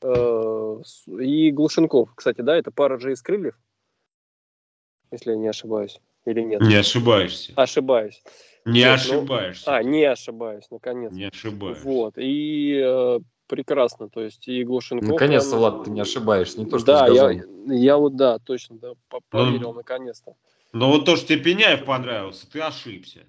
Э, 0.00 0.76
и 1.06 1.50
Глушенков, 1.50 2.14
кстати, 2.14 2.40
да, 2.40 2.56
это 2.56 2.70
пара 2.72 2.98
же 2.98 3.12
из 3.12 3.22
крыльев, 3.22 3.58
если 5.10 5.30
я 5.32 5.36
не 5.36 5.48
ошибаюсь 5.48 6.00
или 6.26 6.40
нет? 6.40 6.60
Не 6.60 6.76
ошибаешься. 6.76 7.52
Ошибаюсь. 7.56 8.22
Не 8.64 8.80
вот, 8.80 8.88
ну, 8.88 8.94
ошибаешься. 8.94 9.70
Ну, 9.70 9.76
а, 9.76 9.82
не 9.82 10.04
ошибаюсь, 10.04 10.64
наконец. 10.70 11.12
Не 11.12 11.28
ошибаюсь. 11.28 11.82
Вот, 11.82 12.14
и 12.16 12.82
э, 12.82 13.20
прекрасно, 13.46 14.08
то 14.08 14.22
есть 14.22 14.48
и 14.48 14.64
Глушенков... 14.64 15.08
Наконец-то, 15.08 15.56
Влад, 15.56 15.84
ты 15.84 15.90
не 15.90 16.00
ошибаешься, 16.00 16.60
не 16.60 16.66
то, 16.66 16.78
что 16.78 16.86
Да, 16.86 17.06
я, 17.08 17.42
я 17.66 17.96
вот, 17.98 18.16
да, 18.16 18.38
точно, 18.38 18.78
да, 18.78 18.92
ну, 19.12 19.20
поверил, 19.28 19.72
ну, 19.72 19.74
наконец-то. 19.74 20.34
Но 20.72 20.90
вот 20.90 21.04
то, 21.04 21.16
что 21.16 21.28
тебе 21.28 21.40
Пеняев 21.40 21.84
понравился, 21.84 22.50
ты 22.50 22.60
ошибся. 22.60 23.20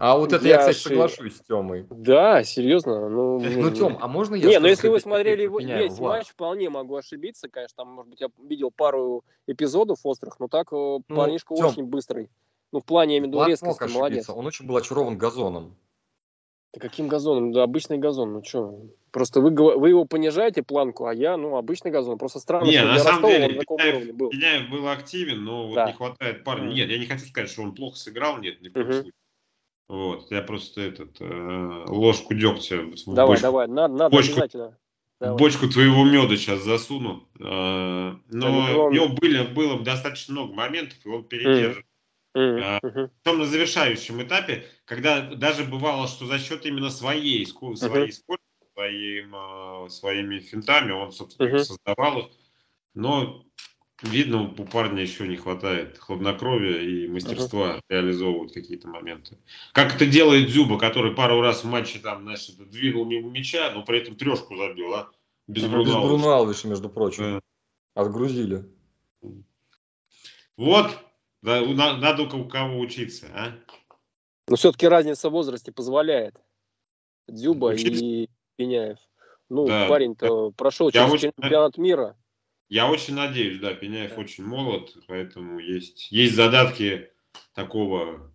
А 0.00 0.16
вот 0.16 0.32
это 0.32 0.46
я, 0.46 0.54
я 0.54 0.58
кстати, 0.60 0.78
соглашусь 0.78 1.36
с 1.36 1.40
Темой. 1.40 1.86
Да, 1.90 2.44
серьезно. 2.44 3.08
Ну, 3.08 3.40
ну 3.56 3.70
Тем, 3.72 3.98
а 4.00 4.06
можно 4.06 4.36
я... 4.36 4.48
Не, 4.48 4.58
ну 4.60 4.68
если 4.68 4.88
вы 4.88 5.00
смотрели 5.00 5.42
его 5.42 5.58
весь 5.58 5.98
Влад. 5.98 6.18
матч, 6.18 6.28
вполне 6.28 6.70
могу 6.70 6.94
ошибиться. 6.94 7.48
Конечно, 7.48 7.74
там, 7.78 7.88
может 7.88 8.10
быть, 8.10 8.20
я 8.20 8.28
видел 8.38 8.70
пару 8.70 9.24
эпизодов 9.48 9.98
острых, 10.04 10.38
но 10.38 10.46
так 10.46 10.68
э, 10.72 10.76
ну, 10.76 11.02
парнишка 11.08 11.54
Тем, 11.56 11.66
очень 11.66 11.84
быстрый. 11.84 12.30
Ну, 12.70 12.80
в 12.80 12.84
плане, 12.84 13.14
я 13.14 13.18
имею 13.18 13.32
в 13.32 13.34
виду, 13.34 13.50
резкости, 13.50 13.92
молодец. 13.92 14.28
Он 14.30 14.46
очень 14.46 14.66
был 14.66 14.76
очарован 14.76 15.18
газоном. 15.18 15.76
Да 16.74 16.80
каким 16.80 17.08
газоном? 17.08 17.50
Да 17.50 17.64
обычный 17.64 17.98
газон, 17.98 18.34
ну 18.34 18.44
что? 18.44 18.78
Просто 19.10 19.40
вы, 19.40 19.50
вы 19.50 19.88
его 19.88 20.04
понижаете 20.04 20.62
планку, 20.62 21.06
а 21.06 21.14
я, 21.14 21.36
ну, 21.36 21.56
обычный 21.56 21.90
газон. 21.90 22.18
Просто 22.18 22.38
странно, 22.38 22.66
не, 22.66 22.76
что 22.76 22.86
на 22.86 22.98
самом 22.98 23.24
Ростова 23.24 23.32
деле, 23.32 23.52
он 23.54 23.58
таком 23.58 23.80
уровне 23.80 24.12
был. 24.12 24.30
Пеняев 24.30 24.70
был 24.70 24.88
активен, 24.88 25.44
но 25.44 25.74
да. 25.74 25.86
вот 25.86 25.90
не 25.90 25.96
хватает 25.96 26.44
парня. 26.44 26.72
Нет, 26.72 26.88
я 26.90 26.98
не 26.98 27.06
хочу 27.06 27.24
сказать, 27.24 27.50
что 27.50 27.62
он 27.62 27.74
плохо 27.74 27.96
сыграл, 27.96 28.38
нет, 28.38 28.60
ни 28.60 28.68
в 28.68 28.74
коем 28.74 28.92
случае. 28.92 29.12
Вот, 29.88 30.30
я 30.30 30.42
просто 30.42 30.82
этот 30.82 31.16
э, 31.20 31.84
ложку 31.86 32.34
дегтя. 32.34 32.76
Давай, 33.06 33.28
бочку, 33.28 33.42
давай, 33.42 33.68
надо, 33.68 33.94
надо 33.94 34.10
бочку, 34.10 34.32
обязательно. 34.34 34.78
Давай. 35.18 35.38
Бочку 35.38 35.68
твоего 35.68 36.04
меда 36.04 36.36
сейчас 36.36 36.62
засуну. 36.62 37.26
Э, 37.40 38.14
но 38.28 38.86
у 38.86 38.92
него 38.92 39.08
были, 39.08 39.46
было 39.46 39.82
достаточно 39.82 40.34
много 40.34 40.52
моментов, 40.52 40.98
и 41.04 41.08
он 41.08 41.24
передержит. 41.24 41.84
Mm. 42.36 42.80
Mm-hmm. 42.82 43.10
Потом 43.22 43.38
на 43.38 43.46
завершающем 43.46 44.22
этапе, 44.22 44.66
когда 44.84 45.22
даже 45.22 45.64
бывало, 45.64 46.06
что 46.06 46.26
за 46.26 46.38
счет 46.38 46.66
именно 46.66 46.90
своей, 46.90 47.46
своей 47.46 48.12
скорости, 48.12 48.44
своим, 48.74 49.34
э, 49.34 49.88
своими 49.88 50.38
финтами 50.38 50.92
он, 50.92 51.12
собственно, 51.12 51.58
создавал. 51.58 52.30
Но 52.94 53.44
Видно, 54.02 54.42
у 54.42 54.64
парня 54.64 55.02
еще 55.02 55.26
не 55.26 55.36
хватает 55.36 55.98
хладнокровия 55.98 56.82
и 56.82 57.08
мастерства 57.08 57.76
uh-huh. 57.76 57.82
реализовывать 57.88 58.52
какие-то 58.52 58.86
моменты. 58.86 59.38
Как 59.72 59.96
это 59.96 60.06
делает 60.06 60.50
Зюба, 60.50 60.78
который 60.78 61.14
пару 61.14 61.40
раз 61.40 61.64
в 61.64 61.66
матче 61.66 61.98
там, 61.98 62.22
знаешь, 62.22 62.46
двинул 62.46 63.04
мимо 63.04 63.28
мяча, 63.30 63.72
но 63.72 63.84
при 63.84 63.98
этом 63.98 64.14
трешку 64.14 64.56
забил, 64.56 64.94
а? 64.94 65.10
Без 65.48 65.64
uh-huh. 65.64 65.70
Бруно 65.70 65.84
Без 65.84 66.22
Бруно 66.22 66.70
между 66.70 66.88
прочим. 66.88 67.22
Да. 67.24 67.40
Отгрузили. 68.02 68.64
Вот, 70.56 70.90
да, 71.42 71.60
надо 71.96 72.22
у 72.22 72.48
кого 72.48 72.78
учиться, 72.78 73.26
а? 73.34 73.58
Но 74.46 74.56
все-таки 74.56 74.86
разница 74.86 75.28
в 75.28 75.32
возрасте 75.32 75.72
позволяет. 75.72 76.34
Дзюба 77.28 77.66
Учиться? 77.66 78.04
и 78.04 78.28
Пеняев. 78.56 78.98
Ну, 79.48 79.66
да. 79.66 79.86
парень-то 79.88 80.50
прошел 80.52 80.90
через 80.90 81.20
чемпионат 81.20 81.78
мира. 81.78 82.16
Я 82.68 82.90
очень 82.90 83.14
надеюсь, 83.14 83.60
да, 83.60 83.74
Пеняев 83.74 84.14
да. 84.14 84.20
очень 84.20 84.44
молод, 84.44 84.94
поэтому 85.06 85.58
есть, 85.58 86.12
есть 86.12 86.34
задатки 86.34 87.10
такого 87.54 88.30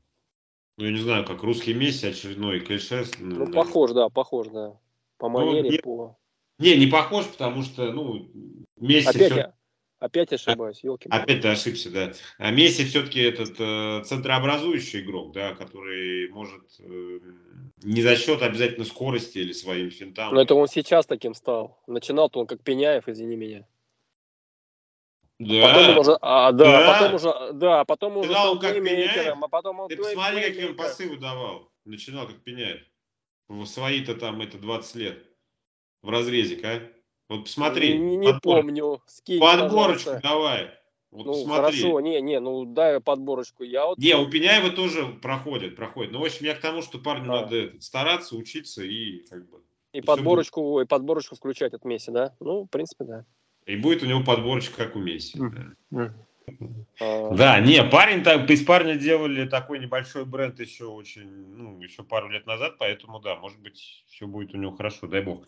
ну, 0.77 0.86
я 0.86 0.91
не 0.91 0.99
знаю, 0.99 1.25
как 1.25 1.43
русский 1.43 1.73
Месси 1.73 2.07
очередной 2.07 2.59
клише. 2.59 3.05
Ну, 3.19 3.45
да. 3.45 3.51
похож, 3.51 3.91
да, 3.91 4.09
похож, 4.09 4.47
да. 4.47 4.79
По 5.17 5.29
ну, 5.29 5.39
манере, 5.39 5.63
ну, 5.63 5.69
не, 5.69 5.77
по... 5.77 6.17
Не, 6.57 6.77
не 6.77 6.88
похож, 6.88 7.25
потому 7.27 7.61
что, 7.61 7.91
ну, 7.91 8.31
Месси... 8.77 9.07
Опять, 9.07 9.31
все... 9.31 9.36
я, 9.36 9.53
опять 9.99 10.34
ошибаюсь, 10.34 10.84
елки 10.84 11.09
Опять 11.09 11.41
ты 11.41 11.49
ошибся, 11.49 11.91
да. 11.91 12.13
А 12.39 12.49
Месси 12.49 12.86
все-таки 12.86 13.21
этот 13.21 13.55
э, 13.59 14.03
центрообразующий 14.03 15.01
игрок, 15.01 15.31
да, 15.34 15.53
который 15.53 16.27
может 16.29 16.63
э, 16.79 17.19
не 17.84 18.01
за 18.01 18.15
счет 18.15 18.41
обязательно 18.41 18.86
скорости 18.86 19.38
или 19.38 19.53
своим 19.53 19.91
финтам. 19.91 20.34
Но 20.34 20.41
это 20.41 20.55
он 20.55 20.67
сейчас 20.67 21.05
таким 21.05 21.36
стал. 21.36 21.79
Начинал-то 21.86 22.39
он 22.39 22.47
как 22.47 22.63
Пеняев, 22.63 23.07
извини 23.07 23.36
меня. 23.36 23.67
Да. 25.39 25.67
Потом 25.67 25.89
он 25.89 25.97
уже, 25.97 26.17
а, 26.21 26.51
да, 26.51 26.63
да. 26.63 26.93
потом 26.93 27.15
уже, 27.15 27.53
да, 27.53 27.86
потом 27.86 28.17
уже 28.17 28.29
стал 28.29 28.59
как 28.59 28.75
Пеняев. 28.75 29.38
а 29.41 29.47
потом 29.47 29.79
он 29.81 29.89
Ты 29.89 29.97
посмотри, 29.97 30.41
какие 30.41 30.65
он 30.65 30.75
пасывы 30.75 31.17
давал. 31.17 31.69
Начинал 31.86 32.27
как 32.27 32.43
Пеняев. 32.43 32.81
В 33.47 33.65
свои-то 33.65 34.15
там 34.15 34.41
это 34.41 34.57
20 34.57 34.95
лет. 34.95 35.23
В 36.01 36.09
разрезе, 36.09 36.59
а? 36.63 36.81
Вот 37.29 37.45
посмотри. 37.45 37.97
Не, 37.97 38.17
не 38.17 38.27
подбор... 38.27 38.61
помню. 38.61 39.01
Скинь, 39.07 39.39
Подборочку 39.39 40.11
пожалуйста. 40.11 40.19
давай. 40.21 40.71
Вот 41.11 41.27
ну, 41.27 41.34
посмотри. 41.34 41.55
хорошо, 41.55 41.99
не, 41.99 42.21
не, 42.21 42.39
ну 42.39 42.65
дай 42.65 42.99
подборочку. 42.99 43.63
Я 43.63 43.86
вот... 43.86 43.99
Не, 43.99 44.15
у 44.15 44.29
Пеняева 44.29 44.71
тоже 44.71 45.05
проходит, 45.21 45.75
проходит. 45.75 46.11
Ну, 46.11 46.19
в 46.19 46.23
общем, 46.23 46.45
я 46.45 46.55
к 46.55 46.59
тому, 46.59 46.81
что 46.81 46.97
парню 46.97 47.31
а. 47.31 47.41
надо 47.41 47.79
стараться, 47.79 48.36
учиться 48.36 48.84
и 48.84 49.19
как 49.27 49.47
бы... 49.47 49.61
И, 49.93 49.99
и 49.99 50.01
подборочку, 50.01 50.81
и 50.81 50.86
подборочку 50.86 51.36
включать 51.36 51.73
от 51.73 51.86
Месси, 51.86 52.11
да? 52.11 52.36
Ну, 52.39 52.63
в 52.63 52.67
принципе, 52.67 53.03
да. 53.03 53.25
И 53.66 53.76
будет 53.76 54.03
у 54.03 54.05
него 54.05 54.24
подборочка, 54.24 54.86
как 54.86 54.95
у 54.95 54.99
Месси. 54.99 55.39
А. 56.99 57.30
Да. 57.36 57.59
не, 57.59 57.84
парень 57.84 58.22
так, 58.24 58.49
из 58.49 58.66
парня 58.66 58.95
делали 58.95 59.47
такой 59.47 59.80
небольшой 59.80 60.26
бренд 60.26 60.59
еще 60.59 60.86
очень, 60.86 61.30
ну, 61.30 61.80
еще 61.82 62.03
пару 62.03 62.30
лет 62.30 62.45
назад, 62.45 62.76
поэтому 62.78 63.20
да, 63.20 63.36
может 63.36 63.59
быть, 63.61 64.03
все 64.07 64.28
будет 64.28 64.53
у 64.53 64.57
него 64.57 64.76
хорошо, 64.76 65.07
дай 65.07 65.22
бог. 65.22 65.47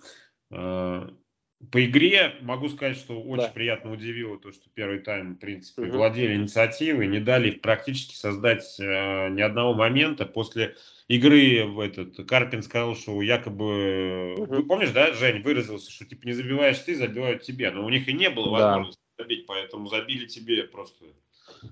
По 1.72 1.84
игре 1.84 2.36
могу 2.41 2.68
сказать, 2.68 2.97
что 2.97 3.22
очень 3.22 3.45
да. 3.45 3.51
приятно 3.51 3.93
удивило 3.93 4.38
то, 4.38 4.51
что 4.51 4.70
первый 4.74 4.99
тайм, 4.99 5.36
в 5.36 5.39
принципе, 5.39 5.84
угу. 5.84 5.97
владели 5.97 6.36
инициативой, 6.36 7.08
не 7.08 7.20
дали 7.20 7.51
практически 7.51 8.14
создать 8.14 8.76
э, 8.78 9.30
ни 9.30 9.41
одного 9.41 9.74
момента. 9.74 10.26
После 10.26 10.76
игры 11.08 11.66
в 11.66 11.80
этот 11.80 12.28
Карпин 12.28 12.62
сказал, 12.62 12.95
что 12.95 13.22
якобы, 13.22 14.36
угу. 14.38 14.64
помнишь, 14.64 14.91
да, 14.91 15.14
Жень, 15.14 15.43
выразился, 15.43 15.91
что 15.91 16.06
типа 16.06 16.26
не 16.26 16.34
забиваешь 16.34 16.80
ты, 16.80 16.95
забивают 16.95 17.43
тебе. 17.43 17.72
Но 17.72 17.86
у 17.86 17.89
них 17.89 18.08
и 18.10 18.14
не 18.14 18.30
было 18.30 18.49
возможности 18.49 19.01
да. 19.18 19.24
забить, 19.24 19.45
поэтому 19.47 19.88
забили 19.88 20.26
тебе 20.26 20.64
просто. 20.64 21.06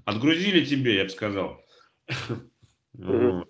Отгрузили 0.06 0.64
тебе, 0.64 0.96
я 0.96 1.04
бы 1.04 1.10
сказал. 1.10 1.62
Угу. 2.94 3.46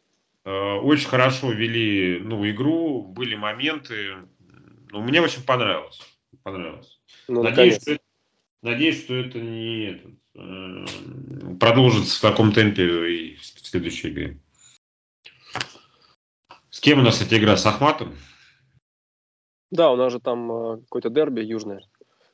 Очень 0.45 1.07
хорошо 1.07 1.51
вели 1.51 2.19
ну, 2.23 2.49
игру, 2.49 3.03
были 3.03 3.35
моменты. 3.35 4.15
Ну, 4.89 5.01
мне 5.01 5.21
очень 5.21 5.43
понравилось 5.43 6.01
понравилось. 6.43 6.99
Ну, 7.27 7.43
надеюсь, 7.43 7.81
что, 7.81 7.99
надеюсь, 8.61 9.03
что 9.03 9.15
это 9.15 9.39
не 9.39 9.91
этот, 9.91 10.13
э, 10.35 11.55
продолжится 11.59 12.17
в 12.17 12.21
таком 12.21 12.51
темпе 12.51 12.83
и 13.11 13.35
в 13.35 13.45
следующей 13.45 14.09
игре. 14.09 14.39
С 16.69 16.79
кем 16.79 16.99
у 16.99 17.01
нас 17.03 17.21
эта 17.21 17.37
игра? 17.37 17.55
С 17.55 17.65
Ахматом? 17.65 18.15
Да, 19.71 19.91
у 19.91 19.95
нас 19.95 20.11
же 20.11 20.19
там 20.19 20.51
э, 20.51 20.77
какой-то 20.81 21.09
дерби 21.09 21.41
южное. 21.41 21.81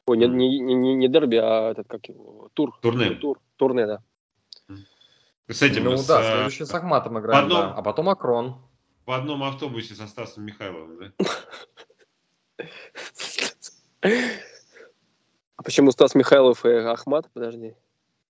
Ой, 0.05 0.17
не, 0.17 0.27
не, 0.27 0.59
не, 0.59 0.95
не 0.95 1.07
дерби, 1.07 1.35
а 1.35 1.71
этот 1.71 1.87
как 1.87 2.07
его, 2.09 2.49
тур. 2.53 2.77
Турне. 2.81 3.11
Тур, 3.11 3.39
турне, 3.57 3.85
да. 3.85 4.03
С 5.47 5.61
этим 5.61 5.85
ну, 5.85 5.97
с, 5.97 6.05
да, 6.05 6.21
э, 6.21 6.33
следующий 6.35 6.65
с 6.65 6.73
Ахматом 6.73 7.19
играем, 7.19 7.45
одном, 7.45 7.61
да. 7.61 7.73
а 7.73 7.81
потом 7.81 8.09
Акрон. 8.09 8.61
В 9.05 9.11
одном 9.11 9.43
автобусе 9.43 9.95
со 9.95 10.07
Стасом 10.07 10.45
Михайловым, 10.45 10.99
да? 10.99 11.25
А 14.01 15.63
почему 15.63 15.91
Стас 15.91 16.15
Михайлов 16.15 16.65
и 16.65 16.69
Ахмат? 16.69 17.29
Подожди. 17.33 17.75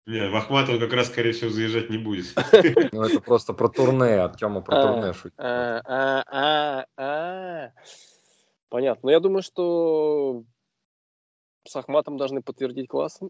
Не, 0.05 0.27
в 0.27 0.35
Ахмат 0.35 0.67
он 0.69 0.79
как 0.79 0.91
раз, 0.93 1.07
скорее 1.07 1.33
всего, 1.33 1.51
заезжать 1.51 1.91
не 1.91 1.99
будет. 1.99 2.33
Ну, 2.91 3.03
это 3.03 3.21
просто 3.21 3.53
про 3.53 3.67
турне, 3.69 4.21
от 4.21 4.37
Тёма 4.37 4.61
про 4.61 4.77
а, 4.77 4.87
турне 4.87 5.13
шутит. 5.13 5.39
А, 5.39 6.83
а, 6.97 7.71
Понятно. 8.69 9.01
Но 9.03 9.11
я 9.11 9.19
думаю, 9.19 9.43
что 9.43 10.43
с 11.67 11.75
Ахматом 11.75 12.17
должны 12.17 12.41
подтвердить 12.41 12.87
классом. 12.87 13.29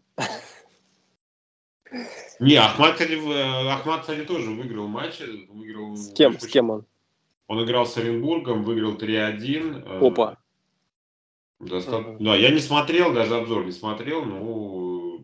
Не, 2.38 2.56
Ахмат, 2.56 2.92
кстати, 2.94 3.18
Ахмат, 3.68 4.00
кстати, 4.00 4.24
тоже 4.24 4.50
выиграл 4.50 4.86
матч. 4.86 5.20
Выиграл, 5.50 5.96
с 5.96 6.14
кем? 6.14 6.40
С 6.40 6.46
кем 6.46 6.70
он? 6.70 6.86
Он 7.48 7.62
играл 7.64 7.84
с 7.84 7.98
Оренбургом, 7.98 8.64
выиграл 8.64 8.96
3-1. 8.96 10.06
Опа. 10.06 10.38
Доста... 11.60 11.98
Ага. 11.98 12.16
Да, 12.18 12.36
я 12.36 12.50
не 12.50 12.58
смотрел, 12.58 13.12
даже 13.12 13.36
обзор 13.36 13.66
не 13.66 13.72
смотрел, 13.72 14.24
но 14.24 15.20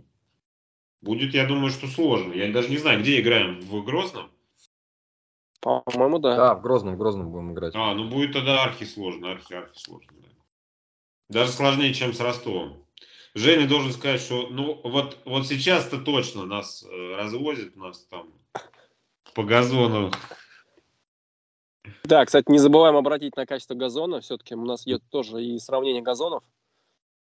будет, 1.01 1.33
я 1.33 1.47
думаю, 1.47 1.71
что 1.71 1.87
сложно. 1.87 2.35
Я 2.35 2.53
даже 2.53 2.69
не 2.69 2.77
знаю, 2.77 3.01
где 3.01 3.21
играем, 3.21 3.61
в 3.61 3.83
Грозном? 3.83 4.31
По-моему, 5.61 6.19
да. 6.19 6.37
Да, 6.37 6.55
в 6.55 6.63
Грозном, 6.63 6.95
в 6.95 6.99
Грозном 6.99 7.31
будем 7.31 7.53
играть. 7.53 7.75
А, 7.75 7.95
ну 7.95 8.09
будет 8.09 8.35
тогда 8.35 8.63
архи 8.63 8.85
сложно, 8.85 9.33
архи, 9.33 9.55
архи 9.55 9.79
сложно. 9.79 10.13
Да. 10.21 10.29
Даже 11.29 11.51
сложнее, 11.51 11.95
чем 11.95 12.13
с 12.13 12.21
Ростовом. 12.21 12.87
Женя 13.35 13.67
должен 13.67 13.93
сказать, 13.93 14.21
что 14.21 14.47
ну 14.49 14.81
вот, 14.85 15.19
вот 15.25 15.47
сейчас-то 15.47 15.99
точно 15.99 16.45
нас 16.45 16.85
э, 16.85 17.17
развозят, 17.17 17.77
нас 17.77 18.07
там 18.07 18.33
по 19.35 19.43
газону 19.43 20.11
да, 22.05 22.25
кстати, 22.25 22.51
не 22.51 22.59
забываем 22.59 22.97
обратить 22.97 23.37
на 23.37 23.47
качество 23.47 23.75
газона. 23.75 24.21
Все-таки 24.21 24.55
у 24.55 24.65
нас 24.65 24.87
идет 24.87 25.03
тоже 25.11 25.43
и 25.43 25.59
сравнение 25.59 26.03
газонов 26.03 26.43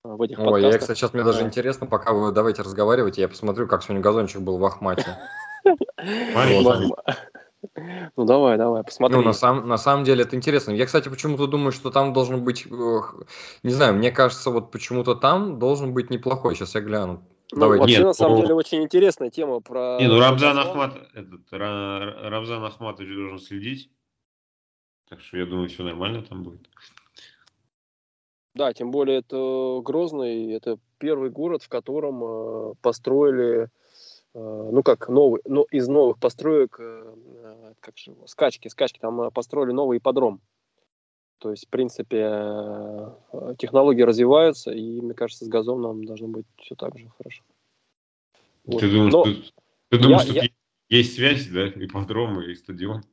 э, 0.03 0.09
в 0.09 0.21
этих 0.21 0.39
Ой, 0.39 0.45
подкастах. 0.45 0.73
я, 0.73 0.79
кстати, 0.79 0.97
сейчас 0.97 1.13
мне 1.13 1.23
даже 1.23 1.41
интересно, 1.41 1.87
пока 1.87 2.13
вы 2.13 2.31
давайте 2.31 2.61
разговаривать, 2.61 3.17
я 3.17 3.27
посмотрю, 3.27 3.67
как 3.67 3.83
сегодня 3.83 4.01
газончик 4.01 4.41
был 4.41 4.57
в 4.57 4.65
Ахмате. 4.65 5.17
Ну 8.15 8.25
давай, 8.25 8.57
давай, 8.57 8.83
посмотри. 8.83 9.17
Ну, 9.17 9.23
на, 9.23 9.33
сам, 9.33 9.67
на 9.67 9.77
самом 9.77 10.05
деле 10.05 10.23
это 10.23 10.35
интересно. 10.35 10.71
Я, 10.71 10.85
кстати, 10.85 11.09
почему-то 11.09 11.45
думаю, 11.45 11.73
что 11.73 11.91
там 11.91 12.13
должен 12.13 12.43
быть, 12.43 12.65
не 12.65 13.71
знаю, 13.71 13.95
мне 13.95 14.11
кажется, 14.11 14.49
вот 14.49 14.71
почему-то 14.71 15.13
там 15.15 15.59
должен 15.59 15.93
быть 15.93 16.09
неплохой. 16.09 16.55
Сейчас 16.55 16.75
я 16.75 16.81
гляну. 16.81 17.21
Ну, 17.51 17.59
Давай, 17.59 17.79
вообще, 17.79 17.97
нет, 17.97 18.05
на 18.05 18.13
самом 18.13 18.41
деле, 18.41 18.53
очень 18.53 18.83
интересная 18.83 19.29
тема 19.29 19.59
про... 19.59 19.97
Не, 19.99 20.07
ну 20.07 20.19
Рамзан 20.19 20.57
Ахмат, 20.57 20.95
этот, 21.13 21.41
Рамзан 21.51 22.63
Ахматович 22.63 23.13
должен 23.13 23.39
следить 23.39 23.91
так 25.09 25.21
что 25.21 25.37
я 25.37 25.45
думаю, 25.45 25.69
все 25.69 25.83
нормально 25.83 26.23
там 26.23 26.43
будет. 26.43 26.69
Да, 28.55 28.73
тем 28.73 28.91
более 28.91 29.19
это 29.19 29.81
Грозный, 29.83 30.51
это 30.51 30.79
первый 30.97 31.29
город, 31.29 31.63
в 31.63 31.69
котором 31.69 32.23
э, 32.23 32.73
построили, 32.81 33.63
э, 33.63 33.69
ну 34.33 34.83
как 34.83 35.07
новый, 35.09 35.41
но 35.45 35.65
из 35.71 35.87
новых 35.87 36.19
построек, 36.19 36.77
э, 36.79 37.15
э 37.43 37.73
как 37.79 37.97
же 37.97 38.15
скачки, 38.25 38.67
скачки, 38.67 38.99
там 38.99 39.21
э, 39.21 39.31
построили 39.31 39.71
новый 39.71 39.99
ипподром. 39.99 40.41
То 41.39 41.51
есть, 41.51 41.67
в 41.67 41.69
принципе, 41.69 42.29
э, 42.31 43.55
технологии 43.57 44.01
развиваются, 44.01 44.71
и 44.71 44.99
мне 44.99 45.13
кажется, 45.13 45.45
с 45.45 45.47
газоном 45.47 46.03
должно 46.03 46.27
быть 46.27 46.45
все 46.57 46.75
так 46.75 46.97
же 46.97 47.09
хорошо. 47.17 47.43
Вот. 48.65 48.81
Ты 48.81 48.91
думаешь, 48.91 49.13
Но 49.13 49.23
ты, 49.23 49.35
ты 49.89 49.99
думаешь, 49.99 50.23
я, 50.23 50.27
что 50.27 50.33
я... 50.33 50.49
есть 50.89 51.15
связь, 51.15 51.47
да, 51.47 51.67
ипподром 51.69 52.41
и 52.41 52.53
стадион? 52.55 53.03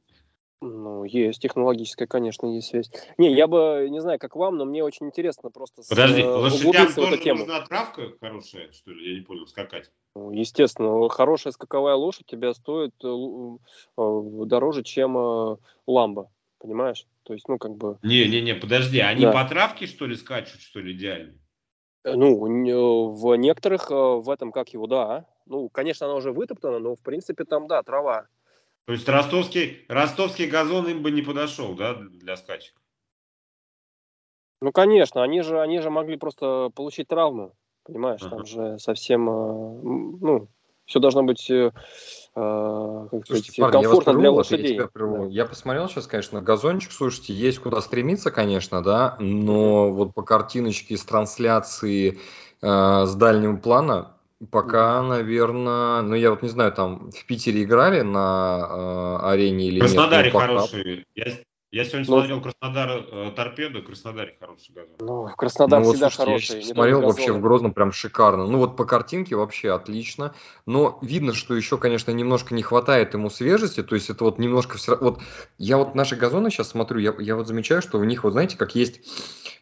Ну, 0.63 1.05
есть 1.05 1.43
технологическая, 1.43 2.07
конечно, 2.07 2.47
есть 2.47 2.69
связь. 2.69 2.91
Не, 3.19 3.35
я 3.35 3.47
бы, 3.47 3.89
не 3.91 4.01
знаю, 4.01 4.19
как 4.19 4.37
вам, 4.37 4.57
но 4.57 4.65
мне 4.65 4.83
очень 4.83 5.07
интересно 5.07 5.51
просто 5.51 5.83
Подожди, 5.87 6.23
с, 6.23 6.27
лошадям 6.27 6.93
тоже 6.95 7.19
тему. 7.19 7.41
нужна 7.41 7.61
травка 7.61 8.13
хорошая, 8.21 8.73
что 8.73 8.91
ли? 8.91 9.11
Я 9.11 9.19
не 9.19 9.21
понял, 9.21 9.47
скакать. 9.47 9.91
Ну, 10.15 10.31
естественно, 10.31 11.09
хорошая 11.11 11.53
скаковая 11.53 11.95
лошадь 11.95 12.27
тебя 12.27 12.55
стоит 12.55 12.95
э, 13.05 13.09
э, 13.99 14.21
дороже, 14.47 14.83
чем 14.83 15.19
э, 15.19 15.57
ламба, 15.87 16.31
понимаешь? 16.59 17.07
То 17.25 17.35
есть, 17.35 17.49
ну, 17.49 17.59
как 17.59 17.77
бы... 17.77 17.99
Не-не-не, 18.03 18.55
подожди, 18.55 19.01
они 19.01 19.25
да. 19.25 19.33
по 19.33 19.45
травке, 19.47 19.87
что 19.87 20.07
ли, 20.07 20.17
скачут, 20.17 20.63
что 20.63 20.81
ли, 20.81 20.93
идеально? 20.93 21.35
Ну, 22.05 23.13
в 23.13 23.37
некоторых, 23.37 23.91
в 23.91 24.31
этом, 24.31 24.53
как 24.53 24.71
его, 24.71 24.87
да. 24.87 25.27
Ну, 25.45 25.69
конечно, 25.69 26.07
она 26.07 26.15
уже 26.15 26.33
вытоптана, 26.33 26.79
но, 26.79 26.95
в 26.95 27.01
принципе, 27.01 27.45
там, 27.45 27.67
да, 27.67 27.83
трава. 27.83 28.29
То 28.87 28.93
есть 28.93 29.09
ростовский, 29.09 29.85
ростовский 29.89 30.47
газон 30.47 30.89
им 30.89 31.03
бы 31.03 31.11
не 31.11 31.21
подошел, 31.21 31.75
да, 31.75 31.95
для 31.95 32.37
скачек? 32.37 32.75
Ну, 34.63 34.71
конечно, 34.73 35.23
они 35.23 35.43
же, 35.43 35.61
они 35.61 35.81
же 35.81 35.91
могли 35.91 36.17
просто 36.17 36.71
получить 36.75 37.09
травму, 37.09 37.55
понимаешь, 37.83 38.23
uh-huh. 38.23 38.31
там 38.31 38.47
же 38.47 38.79
совсем, 38.79 39.29
э, 39.29 39.33
ну, 40.23 40.49
все 40.87 41.01
должно 41.01 41.25
быть 41.25 41.51
э, 41.51 41.73
э 42.37 43.09
как 43.11 43.27
слушайте, 43.27 43.53
сказать, 43.53 43.73
парни, 43.73 43.83
комфортно 43.83 44.11
я 44.13 44.17
для 44.19 44.31
лошадей. 44.31 44.77
Я, 44.77 44.89
да. 44.95 45.25
я 45.27 45.47
посмотрел 45.47 45.89
сейчас, 45.89 46.07
конечно, 46.07 46.41
газончик, 46.41 46.93
слушайте, 46.93 47.35
есть 47.35 47.59
куда 47.59 47.81
стремиться, 47.81 48.31
конечно, 48.31 48.83
да, 48.83 49.17
но 49.19 49.93
вот 49.93 50.15
по 50.15 50.23
картиночке 50.23 50.97
с 50.97 51.05
трансляции 51.05 52.19
э, 52.63 53.05
с 53.05 53.15
дальнего 53.17 53.57
плана 53.57 54.16
Пока, 54.51 55.03
наверное, 55.03 56.03
ну 56.03 56.15
я 56.15 56.31
вот 56.31 56.43
не 56.43 56.49
знаю, 56.51 56.71
там 56.73 57.11
в 57.11 57.25
Питере 57.27 57.63
играли 57.63 58.03
на 58.03 58.69
э, 59.23 59.27
арене 59.29 59.69
или 59.69 59.81
Краснодаре 59.81 60.25
нет? 60.25 60.33
Пока- 60.35 60.47
хороший. 60.47 61.07
Я, 61.15 61.25
я 61.73 61.85
сегодня 61.85 62.07
Ну, 62.09 62.17
смотрел 62.19 62.41
Краснодар 62.41 62.91
э, 63.11 63.33
торпеду, 63.35 63.81
в 63.83 63.85
Краснодаре 63.85 64.37
хороший 64.41 64.73
газон. 64.73 64.95
Ну, 65.01 65.29
Краснодар 65.37 65.81
Ну 65.81 65.87
вот, 65.87 65.93
всегда 65.95 66.11
слушайте, 66.11 66.23
я 66.23 66.27
хороший. 66.27 66.55
не 66.57 66.61
только 66.63 66.75
смотрел 66.75 67.01
вообще 67.03 67.33
в 67.33 67.41
Грозном 67.41 67.73
прям 67.73 67.93
шикарно. 67.93 68.47
Ну 68.47 68.59
вот 68.59 68.77
по 68.77 68.85
картинке 68.85 69.37
вообще 69.37 69.73
отлично. 69.73 70.35
Но 70.65 70.99
видно, 71.03 71.35
что 71.35 71.55
еще, 71.55 71.77
конечно, 71.77 72.11
немножко 72.13 72.55
не 72.55 72.63
хватает 72.63 73.15
ему 73.15 73.31
свежести. 73.31 73.83
То 73.83 73.95
есть 73.95 74.11
это 74.11 74.25
вот 74.25 74.39
немножко 74.39 74.79
все 74.79 74.97
Вот 74.97 75.21
я 75.59 75.77
вот 75.79 75.95
наши 75.95 76.17
газоны 76.17 76.51
сейчас 76.51 76.69
смотрю, 76.69 76.99
я, 77.01 77.15
я 77.19 77.37
вот 77.37 77.47
замечаю, 77.49 77.83
что 77.83 77.99
у 77.99 78.05
них 78.05 78.25
вот 78.25 78.33
знаете, 78.33 78.57
как 78.57 78.75
есть 78.75 79.01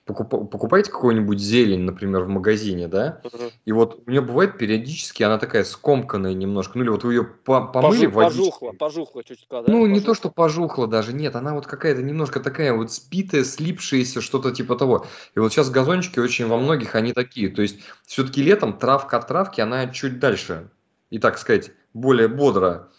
покуп- 0.07 0.47
покупаете 0.49 0.91
какую-нибудь 0.93 1.39
зелень, 1.41 1.81
например, 1.81 2.25
в 2.25 2.29
магазине, 2.29 2.89
да, 2.89 3.23
Мгм. 3.25 3.51
и 3.65 3.73
вот 3.73 4.03
у 4.07 4.11
нее 4.11 4.21
бывает 4.21 4.59
периодически 4.59 5.23
она 5.23 5.39
такая 5.39 5.65
скомканная 5.65 6.35
немножко, 6.35 6.77
ну 6.77 6.85
или 6.85 6.91
вот 6.91 7.05
вы 7.05 7.15
ее 7.15 7.25
по- 7.25 7.63
помыли 7.67 8.07
Пожу- 8.07 8.11
водичкой. 8.11 8.45
Пожухло, 8.45 8.73
пожухло 8.79 9.25
чуть-чуть. 9.25 9.49
да? 9.51 9.63
Ну, 9.67 9.87
не 9.87 9.95
Пожухло. 9.95 10.07
то, 10.07 10.15
что 10.15 10.31
пожухло 10.31 10.87
даже, 10.87 11.15
нет, 11.15 11.35
она 11.37 11.55
вот 11.55 11.67
какая-то 11.67 12.03
немножко 12.07 12.41
такая 12.41 12.73
вот 12.73 12.93
спитая, 12.93 13.45
слипшаяся, 13.45 14.21
что-то 14.21 14.53
типа 14.53 14.77
того. 14.77 15.07
И 15.35 15.39
вот 15.39 15.53
сейчас 15.53 15.71
газончики 15.71 16.19
очень 16.19 16.47
во 16.47 16.57
многих, 16.57 16.95
они 16.95 17.13
такие. 17.13 17.49
То 17.49 17.63
есть, 17.63 17.81
все-таки 18.07 18.43
летом 18.43 18.79
травка 18.79 19.17
от 19.17 19.29
травки, 19.29 19.61
она 19.61 19.89
чуть 19.89 20.19
дальше. 20.19 20.71
И, 21.11 21.19
так 21.19 21.39
сказать, 21.39 21.73
более 21.93 22.29
бодро, 22.29 22.91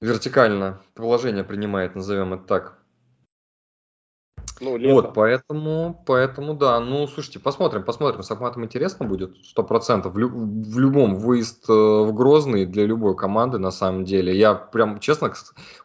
вертикально 0.00 0.80
положение 0.94 1.44
принимает, 1.44 1.94
назовем 1.94 2.34
это 2.34 2.44
так. 2.44 2.78
Ну, 4.60 4.76
лето. 4.76 4.94
Вот, 4.94 5.14
поэтому, 5.14 6.02
поэтому, 6.06 6.54
да, 6.54 6.80
ну, 6.80 7.06
слушайте, 7.06 7.38
посмотрим, 7.38 7.84
посмотрим, 7.84 8.22
с 8.22 8.30
Ахматом 8.30 8.64
интересно 8.64 9.06
будет, 9.06 9.36
сто 9.44 9.62
процентов, 9.62 10.14
в, 10.14 10.18
лю- 10.18 10.28
в 10.30 10.78
любом 10.78 11.14
выезд 11.16 11.68
э, 11.68 11.72
в 11.72 12.12
Грозный 12.12 12.66
для 12.66 12.84
любой 12.84 13.16
команды, 13.16 13.58
на 13.58 13.70
самом 13.70 14.04
деле, 14.04 14.36
я 14.36 14.54
прям, 14.54 14.98
честно, 15.00 15.32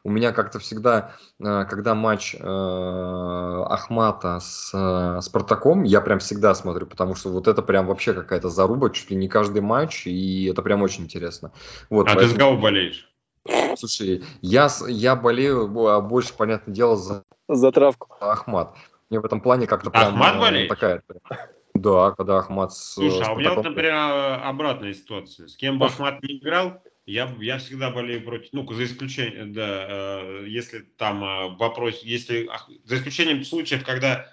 у 0.03 0.09
меня 0.09 0.32
как-то 0.32 0.59
всегда, 0.59 1.13
э, 1.39 1.65
когда 1.69 1.93
матч 1.95 2.36
э, 2.36 2.39
Ахмата 2.41 4.39
с 4.39 4.71
э, 4.74 5.21
Спартаком, 5.21 5.84
я 5.84 6.01
прям 6.01 6.19
всегда 6.19 6.55
смотрю, 6.55 6.88
потому 6.88 7.15
что 7.15 7.30
вот 7.30 7.47
это 7.47 7.61
прям 7.61 7.88
вообще 7.88 8.13
какая-то 8.13 8.49
заруба, 8.49 8.89
чуть 8.89 9.09
ли 9.11 9.15
не 9.15 9.28
каждый 9.28 9.61
матч, 9.61 10.07
и 10.07 10.45
это 10.45 10.61
прям 10.61 10.82
очень 10.82 11.03
интересно. 11.03 11.51
Вот, 11.89 12.07
А 12.07 12.15
ты 12.15 12.28
за 12.28 12.36
поэтому- 12.36 12.39
кого 12.39 12.61
болеешь? 12.61 13.09
слушай, 13.78 14.24
я, 14.41 14.69
с- 14.69 14.88
я 14.88 15.15
болею 15.15 15.67
бо- 15.67 15.99
больше, 16.01 16.34
понятное 16.36 16.74
дело, 16.74 16.95
за 16.95 17.24
За 17.47 17.71
травку. 17.71 18.07
Ахмат. 18.19 18.75
Мне 19.09 19.19
в 19.19 19.25
этом 19.25 19.41
плане 19.41 19.67
как-то 19.67 19.91
прям 19.91 20.15
Ахмат 20.15 20.35
э, 20.35 20.39
болеешь? 20.39 20.69
такая. 20.69 21.03
Да, 21.73 22.11
когда 22.11 22.37
Ахмат 22.37 22.73
с 22.73 22.93
Слушай, 22.93 23.27
а 23.27 23.33
у 23.33 23.39
меня 23.39 23.53
вот, 23.53 23.63
например, 23.63 23.93
обратная 24.43 24.93
ситуация. 24.93 25.47
С 25.47 25.55
кем 25.55 25.79
бы 25.79 25.87
Ахмат 25.87 26.21
не 26.23 26.37
играл, 26.37 26.81
я, 27.05 27.33
я 27.39 27.57
всегда 27.57 27.89
болею 27.89 28.23
против, 28.23 28.49
ну, 28.53 28.71
за 28.71 28.85
исключением, 28.85 29.53
да, 29.53 29.87
э, 29.89 30.45
если 30.47 30.79
там 30.79 31.23
э, 31.23 31.55
вопрос, 31.57 32.01
если, 32.03 32.47
Ах- 32.47 32.69
за 32.85 32.95
исключением 32.95 33.43
случаев, 33.43 33.83
когда 33.83 34.27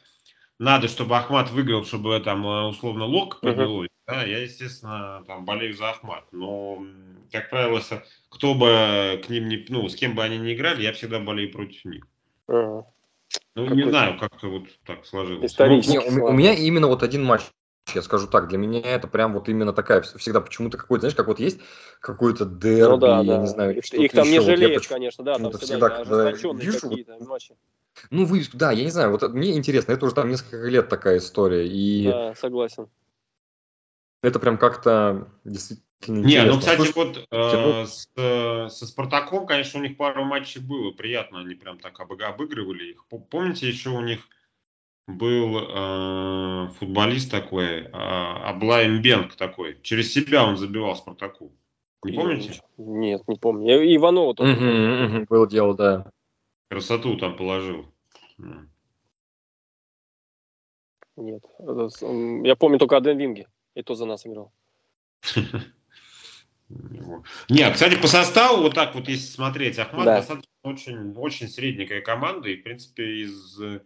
надо, 0.58 0.88
чтобы 0.88 1.16
Ахмат 1.16 1.50
выиграл, 1.50 1.84
чтобы 1.84 2.20
там 2.20 2.46
э, 2.46 2.68
условно 2.68 3.06
лог 3.06 3.38
Мгм. 3.42 3.52
поднялось, 3.52 3.88
да, 4.06 4.22
я, 4.22 4.38
естественно, 4.38 5.24
там 5.26 5.44
болею 5.44 5.74
за 5.74 5.90
Ахмат. 5.90 6.24
Но, 6.32 6.84
как 7.32 7.50
правило, 7.50 7.80
кто 8.28 8.54
бы 8.54 9.20
к 9.24 9.28
ним 9.30 9.48
не, 9.48 9.66
ну, 9.68 9.88
с 9.88 9.96
кем 9.96 10.14
бы 10.14 10.22
они 10.22 10.38
ни 10.38 10.54
играли, 10.54 10.82
я 10.82 10.92
всегда 10.92 11.18
болею 11.18 11.50
против 11.50 11.84
них. 11.86 12.06
Ага. 12.46 12.86
Ну, 13.54 13.64
Какой- 13.66 13.76
не 13.84 13.88
знаю, 13.90 14.18
как-то 14.18 14.48
вот 14.48 14.64
так 14.86 15.04
сложилось. 15.06 15.50
Исторически. 15.50 15.92
Не, 15.92 15.98
у, 16.20 16.26
у 16.26 16.32
меня 16.32 16.54
именно 16.54 16.86
вот 16.86 17.02
один 17.02 17.24
матч, 17.24 17.42
я 17.94 18.02
скажу 18.02 18.26
так, 18.26 18.48
для 18.48 18.58
меня 18.58 18.80
это 18.80 19.08
прям 19.08 19.34
вот 19.34 19.48
именно 19.48 19.72
такая, 19.72 20.00
вс- 20.02 20.16
всегда 20.18 20.40
почему-то 20.40 20.78
какой-то, 20.78 21.02
знаешь, 21.02 21.16
как 21.16 21.26
вот 21.26 21.40
есть 21.40 21.60
какой-то 22.00 22.44
дерби, 22.44 22.90
Ну 22.92 22.96
да, 22.98 23.18
я 23.18 23.24
да. 23.24 23.38
не 23.38 23.46
знаю, 23.46 23.76
Их, 23.76 23.84
что-то 23.84 24.02
их 24.02 24.12
там 24.12 24.24
не 24.24 24.30
еще. 24.30 24.40
Вот 24.40 24.48
я 24.50 24.56
жалеют, 24.56 24.74
почему- 24.82 24.94
конечно, 24.96 25.24
да, 25.24 25.32
там 25.34 25.52
всегда, 25.52 25.60
всегда, 25.60 25.88
когда 25.90 26.30
вижу, 26.30 26.48
вот- 26.52 26.90
какие-то 26.90 27.24
матчи. 27.24 27.56
Ну, 28.10 28.24
вы, 28.24 28.42
да, 28.52 28.70
я 28.72 28.84
не 28.84 28.90
знаю, 28.90 29.10
вот 29.10 29.22
мне 29.32 29.56
интересно, 29.56 29.92
это 29.92 30.06
уже 30.06 30.14
там 30.14 30.28
несколько 30.28 30.68
лет 30.68 30.88
такая 30.88 31.18
история, 31.18 31.68
и 31.68 32.06
Да, 32.06 32.34
согласен. 32.36 32.88
это 34.22 34.38
прям 34.38 34.58
как-то 34.58 35.28
действительно 35.44 35.86
Не, 36.06 36.44
ну, 36.44 36.58
кстати, 36.58 36.76
Слушай, 36.76 36.92
вот 36.94 37.28
э, 37.30 37.84
с, 37.84 38.08
э, 38.16 38.68
со 38.70 38.86
Спартаком, 38.86 39.46
конечно, 39.46 39.80
у 39.80 39.82
них 39.82 39.96
пару 39.96 40.24
матчей 40.24 40.60
было. 40.60 40.92
Приятно, 40.92 41.40
они 41.40 41.54
прям 41.54 41.78
так 41.78 42.00
обыг- 42.00 42.22
обыгрывали 42.22 42.92
их. 42.92 43.04
Помните, 43.06 43.68
еще 43.68 43.90
у 43.90 44.00
них 44.00 44.26
был 45.06 45.58
э, 45.58 46.68
футболист 46.78 47.30
такой, 47.30 47.82
э, 47.82 47.90
Аблайм 47.92 49.02
Бенк 49.02 49.34
такой. 49.34 49.78
Через 49.82 50.12
себя 50.12 50.46
он 50.46 50.56
забивал 50.56 50.96
Спартаку. 50.96 51.52
Не 52.02 52.12
помните? 52.12 52.60
Нет, 52.78 53.28
не 53.28 53.36
помню. 53.36 53.66
Я 53.66 53.96
Иванова 53.96 54.30
мгм, 54.30 54.36
помню. 54.36 55.06
мгм, 55.08 55.24
было 55.28 55.46
дело, 55.46 55.74
да. 55.74 56.10
Красоту 56.70 57.18
там 57.18 57.36
положил. 57.36 57.86
Нет. 61.16 61.44
М, 61.58 62.44
Я 62.44 62.56
помню 62.56 62.78
только 62.78 62.96
Аден 62.96 63.18
Винги. 63.18 63.46
И 63.74 63.82
то 63.82 63.94
за 63.94 64.06
нас 64.06 64.26
играл. 64.26 64.50
Не, 67.48 67.70
кстати, 67.70 68.00
по 68.00 68.06
составу, 68.06 68.62
вот 68.62 68.74
так 68.74 68.94
вот, 68.94 69.08
если 69.08 69.26
смотреть, 69.26 69.78
Ахмат 69.78 70.04
Да. 70.06 70.16
достаточно 70.16 70.50
очень, 70.62 71.12
очень 71.16 71.48
средненькая 71.48 72.00
команда, 72.00 72.48
и, 72.48 72.56
в 72.56 72.62
принципе, 72.62 73.22
из, 73.22 73.60
э, 73.60 73.80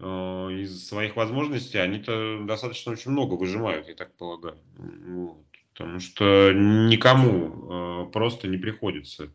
из 0.00 0.88
своих 0.88 1.16
возможностей 1.16 1.78
они-то 1.78 2.44
достаточно 2.44 2.92
очень 2.92 3.12
много 3.12 3.34
выжимают, 3.34 3.88
я 3.88 3.94
так 3.94 4.16
полагаю. 4.16 4.58
Вот. 4.76 5.44
Потому 5.72 6.00
что 6.00 6.52
никому 6.52 8.06
э, 8.06 8.10
просто 8.12 8.48
не 8.48 8.56
приходится 8.56 9.24
э, 9.24 9.28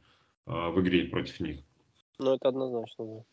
в 0.45 0.81
игре 0.81 1.05
против 1.05 1.39
них. 1.39 1.59
Ну, 2.19 2.33
это 2.33 2.49
однозначно, 2.49 3.05
да. 3.05 3.23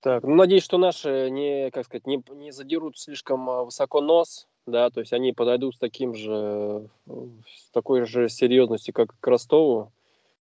Так, 0.00 0.22
ну, 0.22 0.36
надеюсь, 0.36 0.62
что 0.62 0.78
наши 0.78 1.28
не, 1.28 1.70
как 1.72 1.84
сказать, 1.84 2.06
не, 2.06 2.22
не 2.34 2.52
задерут 2.52 2.96
слишком 2.96 3.50
а, 3.50 3.64
высоко 3.64 4.00
нос, 4.00 4.46
да, 4.70 4.90
то 4.90 5.00
есть 5.00 5.12
они 5.12 5.32
подойдут 5.32 5.74
с 5.74 5.78
таким 5.78 6.14
же, 6.14 6.88
с 7.06 7.70
такой 7.72 8.04
же 8.04 8.28
серьезностью, 8.28 8.94
как 8.94 9.14
к 9.18 9.26
Ростову, 9.26 9.92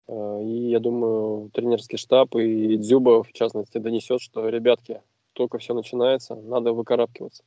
Э, 0.06 0.40
и 0.42 0.70
я 0.70 0.80
думаю, 0.80 1.50
тренерский 1.50 1.98
штаб 1.98 2.34
и 2.36 2.76
Дзюба, 2.76 3.22
в 3.22 3.32
частности, 3.32 3.78
донесет, 3.78 4.20
что, 4.20 4.48
ребятки, 4.48 5.00
только 5.32 5.58
все 5.58 5.74
начинается, 5.74 6.34
надо 6.34 6.72
выкарабкиваться. 6.72 7.42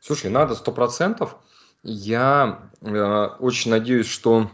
Слушай, 0.00 0.30
надо 0.30 0.54
сто 0.54 0.72
процентов. 0.72 1.36
Я 1.82 2.70
э, 2.80 3.26
очень 3.40 3.70
надеюсь, 3.70 4.06
что 4.06 4.50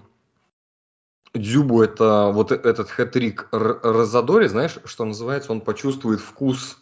Дзюбу 1.33 1.83
это 1.83 2.31
вот 2.33 2.53
этот 2.53 2.89
хэт-трик 2.89 3.49
Р- 3.53 3.81
Розадори, 3.83 4.47
знаешь, 4.47 4.79
что 4.85 5.05
называется, 5.05 5.53
он 5.53 5.61
почувствует 5.61 6.21
вкус 6.21 6.79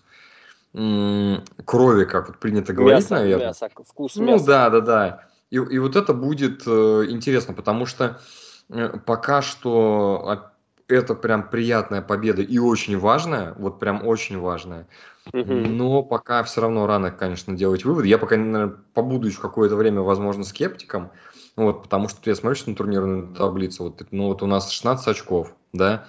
крови, 0.72 2.04
как 2.04 2.28
вот 2.28 2.38
принято 2.38 2.72
говорить, 2.72 3.02
мясо, 3.04 3.14
наверное. 3.14 3.46
мясо, 3.48 3.68
вкус 3.86 4.16
Ну 4.16 4.24
мяса. 4.24 4.46
да, 4.46 4.70
да, 4.70 4.80
да. 4.80 5.24
И, 5.50 5.56
и 5.56 5.78
вот 5.78 5.96
это 5.96 6.14
будет 6.14 6.62
э, 6.66 7.04
интересно, 7.10 7.52
потому 7.52 7.84
что 7.84 8.20
э, 8.70 8.98
пока 9.04 9.42
что 9.42 10.50
это 10.88 11.14
прям 11.14 11.48
приятная 11.48 12.00
победа 12.02 12.42
и 12.42 12.58
очень 12.58 12.98
важная, 12.98 13.54
вот 13.58 13.78
прям 13.78 14.06
очень 14.06 14.38
важная. 14.38 14.88
Но 15.32 16.02
пока 16.02 16.42
все 16.42 16.62
равно 16.62 16.86
рано, 16.86 17.10
конечно, 17.10 17.54
делать 17.54 17.84
выводы. 17.84 18.08
Я 18.08 18.18
пока, 18.18 18.36
наверное, 18.36 18.76
побуду 18.94 19.28
еще 19.28 19.40
какое-то 19.40 19.76
время, 19.76 20.00
возможно, 20.00 20.42
скептиком. 20.42 21.10
Вот, 21.54 21.82
потому 21.82 22.08
что 22.08 22.18
я 22.24 22.34
смотрю 22.34 22.62
на 22.66 22.74
турнирную 22.74 23.34
таблицу. 23.34 23.84
Вот, 23.84 24.02
ну, 24.10 24.28
вот 24.28 24.42
у 24.42 24.46
нас 24.46 24.70
16 24.70 25.06
очков, 25.08 25.54
да. 25.72 26.08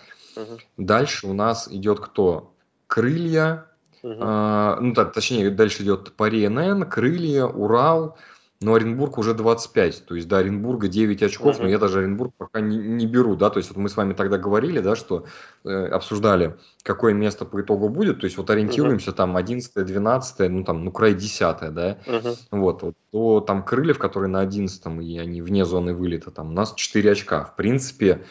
Дальше 0.78 1.28
у 1.28 1.34
нас 1.34 1.68
идет 1.72 1.99
кто? 1.99 2.55
Крылья, 2.88 3.68
А, 4.04 4.78
ну 4.82 4.93
да, 4.93 5.06
точнее, 5.06 5.49
дальше 5.49 5.84
идет 5.84 6.14
Пари 6.14 6.47
НН, 6.47 6.84
Крылья, 6.89 7.45
Урал, 7.45 8.18
но 8.62 8.76
Оренбург 8.76 9.18
уже 9.18 9.34
25, 9.34 10.06
то 10.06 10.16
есть 10.16 10.28
до 10.28 10.38
Оренбурга 10.38 10.88
9 10.88 11.22
очков, 11.22 11.56
Мгм. 11.56 11.64
но 11.64 11.70
я 11.70 11.80
даже 11.80 11.99
Оренбург 11.99 12.34
пока 12.38 12.62
не, 12.62 12.78
не 12.78 13.06
беру, 13.06 13.36
да, 13.36 13.49
то 13.49 13.58
есть 13.58 13.70
вот 13.70 13.78
мы 13.78 13.89
с 13.89 13.97
вами 13.97 14.14
тогда 14.14 14.38
говорили, 14.38 14.80
да, 14.80 14.95
что 14.95 15.26
э, 15.66 15.86
обсуждали, 15.88 16.56
какое 16.84 17.14
место 17.14 17.45
по 17.45 17.62
итогу 17.62 17.89
будет, 17.89 18.22
то 18.22 18.26
есть 18.26 18.38
вот 18.38 18.49
ориентируемся 18.49 19.12
там 19.12 19.36
11 19.36 19.86
12 19.86 20.49
ну 20.49 20.64
там, 20.64 20.86
ну 20.86 20.91
край 20.91 21.14
10 21.14 21.74
да, 21.74 21.97
Мгм. 22.06 22.36
вот, 22.51 22.84
вот 22.84 22.95
то 23.12 23.39
там 23.41 23.64
Крыльев, 23.64 23.99
которые 23.99 24.30
на 24.30 24.39
11 24.39 25.01
и 25.01 25.18
они 25.18 25.41
вне 25.41 25.66
зоны 25.66 25.93
вылета, 25.93 26.32
там 26.32 26.51
у 26.51 26.54
нас 26.54 26.74
4 26.74 27.12
очка, 27.12 27.43
в 27.43 27.56
принципе, 27.56 28.26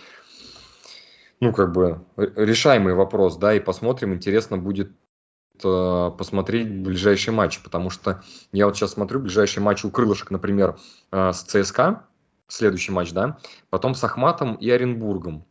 ну 1.41 1.53
как 1.53 1.73
бы 1.73 2.05
р- 2.17 2.33
решаемый 2.37 2.95
вопрос, 2.95 3.37
да, 3.37 3.55
и 3.55 3.61
посмотрим, 3.61 4.15
интересно 4.15 4.57
будет 4.57 4.91
э, 4.91 4.95
посмотреть 5.61 6.83
ближайшие 6.83 7.35
матчи, 7.35 7.63
потому 7.63 7.91
что 7.91 8.23
я 8.53 8.67
вот 8.67 8.77
сейчас 8.77 8.93
смотрю 8.93 9.21
ближайшие 9.21 9.63
матчи 9.63 9.87
у 9.87 9.91
Крылышек, 9.91 10.31
например, 10.31 10.79
э, 11.11 11.33
с 11.33 11.43
ЦСКА, 11.43 12.07
следующий 12.49 12.93
матч, 12.93 13.13
да, 13.13 13.39
потом 13.71 13.95
с 13.95 14.05
Ахматом 14.05 14.55
и 14.55 14.69
Оренбургом. 14.71 15.45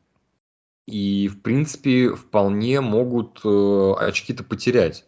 И, 0.88 1.28
в 1.28 1.41
принципе, 1.41 2.10
вполне 2.10 2.82
могут 2.82 3.41
э, 3.45 3.93
очки-то 3.99 4.43
потерять. 4.43 5.06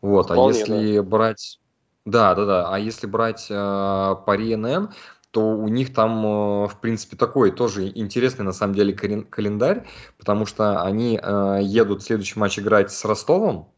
Вот, 0.00 0.26
Вполне, 0.26 0.42
а 0.42 0.58
если 0.58 1.00
брать 1.00 1.60
Да, 2.04 2.34
да, 2.34 2.46
да. 2.46 2.68
А 2.74 2.78
если 2.78 3.06
брать 3.06 3.46
э, 3.50 4.14
пари 4.24 4.54
НН, 4.56 4.90
то 5.30 5.40
у 5.42 5.68
них 5.68 5.92
там, 5.92 6.24
э, 6.24 6.68
в 6.68 6.78
принципе, 6.80 7.16
такой 7.16 7.50
тоже 7.50 7.88
интересный, 7.88 8.44
на 8.44 8.52
самом 8.52 8.74
деле, 8.74 8.94
календарь, 8.94 9.86
потому 10.16 10.46
что 10.46 10.82
они 10.82 11.20
э, 11.22 11.58
едут 11.62 12.02
следующий 12.02 12.38
матч 12.38 12.58
играть 12.58 12.92
с 12.92 13.04
Ростовом 13.04 13.72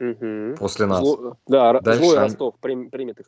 угу. 0.00 0.56
после 0.58 0.86
нас. 0.86 1.00
Зло, 1.00 1.36
да, 1.46 1.80
Дальше 1.80 2.02
злой 2.02 2.16
они... 2.16 2.24
Ростов 2.24 2.54
примет 2.60 3.20
их. 3.20 3.26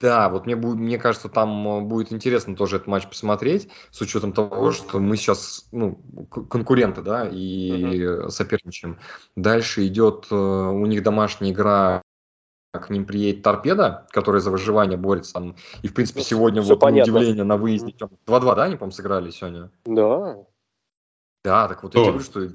Да, 0.00 0.28
вот 0.28 0.46
мне, 0.46 0.54
мне 0.54 0.96
кажется, 0.96 1.28
там 1.28 1.68
э, 1.68 1.80
будет 1.80 2.12
интересно 2.12 2.54
тоже 2.54 2.76
этот 2.76 2.86
матч 2.86 3.08
посмотреть, 3.08 3.68
с 3.90 4.00
учетом 4.00 4.32
того, 4.32 4.70
что 4.70 5.00
мы 5.00 5.16
сейчас 5.16 5.66
ну, 5.72 5.96
конкуренты, 6.30 7.02
да, 7.02 7.28
и 7.28 8.00
uh 8.00 8.28
соперничаем. 8.28 8.98
Дальше 9.34 9.86
идет 9.88 10.28
э, 10.30 10.36
у 10.36 10.86
них 10.86 11.02
домашняя 11.02 11.50
игра, 11.50 12.02
к 12.72 12.90
ним 12.90 13.06
приедет 13.06 13.42
торпеда, 13.42 14.06
которая 14.10 14.40
за 14.40 14.50
выживание 14.50 14.98
борется 14.98 15.32
там. 15.32 15.56
И, 15.82 15.88
в 15.88 15.94
принципе, 15.94 16.20
ну, 16.20 16.24
сегодня 16.24 16.62
Все 16.62 16.74
вот 16.74 16.80
понятно. 16.80 17.12
удивление 17.12 17.44
на 17.44 17.56
выезде 17.56 17.92
2-2, 17.92 18.16
да, 18.26 18.64
они, 18.64 18.76
по-моему, 18.76 18.92
сыграли 18.92 19.30
сегодня? 19.30 19.70
Да. 19.84 20.44
Да, 21.44 21.68
так 21.68 21.82
вот 21.82 21.94
я 21.94 22.02
говорю, 22.02 22.20
что 22.20 22.48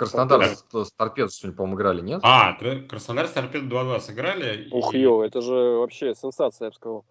Краснодар 0.00 0.46
с, 0.46 0.64
с 0.72 0.92
Торпедо 0.92 1.30
сегодня, 1.30 1.56
по-моему, 1.56 1.76
играли, 1.76 2.00
нет? 2.00 2.20
А, 2.22 2.54
Краснодар 2.88 3.26
с 3.26 3.32
Торпедо 3.32 3.66
2-2 3.66 4.00
сыграли. 4.00 4.68
Ух, 4.70 4.94
и... 4.94 5.00
ё, 5.00 5.22
это 5.22 5.42
же 5.42 5.52
вообще 5.52 6.14
сенсация, 6.14 6.66
я 6.66 6.70
бы 6.70 6.76
сказал. 6.76 7.04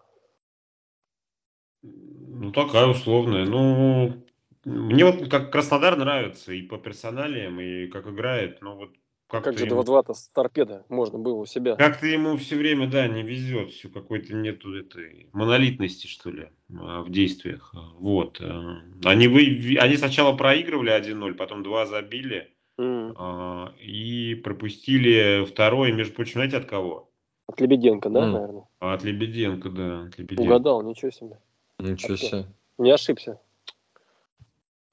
Ну, 1.82 2.50
такая 2.50 2.88
условная. 2.88 3.44
Ну, 3.44 4.26
мне 4.64 5.04
вот 5.04 5.30
как 5.30 5.52
Краснодар 5.52 5.96
нравится 5.96 6.52
и 6.52 6.62
по 6.62 6.78
персоналиям, 6.78 7.60
и 7.60 7.86
как 7.86 8.08
играет. 8.08 8.60
Ну, 8.60 8.74
вот 8.74 8.90
как, 9.28 9.44
как 9.44 9.56
же 9.56 9.66
ему... 9.66 9.82
2-2-то 9.82 10.12
с 10.12 10.28
торпедо 10.30 10.84
можно 10.88 11.16
было 11.16 11.36
у 11.36 11.46
себя? 11.46 11.76
Как-то 11.76 12.08
ему 12.08 12.36
все 12.38 12.56
время, 12.56 12.88
да, 12.88 13.06
не 13.06 13.22
везет. 13.22 13.70
Все 13.70 13.88
какой-то 13.88 14.34
нету 14.34 14.74
этой 14.74 15.28
монолитности, 15.32 16.08
что 16.08 16.30
ли, 16.30 16.48
а, 16.76 17.02
в 17.02 17.10
действиях. 17.10 17.72
Вот. 18.00 18.40
Э, 18.40 18.80
они, 19.04 19.28
вы... 19.28 19.76
Они 19.78 19.96
сначала 19.96 20.36
проигрывали 20.36 20.90
1-0, 20.90 21.34
потом 21.34 21.62
2 21.62 21.86
забили. 21.86 22.52
Mm. 22.80 23.74
И 23.78 24.34
пропустили 24.36 25.44
второй, 25.44 25.92
между 25.92 26.14
прочим, 26.14 26.34
знаете 26.34 26.56
от 26.56 26.64
кого? 26.64 27.10
От 27.46 27.60
Лебеденко, 27.60 28.08
да, 28.08 28.20
mm. 28.20 28.32
наверное? 28.32 28.64
От 28.78 29.04
Лебеденко, 29.04 29.68
да. 29.68 30.02
От 30.04 30.18
Лебеденко. 30.18 30.42
Угадал, 30.42 30.82
ничего 30.82 31.10
себе. 31.10 31.38
Ничего 31.78 32.16
себе. 32.16 32.46
Не 32.78 32.90
ошибся. 32.92 33.38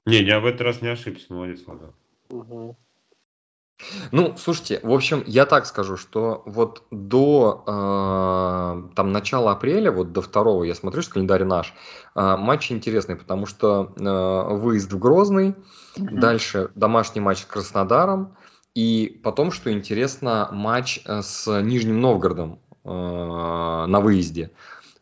Не, 0.06 0.22
я 0.22 0.40
в 0.40 0.46
этот 0.46 0.62
раз 0.62 0.82
не 0.82 0.88
ошибся, 0.88 1.32
молодец, 1.32 1.62
Влада. 1.66 1.92
Угу. 2.30 2.76
Ну, 4.10 4.34
слушайте, 4.36 4.80
в 4.82 4.92
общем, 4.92 5.22
я 5.26 5.46
так 5.46 5.66
скажу, 5.66 5.96
что 5.96 6.42
вот 6.46 6.82
до 6.90 7.62
э, 7.64 8.94
там 8.96 9.12
начала 9.12 9.52
апреля, 9.52 9.92
вот 9.92 10.12
до 10.12 10.20
второго, 10.20 10.64
я 10.64 10.74
смотрю, 10.74 11.02
что 11.02 11.12
календарь 11.12 11.44
наш, 11.44 11.74
э, 12.16 12.36
матч 12.36 12.72
интересный, 12.72 13.16
потому 13.16 13.46
что 13.46 13.92
э, 13.96 14.54
выезд 14.56 14.92
в 14.92 14.98
Грозный, 14.98 15.54
mm-hmm. 15.98 16.18
дальше 16.18 16.70
домашний 16.74 17.20
матч 17.20 17.42
с 17.42 17.44
Краснодаром, 17.44 18.36
и 18.74 19.20
потом, 19.22 19.50
что 19.50 19.72
интересно, 19.72 20.48
матч 20.52 21.00
э, 21.04 21.22
с 21.22 21.60
Нижним 21.62 22.00
Новгородом 22.00 22.60
э, 22.84 22.88
на 22.88 24.00
выезде. 24.00 24.50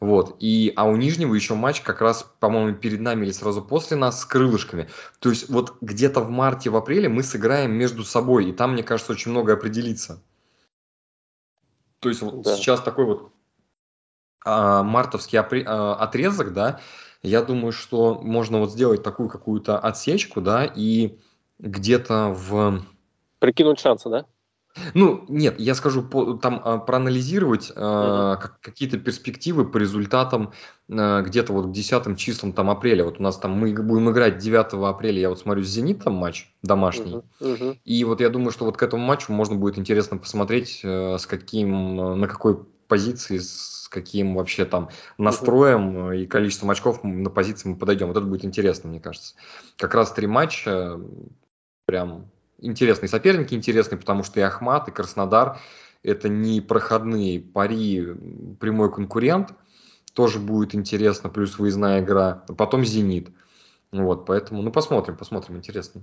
Вот. 0.01 0.37
И, 0.41 0.73
а 0.77 0.85
у 0.85 0.97
Нижнего 0.97 1.35
еще 1.35 1.55
матч 1.55 1.81
как 1.81 2.01
раз, 2.01 2.31
по-моему, 2.41 2.77
перед 2.77 3.01
нами 3.01 3.25
или 3.25 3.33
сразу 3.33 3.63
после 3.63 3.97
нас 3.97 4.21
с 4.21 4.25
крылышками. 4.27 4.89
То 5.21 5.31
есть 5.31 5.49
вот 5.49 5.77
где-то 5.81 6.21
в 6.21 6.31
марте, 6.31 6.71
в 6.71 6.77
апреле 6.77 7.09
мы 7.09 7.23
сыграем 7.23 7.73
между 7.73 8.05
собой, 8.05 8.51
и 8.51 8.53
там, 8.53 8.73
мне 8.73 8.83
кажется, 8.83 9.13
очень 9.13 9.31
много 9.31 9.55
определится. 9.55 10.23
То 12.01 12.11
есть 12.11 12.21
вот 12.21 12.43
да. 12.43 12.57
сейчас 12.57 12.83
такой 12.83 13.07
вот 13.07 13.33
а, 14.45 14.83
мартовский 14.83 15.39
апре- 15.39 15.65
а, 15.67 15.95
отрезок, 15.95 16.53
да, 16.53 16.81
я 17.27 17.43
думаю, 17.43 17.73
что 17.73 18.21
можно 18.23 18.59
вот 18.59 18.73
сделать 18.73 19.03
такую 19.03 19.29
какую-то 19.29 19.79
отсечку, 19.79 20.41
да, 20.41 20.65
и 20.65 21.19
где-то 21.59 22.35
в... 22.37 22.83
Прикинуть 23.39 23.81
шансы, 23.81 24.09
да? 24.09 24.27
Ну, 24.95 25.25
нет, 25.29 25.59
я 25.59 25.75
скажу, 25.75 26.03
по, 26.03 26.35
там 26.35 26.61
а, 26.63 26.79
проанализировать 26.79 27.73
а, 27.75 28.37
как, 28.37 28.61
какие-то 28.61 28.99
перспективы 28.99 29.65
по 29.65 29.79
результатам 29.79 30.53
а, 30.91 31.23
где-то 31.23 31.53
вот 31.55 31.69
к 31.69 31.73
10 31.73 32.19
числам 32.19 32.53
там 32.53 32.69
апреля. 32.69 33.05
Вот 33.05 33.19
у 33.19 33.23
нас 33.23 33.39
там 33.39 33.53
мы 33.53 33.73
будем 33.73 34.11
играть 34.11 34.39
9 34.39 34.75
апреля, 34.87 35.21
я 35.21 35.29
вот 35.31 35.39
смотрю 35.39 35.65
с 35.65 35.69
Зенитом 35.69 36.15
матч 36.15 36.53
домашний. 36.63 37.13
Uh-huh, 37.13 37.25
uh-huh. 37.41 37.79
И 37.85 38.05
вот 38.05 38.21
я 38.21 38.29
думаю, 38.29 38.51
что 38.51 38.67
вот 38.67 38.77
к 38.77 38.83
этому 38.83 39.05
матчу 39.05 39.33
можно 39.33 39.57
будет 39.57 39.79
интересно 39.79 40.19
посмотреть, 40.19 40.81
э, 40.85 41.17
с 41.19 41.27
каким, 41.27 42.19
на 42.21 42.29
какой 42.29 42.59
позиции, 42.89 43.39
с 43.39 43.89
каким 43.89 44.35
вообще 44.35 44.65
там 44.65 44.91
настроем 45.19 46.13
и 46.13 46.27
количеством 46.27 46.71
очков 46.71 47.03
на 47.05 47.31
позиции 47.31 47.69
мы 47.69 47.77
подойдем. 47.77 48.09
Вот 48.09 48.17
это 48.17 48.27
будет 48.27 48.45
интересно, 48.45 48.91
мне 48.91 49.01
кажется. 49.01 49.35
Как 49.77 49.95
раз 49.95 50.13
три 50.13 50.27
матча 50.27 51.01
прям 51.87 52.31
интересные 52.59 53.09
соперники, 53.09 53.55
интересные, 53.55 53.99
потому 53.99 54.23
что 54.23 54.41
и 54.41 54.43
Ахмат, 54.43 54.89
и 54.89 54.93
Краснодар 54.93 55.59
это 56.03 56.29
не 56.29 56.61
проходные 56.61 57.41
пари, 57.41 58.15
прямой 58.61 58.93
конкурент, 58.93 59.53
тоже 60.15 60.39
будет 60.39 60.75
интересно, 60.75 61.29
плюс 61.29 61.59
выездная 61.59 62.01
игра, 62.01 62.45
потом 62.57 62.85
Зенит. 62.85 63.31
Вот, 63.93 64.27
поэтому, 64.27 64.63
ну, 64.63 64.73
посмотрим, 64.73 65.17
посмотрим, 65.17 65.57
интересно. 65.57 66.03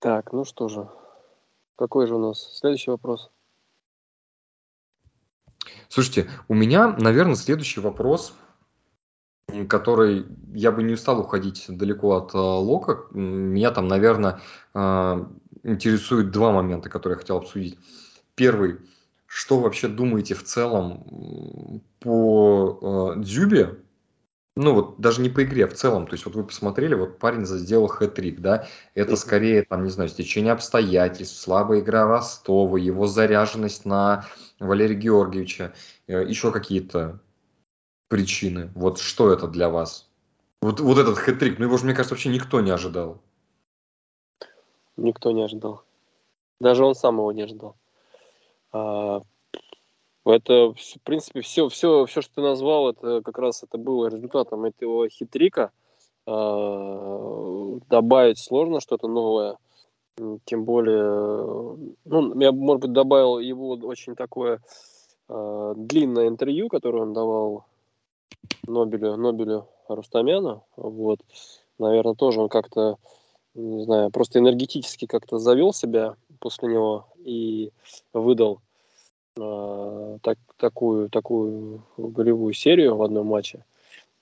Так, 0.00 0.32
ну 0.32 0.44
что 0.44 0.68
же, 0.68 0.88
какой 1.76 2.06
же 2.06 2.16
у 2.16 2.18
нас 2.18 2.58
следующий 2.58 2.90
вопрос? 2.90 3.30
Слушайте, 5.88 6.30
у 6.48 6.54
меня, 6.54 6.96
наверное, 6.98 7.36
следующий 7.36 7.80
вопрос– 7.80 8.34
который 9.68 10.26
я 10.54 10.72
бы 10.72 10.82
не 10.82 10.96
стал 10.96 11.20
уходить 11.20 11.66
далеко 11.68 12.16
от 12.16 12.34
э, 12.34 12.38
лока. 12.38 13.04
Меня 13.12 13.70
там, 13.70 13.88
наверное, 13.88 14.40
э, 14.74 15.24
интересуют 15.62 16.30
два 16.30 16.52
момента, 16.52 16.88
которые 16.88 17.16
я 17.16 17.20
хотел 17.20 17.36
обсудить. 17.38 17.78
Первый, 18.34 18.78
что 19.26 19.58
вообще 19.58 19.88
думаете 19.88 20.34
в 20.34 20.44
целом 20.44 21.82
по 22.00 23.14
э, 23.16 23.20
Дзюбе? 23.20 23.78
Ну 24.54 24.74
вот 24.74 25.00
даже 25.00 25.22
не 25.22 25.30
по 25.30 25.42
игре, 25.44 25.64
а 25.64 25.68
в 25.68 25.72
целом. 25.72 26.06
То 26.06 26.12
есть 26.12 26.26
вот 26.26 26.34
вы 26.34 26.44
посмотрели, 26.44 26.94
вот 26.94 27.18
парень 27.18 27.46
сделал 27.46 27.86
хэт-трик, 27.86 28.40
да? 28.40 28.66
Это 28.94 29.16
скорее, 29.16 29.62
там, 29.62 29.84
не 29.84 29.90
знаю, 29.90 30.10
стечение 30.10 30.52
обстоятельств, 30.52 31.40
слабая 31.40 31.80
игра 31.80 32.06
Ростова, 32.06 32.78
его 32.78 33.06
заряженность 33.06 33.86
на 33.86 34.26
Валерия 34.60 34.94
Георгиевича, 34.94 35.72
еще 36.06 36.52
какие-то 36.52 37.20
причины? 38.08 38.70
Вот 38.74 38.98
что 38.98 39.32
это 39.32 39.48
для 39.48 39.70
вас? 39.70 40.10
Вот, 40.60 40.80
вот 40.80 40.98
этот 40.98 41.16
хэт-трик, 41.16 41.58
ну 41.58 41.64
его 41.64 41.78
же, 41.78 41.84
мне 41.84 41.94
кажется, 41.94 42.14
вообще 42.14 42.28
никто 42.28 42.60
не 42.60 42.70
ожидал. 42.70 43.22
Никто 44.98 45.32
не 45.32 45.42
ожидал. 45.42 45.82
Даже 46.60 46.84
он 46.84 46.94
сам 46.94 47.16
его 47.16 47.32
не 47.32 47.42
ожидал. 47.42 47.74
А, 48.70 49.22
это, 50.24 50.72
в 50.72 51.00
принципе, 51.02 51.40
все, 51.40 51.68
все, 51.68 52.06
все, 52.06 52.22
что 52.22 52.36
ты 52.36 52.40
назвал, 52.42 52.90
это 52.90 53.22
как 53.22 53.38
раз 53.38 53.62
это 53.62 53.78
было 53.78 54.06
результатом 54.06 54.64
этого 54.64 55.08
хитрика. 55.08 55.72
А, 56.26 57.78
добавить 57.88 58.38
сложно 58.38 58.80
что-то 58.80 59.08
новое. 59.08 59.58
Тем 60.44 60.64
более, 60.64 61.94
ну, 62.04 62.40
я, 62.40 62.52
может 62.52 62.82
быть, 62.82 62.92
добавил 62.92 63.38
его 63.38 63.70
очень 63.70 64.14
такое 64.14 64.60
а, 65.28 65.74
длинное 65.74 66.28
интервью, 66.28 66.68
которое 66.68 67.02
он 67.02 67.12
давал 67.12 67.64
Нобелю, 68.66 69.16
Нобелю 69.16 69.66
Рустамяна. 69.88 70.62
Вот. 70.76 71.20
Наверное, 71.78 72.14
тоже 72.14 72.40
он 72.40 72.48
как-то, 72.48 72.98
не 73.54 73.84
знаю, 73.84 74.10
просто 74.10 74.38
энергетически 74.38 75.06
как-то 75.06 75.38
завел 75.38 75.72
себя 75.72 76.14
после 76.38 76.68
него 76.68 77.06
и 77.24 77.72
выдал 78.12 78.60
э, 79.36 80.18
так, 80.22 80.38
такую, 80.56 81.08
такую 81.10 81.82
голевую 81.96 82.54
серию 82.54 82.96
в 82.96 83.02
одном 83.02 83.26
матче. 83.26 83.64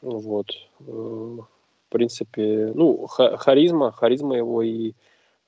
Вот. 0.01 0.51
Э, 0.81 0.83
в 0.83 1.49
принципе, 1.89 2.73
ну, 2.75 3.07
харизма, 3.07 3.91
харизма 3.93 4.37
его 4.37 4.63
и 4.63 4.93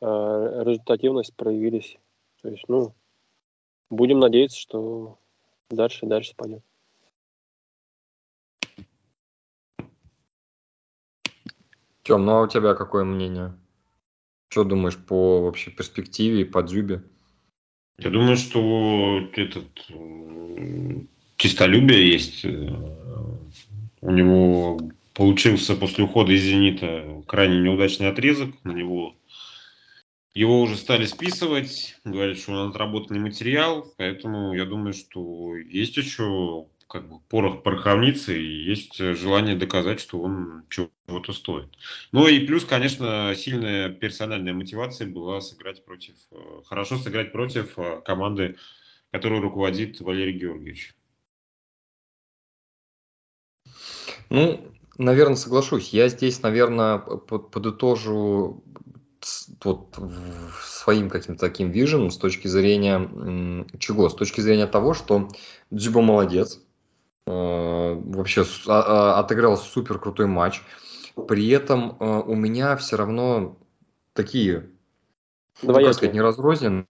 э, 0.00 0.62
результативность 0.64 1.34
проявились. 1.34 1.98
То 2.42 2.48
есть, 2.48 2.64
ну, 2.68 2.92
будем 3.90 4.18
надеяться, 4.18 4.58
что 4.58 5.18
дальше, 5.70 6.06
дальше 6.06 6.34
пойдет. 6.36 6.62
Тем, 12.02 12.24
ну 12.24 12.32
а 12.32 12.42
у 12.42 12.48
тебя 12.48 12.74
какое 12.74 13.04
мнение? 13.04 13.56
Что 14.48 14.64
думаешь 14.64 14.98
по 14.98 15.42
вообще 15.42 15.70
перспективе 15.70 16.42
и 16.42 16.44
по 16.44 16.62
Дзюбе? 16.62 17.04
Я 17.98 18.10
думаю, 18.10 18.36
что 18.36 19.28
этот 19.34 19.68
чистолюбие 21.36 22.12
есть. 22.12 22.44
Э, 22.44 22.74
у 24.00 24.10
него 24.10 24.80
получился 25.14 25.76
после 25.76 26.04
ухода 26.04 26.32
из 26.32 26.42
«Зенита» 26.42 27.22
крайне 27.26 27.60
неудачный 27.60 28.08
отрезок. 28.08 28.54
На 28.64 28.72
него 28.72 29.14
его 30.34 30.62
уже 30.62 30.76
стали 30.76 31.04
списывать, 31.04 31.96
говорят, 32.04 32.38
что 32.38 32.52
он 32.52 32.70
отработанный 32.70 33.20
материал, 33.20 33.92
поэтому 33.98 34.54
я 34.54 34.64
думаю, 34.64 34.94
что 34.94 35.56
есть 35.56 35.96
еще 35.98 36.66
как 36.92 37.08
бы 37.08 37.20
порох 37.20 37.62
пороховницы 37.62 38.38
и 38.38 38.64
есть 38.64 38.98
желание 38.98 39.56
доказать, 39.56 39.98
что 39.98 40.20
он 40.20 40.64
чего-то 40.68 41.32
стоит. 41.32 41.74
Ну 42.12 42.28
и 42.28 42.46
плюс, 42.46 42.66
конечно, 42.66 43.34
сильная 43.34 43.88
персональная 43.88 44.52
мотивация 44.52 45.08
была 45.08 45.40
сыграть 45.40 45.82
против, 45.86 46.14
э, 46.32 46.60
хорошо 46.66 46.98
сыграть 46.98 47.32
против 47.32 47.78
э, 47.78 48.02
команды, 48.04 48.56
которую 49.10 49.40
руководит 49.40 50.02
Валерий 50.02 50.38
Георгиевич. 50.38 50.94
Ну, 54.28 54.70
наверное, 54.98 55.36
соглашусь. 55.36 55.94
Я 55.94 56.08
здесь, 56.08 56.42
наверное, 56.42 56.98
подытожу 56.98 58.62
вот 59.64 59.98
своим 60.60 61.08
каким-то 61.08 61.40
таким 61.40 61.70
виженом 61.70 62.10
с 62.10 62.18
точки 62.18 62.48
зрения 62.48 63.66
чего? 63.78 64.08
С 64.10 64.14
точки 64.14 64.40
зрения 64.40 64.66
того, 64.66 64.94
что 64.94 65.28
Дзюба 65.70 66.02
молодец, 66.02 66.56
э, 66.56 66.71
вообще 67.26 68.44
а, 68.66 69.16
а, 69.16 69.20
отыграл 69.20 69.56
супер 69.56 69.98
крутой 69.98 70.26
матч. 70.26 70.62
При 71.28 71.48
этом 71.50 71.96
э, 72.00 72.22
у 72.26 72.34
меня 72.34 72.76
все 72.76 72.96
равно 72.96 73.58
такие, 74.14 74.70
ну, 75.62 75.74
как 75.74 75.94
сказать, 75.94 76.14
не 76.14 76.22
разрозненные, 76.22 76.86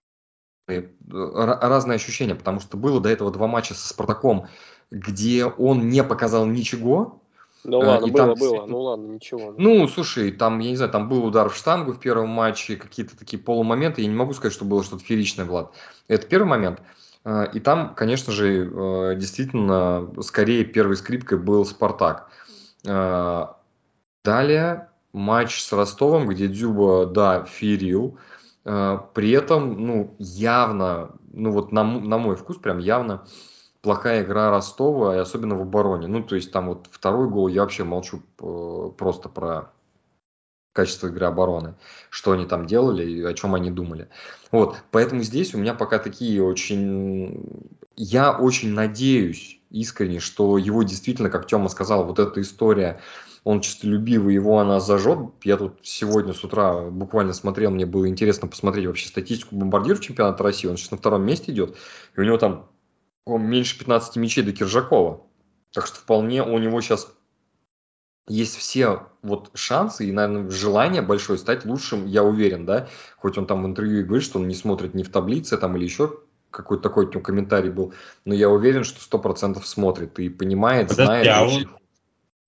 э, 0.68 0.84
разные 1.10 1.96
ощущения, 1.96 2.36
потому 2.36 2.60
что 2.60 2.76
было 2.76 3.00
до 3.00 3.08
этого 3.08 3.32
два 3.32 3.48
матча 3.48 3.74
со 3.74 3.88
Спартаком, 3.88 4.46
где 4.90 5.44
он 5.44 5.88
не 5.88 6.04
показал 6.04 6.46
ничего, 6.46 7.22
ну 7.64 7.80
э, 7.80 7.86
ладно, 7.86 8.06
и 8.06 8.10
было, 8.10 8.26
там, 8.26 8.34
было, 8.38 8.66
ну 8.66 8.80
ладно, 8.80 9.06
ничего. 9.12 9.54
Ну, 9.56 9.86
слушай, 9.86 10.32
там, 10.32 10.58
я 10.58 10.70
не 10.70 10.76
знаю, 10.76 10.90
там 10.90 11.08
был 11.08 11.24
удар 11.24 11.48
в 11.48 11.56
штангу 11.56 11.92
в 11.92 12.00
первом 12.00 12.28
матче, 12.28 12.76
какие-то 12.76 13.16
такие 13.16 13.40
полумоменты, 13.40 14.02
я 14.02 14.08
не 14.08 14.14
могу 14.14 14.34
сказать, 14.34 14.52
что 14.52 14.64
было 14.64 14.82
что-то 14.82 15.04
фееричное, 15.04 15.44
Влад. 15.44 15.72
Это 16.08 16.26
первый 16.26 16.48
момент. 16.48 16.82
Э, 17.24 17.46
и 17.52 17.60
там, 17.60 17.94
конечно 17.94 18.32
же, 18.32 18.64
э, 18.64 19.14
действительно, 19.16 20.08
скорее 20.22 20.64
первой 20.64 20.96
скрипкой 20.96 21.38
был 21.38 21.64
«Спартак». 21.64 22.28
Далее 24.24 24.88
матч 25.12 25.62
с 25.62 25.72
Ростовом, 25.72 26.28
где 26.28 26.48
Дзюба, 26.48 27.06
да, 27.06 27.44
ферил. 27.44 28.18
При 28.64 29.30
этом, 29.30 29.86
ну, 29.86 30.16
явно, 30.18 31.10
ну 31.32 31.52
вот 31.52 31.70
на, 31.70 31.84
на 31.84 32.18
мой 32.18 32.34
вкус, 32.34 32.56
прям 32.56 32.78
явно 32.78 33.24
плохая 33.82 34.22
игра 34.22 34.50
Ростова, 34.50 35.16
и 35.16 35.18
особенно 35.18 35.56
в 35.56 35.62
обороне. 35.62 36.06
Ну, 36.06 36.22
то 36.22 36.36
есть 36.36 36.52
там 36.52 36.68
вот 36.68 36.88
второй 36.90 37.28
гол, 37.28 37.48
я 37.48 37.62
вообще 37.62 37.84
молчу 37.84 38.22
э, 38.40 38.90
просто 38.96 39.28
про 39.28 39.72
качество 40.72 41.08
игры 41.08 41.26
обороны, 41.26 41.74
что 42.10 42.32
они 42.32 42.46
там 42.46 42.66
делали 42.66 43.08
и 43.08 43.22
о 43.22 43.34
чем 43.34 43.54
они 43.54 43.70
думали. 43.70 44.08
Вот, 44.50 44.76
поэтому 44.90 45.22
здесь 45.22 45.54
у 45.54 45.58
меня 45.58 45.74
пока 45.74 45.98
такие 45.98 46.42
очень... 46.42 47.70
Я 47.96 48.32
очень 48.32 48.72
надеюсь 48.72 49.60
искренне, 49.70 50.20
что 50.20 50.58
его 50.58 50.82
действительно, 50.82 51.30
как 51.30 51.46
Тёма 51.46 51.68
сказал, 51.68 52.04
вот 52.06 52.18
эта 52.18 52.40
история, 52.40 53.00
он 53.44 53.60
честолюбивый, 53.60 54.34
его 54.34 54.60
она 54.60 54.80
зажжет. 54.80 55.18
Я 55.42 55.56
тут 55.56 55.78
сегодня 55.82 56.32
с 56.32 56.44
утра 56.44 56.82
буквально 56.90 57.32
смотрел, 57.32 57.70
мне 57.70 57.86
было 57.86 58.08
интересно 58.08 58.48
посмотреть 58.48 58.86
вообще 58.86 59.08
статистику 59.08 59.56
бомбардиров 59.56 60.00
чемпионата 60.00 60.42
России. 60.42 60.68
Он 60.68 60.76
сейчас 60.76 60.92
на 60.92 60.96
втором 60.96 61.24
месте 61.24 61.52
идет, 61.52 61.76
и 62.16 62.20
у 62.20 62.24
него 62.24 62.38
там 62.38 62.70
он 63.24 63.42
меньше 63.44 63.78
15 63.78 64.16
мячей 64.16 64.42
до 64.42 64.52
Киржакова. 64.52 65.22
Так 65.72 65.86
что 65.86 65.96
вполне 65.96 66.42
у 66.42 66.58
него 66.58 66.80
сейчас 66.80 67.12
есть 68.28 68.56
все 68.56 69.08
вот 69.22 69.50
шансы 69.54 70.06
и, 70.06 70.12
наверное, 70.12 70.50
желание 70.50 71.02
большое 71.02 71.38
стать 71.38 71.64
лучшим, 71.64 72.06
я 72.06 72.22
уверен, 72.22 72.66
да. 72.66 72.88
Хоть 73.16 73.38
он 73.38 73.46
там 73.46 73.62
в 73.62 73.66
интервью 73.66 74.00
и 74.00 74.04
говорит, 74.04 74.24
что 74.24 74.38
он 74.38 74.48
не 74.48 74.54
смотрит 74.54 74.94
ни 74.94 75.02
в 75.02 75.10
таблице 75.10 75.56
там 75.56 75.76
или 75.76 75.84
еще 75.84 76.18
какой-то 76.50 76.82
такой 76.82 77.06
него 77.06 77.20
комментарий 77.20 77.70
был, 77.70 77.94
но 78.24 78.34
я 78.34 78.50
уверен, 78.50 78.84
что 78.84 79.00
сто 79.00 79.18
процентов 79.18 79.66
смотрит 79.66 80.18
и 80.18 80.28
понимает, 80.28 80.88
Подожди, 80.88 81.04
знает. 81.04 81.26
А 81.28 81.44
он, 81.44 81.76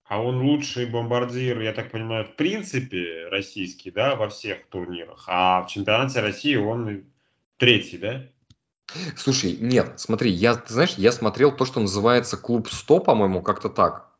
а 0.07 0.21
он 0.21 0.41
лучший 0.41 0.85
бомбардир, 0.85 1.59
я 1.61 1.73
так 1.73 1.91
понимаю, 1.91 2.25
в 2.25 2.35
принципе 2.35 3.27
российский, 3.29 3.91
да, 3.91 4.15
во 4.15 4.29
всех 4.29 4.67
турнирах, 4.67 5.25
а 5.27 5.63
в 5.63 5.67
чемпионате 5.67 6.21
России 6.21 6.55
он 6.55 7.05
третий, 7.57 7.97
да? 7.97 8.27
Слушай, 9.17 9.57
нет, 9.59 9.99
смотри, 9.99 10.29
я, 10.29 10.55
ты 10.55 10.71
знаешь, 10.71 10.93
я 10.97 11.11
смотрел 11.11 11.51
то, 11.51 11.65
что 11.65 11.79
называется 11.79 12.37
клуб 12.37 12.69
100, 12.69 12.99
по-моему, 12.99 13.41
как-то 13.41 13.69
так. 13.69 14.14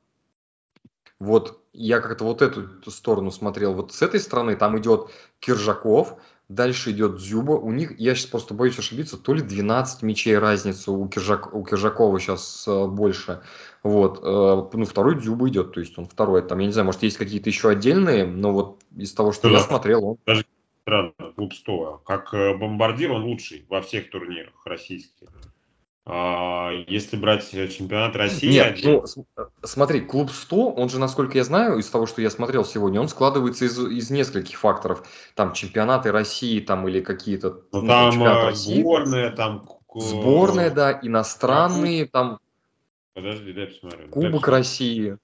Вот 1.20 1.62
я 1.74 2.00
как-то 2.00 2.26
вот 2.26 2.42
эту, 2.42 2.92
сторону 2.92 3.32
смотрел. 3.32 3.74
Вот 3.74 3.94
с 3.94 4.02
этой 4.02 4.20
стороны 4.20 4.56
там 4.56 4.78
идет 4.78 5.10
Киржаков, 5.40 6.18
дальше 6.50 6.92
идет 6.92 7.18
Дзюба. 7.18 7.54
У 7.54 7.72
них, 7.72 7.98
я 8.00 8.16
сейчас 8.16 8.28
просто 8.28 8.54
боюсь 8.54 8.78
ошибиться, 8.78 9.18
то 9.18 9.34
ли 9.34 9.42
12 9.42 10.04
мячей 10.04 10.38
разница 10.38 10.92
у, 10.92 11.08
Киржак, 11.08 11.54
у 11.54 11.64
Киржакова 11.64 12.20
сейчас 12.20 12.66
э, 12.68 12.88
больше. 12.88 13.42
Вот, 13.84 14.20
э, 14.24 14.78
ну 14.78 14.86
второй 14.86 15.20
Дзюба 15.20 15.48
идет, 15.50 15.74
то 15.74 15.80
есть 15.80 15.98
он 15.98 16.06
второй. 16.06 16.42
Там, 16.42 16.60
я 16.60 16.68
не 16.68 16.74
знаю, 16.74 16.86
может 16.86 17.04
есть 17.04 17.18
какие-то 17.18 17.50
еще 17.50 17.70
отдельные, 17.70 18.26
но 18.26 18.52
вот 18.52 18.82
из 18.96 19.14
того, 19.14 19.32
что 19.32 19.50
да. 19.50 19.56
я 19.56 19.60
смотрел, 19.62 20.06
он... 20.06 20.18
Даже 20.26 20.46
странно, 20.82 21.14
клуб 21.36 21.54
100. 21.54 22.02
Как 22.06 22.34
э, 22.34 22.56
бомбардир 22.56 23.12
он 23.12 23.24
лучший 23.24 23.66
во 23.70 23.82
всех 23.82 24.10
турнирах 24.12 24.66
российских. 24.66 25.30
А 26.08 26.70
если 26.88 27.18
брать 27.18 27.50
чемпионат 27.50 28.16
России... 28.16 28.52
Нет, 28.52 28.78
один... 28.78 28.92
ну, 28.92 29.26
э, 29.38 29.46
смотри, 29.64 30.02
клуб 30.02 30.30
100, 30.30 30.74
он 30.74 30.88
же, 30.90 31.00
насколько 31.00 31.36
я 31.36 31.44
знаю, 31.44 31.80
из 31.80 31.90
того, 31.90 32.06
что 32.06 32.22
я 32.22 32.30
смотрел 32.30 32.64
сегодня, 32.64 33.02
он 33.02 33.08
складывается 33.08 33.66
из, 33.66 33.80
из 33.80 34.12
нескольких 34.12 34.60
факторов. 34.60 35.08
Там 35.34 35.54
чемпионаты 35.54 36.12
России, 36.12 36.60
там 36.60 36.88
или 36.88 37.02
какие-то... 37.02 37.64
Ну, 37.72 37.82
ну 37.82 37.88
там 37.88 38.22
э, 38.22 38.46
России, 38.46 38.82
сборная, 38.82 39.32
там... 39.32 39.68
Сборная, 39.96 40.70
да, 40.70 41.00
иностранные, 41.02 42.06
там... 42.06 42.40
Подожди, 43.16 43.54
дай 43.54 43.68
посмотрю. 43.68 44.10
Кубок 44.10 44.46
дай 44.46 44.58
России. 44.58 45.18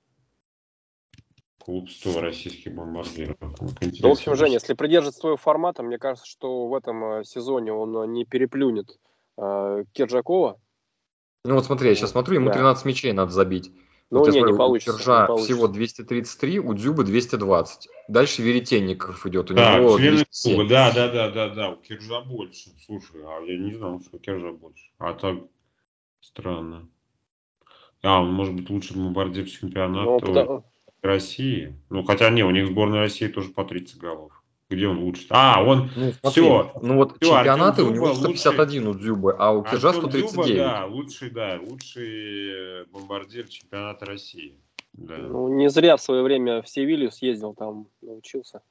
Клуб 1.59 1.91
100 1.91 2.21
российских 2.21 2.73
бомбардиров. 2.73 3.37
Ну, 3.39 3.67
в 3.67 4.11
общем, 4.11 4.35
Женя, 4.35 4.53
если 4.53 4.73
придерживаться 4.73 5.19
своего 5.19 5.37
формата, 5.37 5.83
мне 5.83 5.99
кажется, 5.99 6.27
что 6.27 6.67
в 6.67 6.73
этом 6.73 7.19
э, 7.19 7.23
сезоне 7.23 7.71
он 7.71 7.95
э, 7.97 8.07
не 8.07 8.25
переплюнет 8.25 8.97
э, 9.37 9.83
Киржакова. 9.93 10.59
Ну 11.43 11.55
вот 11.55 11.65
смотри, 11.65 11.89
я 11.89 11.95
сейчас 11.95 12.11
смотрю, 12.11 12.35
ему 12.35 12.47
да. 12.47 12.53
13 12.53 12.85
мячей 12.85 13.13
надо 13.13 13.31
забить. 13.31 13.71
Ну, 14.11 14.19
вот 14.19 14.27
не, 14.27 14.33
смотрю, 14.33 14.53
не 14.53 14.57
получится. 14.57 14.91
У 14.91 14.97
Киржа 14.97 15.21
не 15.21 15.27
получится. 15.27 15.53
всего 15.53 15.67
233, 15.67 16.59
у 16.59 16.73
Дзюбы 16.73 17.03
220. 17.03 17.89
Дальше 18.09 18.41
Веретенников 18.43 19.25
идет, 19.25 19.51
у 19.51 19.53
да, 19.53 19.79
него 19.79 19.97
члены 19.97 20.25
клуба, 20.43 20.67
да, 20.67 20.91
да, 20.93 21.07
да, 21.07 21.29
да, 21.29 21.49
да, 21.49 21.69
у 21.69 21.77
Киржа 21.77 22.21
больше. 22.21 22.69
Слушай, 22.85 23.21
а 23.25 23.41
я 23.41 23.57
не 23.57 23.73
знал, 23.73 24.01
что 24.01 24.17
у 24.17 24.19
Киржа 24.19 24.51
больше. 24.51 24.85
А 24.99 25.13
так 25.13 25.37
странно. 26.19 26.89
А, 28.03 28.21
он 28.21 28.33
может 28.33 28.53
быть 28.53 28.69
лучший 28.69 28.97
бомбардир 28.97 29.49
чемпионата. 29.49 30.03
Ну, 30.03 30.19
потому... 30.19 30.65
России. 31.01 31.79
Ну, 31.89 32.03
хотя 32.03 32.29
не, 32.29 32.43
у 32.43 32.51
них 32.51 32.67
сборная 32.67 32.99
России 32.99 33.27
тоже 33.27 33.49
по 33.49 33.63
30 33.63 33.97
голов. 33.97 34.40
Где 34.71 34.87
он 34.87 34.99
лучше? 34.99 35.27
А, 35.29 35.61
он 35.63 35.91
ну, 35.95 36.13
смотри, 36.13 36.43
все. 36.43 36.71
Ну 36.81 36.95
вот 36.95 37.17
все, 37.19 37.35
чемпионаты 37.35 37.83
у 37.83 37.91
него 37.91 38.13
151 38.13 38.87
лучший... 38.87 38.99
у 38.99 39.03
Дзюбы, 39.03 39.35
а 39.37 39.51
у 39.51 39.63
Киржа 39.63 39.91
139. 39.91 40.31
Дзюба, 40.31 40.47
да, 40.55 40.85
лучший, 40.85 41.29
да, 41.29 41.59
лучший 41.61 42.85
бомбардир 42.85 43.49
чемпионата 43.49 44.05
России. 44.05 44.57
Да. 44.93 45.17
Ну, 45.17 45.49
не 45.49 45.69
зря 45.69 45.97
в 45.97 46.01
свое 46.01 46.23
время 46.23 46.61
в 46.61 46.69
Севилью 46.69 47.11
съездил, 47.11 47.53
там 47.53 47.87
научился. 48.01 48.61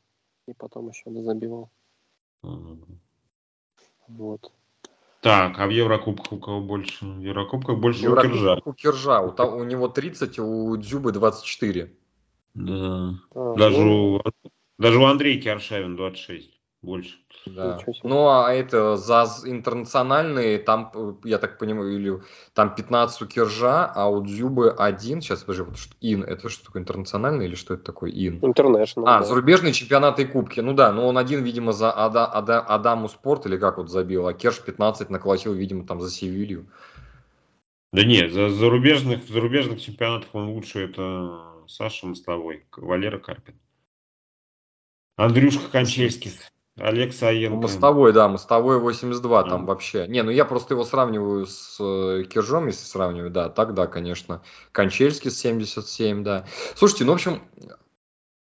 И 0.46 0.55
потом 0.55 0.88
еще 0.88 1.11
забивал. 1.22 1.70
Ага. 2.42 2.78
Вот. 4.09 4.53
Так, 5.20 5.59
а 5.59 5.66
в 5.66 5.70
Еврокубках 5.70 6.32
у 6.32 6.38
кого 6.38 6.61
больше? 6.61 7.05
В 7.05 7.20
Еврокубках 7.20 7.78
больше 7.78 8.09
у 8.09 8.16
Киржа. 8.16 8.61
У 8.64 8.72
Киржа. 8.72 9.20
У, 9.20 9.32
у 9.57 9.64
него 9.64 9.88
30, 9.88 10.38
у 10.38 10.76
Дзюбы 10.78 11.12
24. 11.12 11.92
Да. 12.55 13.14
А, 13.34 13.55
даже, 13.55 13.78
ну... 13.78 14.14
у, 14.16 14.22
даже 14.81 14.99
у 14.99 15.05
Андрейки 15.05 15.47
Аршавин 15.47 15.95
26 15.95 16.51
больше. 16.83 17.16
Да. 17.47 17.78
Ну, 18.03 18.28
а 18.28 18.53
это 18.53 18.97
за 18.97 19.26
интернациональные, 19.45 20.59
там, 20.59 21.18
я 21.24 21.39
так 21.39 21.59
понимаю, 21.59 21.95
или 21.95 22.22
там 22.55 22.74
15 22.74 23.22
у 23.22 23.26
Киржа, 23.26 23.87
а 23.87 24.09
у 24.09 24.24
Дзюбы 24.24 24.70
один, 24.70 25.20
сейчас, 25.20 25.41
подожди, 25.41 25.62
вот 25.64 25.78
что, 25.78 25.95
ин, 26.01 26.22
это 26.22 26.49
что 26.49 26.66
такое, 26.66 26.83
интернациональный 26.83 27.47
или 27.47 27.55
что 27.55 27.74
это 27.74 27.85
такое, 27.85 28.11
ин? 28.11 28.39
International. 28.41 29.05
А, 29.07 29.20
да. 29.20 29.22
зарубежные 29.22 29.72
чемпионаты 29.72 30.22
и 30.22 30.26
кубки, 30.26 30.61
ну 30.61 30.72
да, 30.72 30.93
но 30.93 31.07
он 31.07 31.18
один, 31.18 31.45
видимо, 31.45 31.72
за 31.72 31.95
Ада, 31.95 32.26
Ада, 32.26 32.61
Адаму 32.61 33.09
Спорт, 33.09 33.47
или 33.47 33.57
как 33.57 33.78
вот 33.78 33.91
забил, 33.91 34.26
а 34.26 34.33
Керш 34.33 34.61
15 34.61 35.11
наколотил, 35.11 35.53
видимо, 35.53 35.87
там 35.87 36.01
за 36.01 36.11
Севилью. 36.11 36.66
Да 37.93 38.05
нет, 38.05 38.33
за 38.33 38.49
зарубежных, 38.49 39.24
в 39.24 39.28
зарубежных 39.28 39.81
чемпионатах 39.81 40.28
он 40.35 40.49
лучше, 40.51 40.85
это 40.85 41.43
Саша 41.66 42.07
Мостовой, 42.07 42.64
Валера 42.76 43.18
Карпин. 43.18 43.55
Андрюшка 45.20 45.70
Кончельский, 45.70 46.32
Олег 46.78 47.12
Саенко. 47.12 47.54
Ну, 47.54 47.62
мостовой, 47.62 48.12
да, 48.14 48.26
Мостовой 48.28 48.78
82 48.78 49.42
там 49.44 49.66
вообще. 49.66 50.06
Не, 50.08 50.22
ну 50.22 50.30
я 50.30 50.46
просто 50.46 50.72
его 50.72 50.84
сравниваю 50.84 51.46
с 51.46 51.76
э, 51.78 52.24
Киржом, 52.24 52.68
если 52.68 52.86
сравниваю, 52.86 53.30
да, 53.30 53.50
так 53.50 53.74
да, 53.74 53.86
конечно. 53.86 54.42
Кончельский 54.72 55.30
с 55.30 55.38
77, 55.38 56.24
да. 56.24 56.46
Слушайте, 56.74 57.04
ну 57.04 57.12
в 57.12 57.14
общем, 57.16 57.42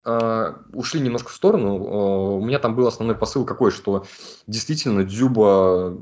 э, 0.06 0.54
ушли 0.74 1.00
немножко 1.00 1.30
в 1.30 1.34
сторону. 1.34 1.78
Э, 1.78 2.38
у 2.38 2.46
меня 2.46 2.60
там 2.60 2.76
был 2.76 2.86
основной 2.86 3.16
посыл 3.16 3.44
какой, 3.44 3.72
что 3.72 4.06
действительно 4.46 5.04
Дзюба 5.04 5.98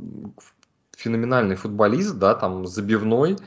феноменальный 0.98 1.56
футболист, 1.56 2.16
да, 2.18 2.36
там 2.36 2.68
забивной, 2.68 3.38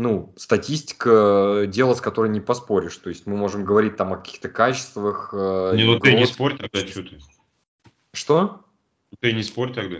ну, 0.00 0.32
статистика, 0.36 1.64
дело, 1.68 1.94
с 1.94 2.00
которой 2.00 2.30
не 2.30 2.40
поспоришь. 2.40 2.96
То 2.96 3.10
есть 3.10 3.26
мы 3.26 3.36
можем 3.36 3.64
говорить 3.64 3.96
там 3.96 4.14
о 4.14 4.16
каких-то 4.16 4.48
качествах. 4.48 5.28
Э, 5.34 5.72
не, 5.76 5.84
ну 5.84 6.00
ты 6.00 6.14
не 6.14 6.24
спорь 6.24 6.56
тогда, 6.56 6.86
что 6.86 7.02
ты. 7.02 7.18
Что? 8.14 8.64
Ты 9.20 9.34
не 9.34 9.42
спорь 9.42 9.74
тогда. 9.74 9.98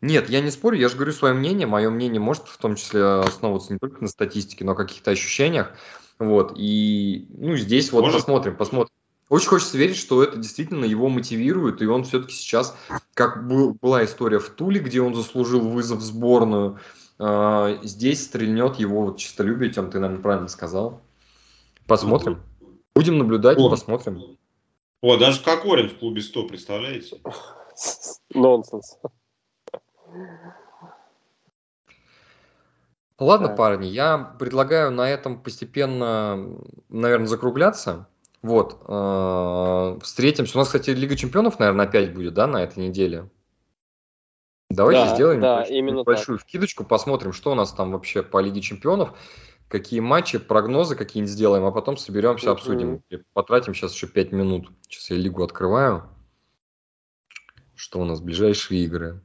Нет, 0.00 0.30
я 0.30 0.40
не 0.40 0.52
спорю, 0.52 0.78
я 0.78 0.88
же 0.88 0.94
говорю 0.94 1.12
свое 1.12 1.34
мнение. 1.34 1.66
Мое 1.66 1.90
мнение 1.90 2.20
может 2.20 2.46
в 2.46 2.56
том 2.58 2.76
числе 2.76 3.02
основываться 3.02 3.72
не 3.72 3.80
только 3.80 4.00
на 4.00 4.08
статистике, 4.08 4.64
но 4.64 4.72
о 4.72 4.76
каких-то 4.76 5.10
ощущениях. 5.10 5.72
Вот, 6.20 6.52
и 6.56 7.26
ну, 7.30 7.56
здесь 7.56 7.90
вот 7.90 8.02
может? 8.02 8.20
посмотрим, 8.20 8.56
посмотрим. 8.56 8.94
Очень 9.28 9.48
хочется 9.48 9.76
верить, 9.76 9.96
что 9.96 10.22
это 10.22 10.36
действительно 10.36 10.84
его 10.84 11.08
мотивирует, 11.08 11.82
и 11.82 11.86
он 11.86 12.04
все-таки 12.04 12.34
сейчас, 12.34 12.76
как 13.14 13.46
был, 13.46 13.74
была 13.74 14.04
история 14.04 14.38
в 14.38 14.48
Туле, 14.50 14.80
где 14.80 15.00
он 15.00 15.14
заслужил 15.14 15.68
вызов 15.68 15.98
в 15.98 16.02
сборную, 16.02 16.76
э, 16.76 17.07
здесь 17.18 18.24
стрельнет 18.24 18.76
его 18.76 19.06
вот 19.06 19.18
чистолюбие, 19.18 19.70
Тем, 19.70 19.90
ты, 19.90 19.98
наверное, 19.98 20.22
правильно 20.22 20.48
сказал. 20.48 21.00
Посмотрим. 21.86 22.40
Будем 22.94 23.18
наблюдать 23.18 23.58
О. 23.58 23.70
посмотрим. 23.70 24.38
О, 25.00 25.16
даже 25.16 25.42
Кокорин 25.42 25.88
в 25.88 25.98
клубе 25.98 26.20
100, 26.20 26.48
представляете? 26.48 27.20
Нонсенс. 28.34 28.98
Ладно, 33.18 33.48
парни, 33.48 33.86
я 33.86 34.18
предлагаю 34.38 34.92
на 34.92 35.08
этом 35.08 35.42
постепенно, 35.42 36.56
наверное, 36.88 37.26
закругляться. 37.26 38.06
Вот. 38.42 38.80
Э, 38.86 39.98
встретимся. 40.02 40.56
У 40.56 40.60
нас, 40.60 40.68
кстати, 40.68 40.90
Лига 40.90 41.16
Чемпионов, 41.16 41.58
наверное, 41.58 41.86
опять 41.86 42.14
будет, 42.14 42.34
да, 42.34 42.46
на 42.46 42.62
этой 42.62 42.86
неделе? 42.86 43.28
Давайте 44.70 45.06
да, 45.06 45.14
сделаем 45.14 45.40
да, 45.40 45.62
именно 45.62 46.04
большую 46.04 46.38
вкидочку, 46.38 46.84
посмотрим, 46.84 47.32
что 47.32 47.52
у 47.52 47.54
нас 47.54 47.72
там 47.72 47.92
вообще 47.92 48.22
по 48.22 48.38
Лиге 48.38 48.60
Чемпионов, 48.60 49.18
какие 49.68 50.00
матчи, 50.00 50.38
прогнозы 50.38 50.94
какие-нибудь 50.94 51.32
сделаем, 51.32 51.64
а 51.64 51.72
потом 51.72 51.96
соберемся, 51.96 52.50
обсудим. 52.50 53.02
И 53.08 53.16
потратим 53.32 53.74
сейчас 53.74 53.94
еще 53.94 54.06
5 54.08 54.32
минут. 54.32 54.70
Сейчас 54.82 55.10
я 55.10 55.16
Лигу 55.16 55.42
открываю. 55.42 56.10
Что 57.74 58.00
у 58.00 58.04
нас? 58.04 58.20
Ближайшие 58.20 58.84
игры. 58.84 59.22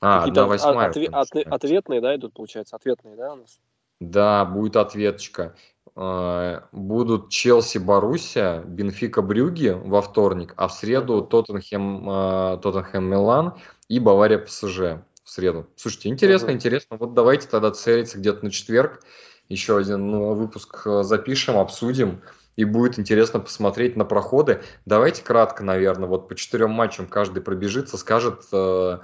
А, 0.00 0.26
да, 0.28 0.46
восьмая. 0.46 0.90
Отве- 0.90 1.06
от- 1.06 1.34
ответные, 1.34 2.00
да, 2.00 2.16
идут, 2.16 2.34
получается, 2.34 2.76
ответные, 2.76 3.16
да, 3.16 3.32
у 3.32 3.36
нас? 3.36 3.60
Да, 4.00 4.44
будет 4.44 4.76
ответочка. 4.76 5.54
А, 5.96 6.66
будут 6.72 7.30
Челси, 7.30 7.78
Боруссия, 7.78 8.62
Бенфика, 8.62 9.22
Брюги 9.22 9.68
во 9.68 10.02
вторник, 10.02 10.52
а 10.56 10.66
в 10.66 10.72
среду 10.72 11.22
Тоттенхэм, 11.22 12.08
а, 12.08 12.56
Тоттенхэм, 12.56 13.04
Милан 13.04 13.54
и 13.88 14.00
Бавария, 14.00 14.38
ПСЖ 14.38 15.02
в 15.22 15.30
среду. 15.30 15.68
Слушайте, 15.76 16.08
интересно, 16.08 16.50
uh 16.50 16.54
интересно. 16.54 16.96
Вот 16.98 17.14
давайте 17.14 17.48
тогда 17.48 17.70
целиться 17.70 18.18
где-то 18.18 18.44
на 18.44 18.50
четверг. 18.50 19.02
Еще 19.48 19.76
один 19.76 20.10
ну, 20.10 20.34
выпуск 20.34 20.82
э, 20.86 21.02
запишем, 21.02 21.58
обсудим. 21.58 22.22
И 22.56 22.64
будет 22.64 22.98
интересно 22.98 23.40
посмотреть 23.40 23.96
на 23.96 24.04
проходы. 24.04 24.62
Давайте 24.86 25.22
кратко, 25.22 25.64
наверное, 25.64 26.08
вот 26.08 26.28
по 26.28 26.34
четырем 26.34 26.70
матчам 26.70 27.06
каждый 27.06 27.42
пробежится, 27.42 27.98
скажет 27.98 28.44
э, 28.52 28.98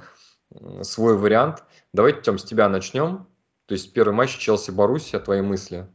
свой 0.82 1.16
вариант. 1.16 1.64
Давайте, 1.92 2.22
Тем, 2.22 2.38
с 2.38 2.44
тебя 2.44 2.68
начнем. 2.68 3.26
То 3.66 3.74
есть 3.74 3.92
первый 3.92 4.14
матч 4.14 4.36
Челси-Боруссия, 4.38 5.20
твои 5.20 5.40
мысли? 5.40 5.88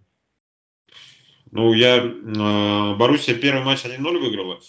Ну, 1.55 1.71
я... 1.71 2.03
Э, 2.03 2.95
Боруссия 2.97 3.33
первый 3.33 3.63
матч 3.63 3.85
1-0 3.85 4.19
выиграла. 4.19 4.59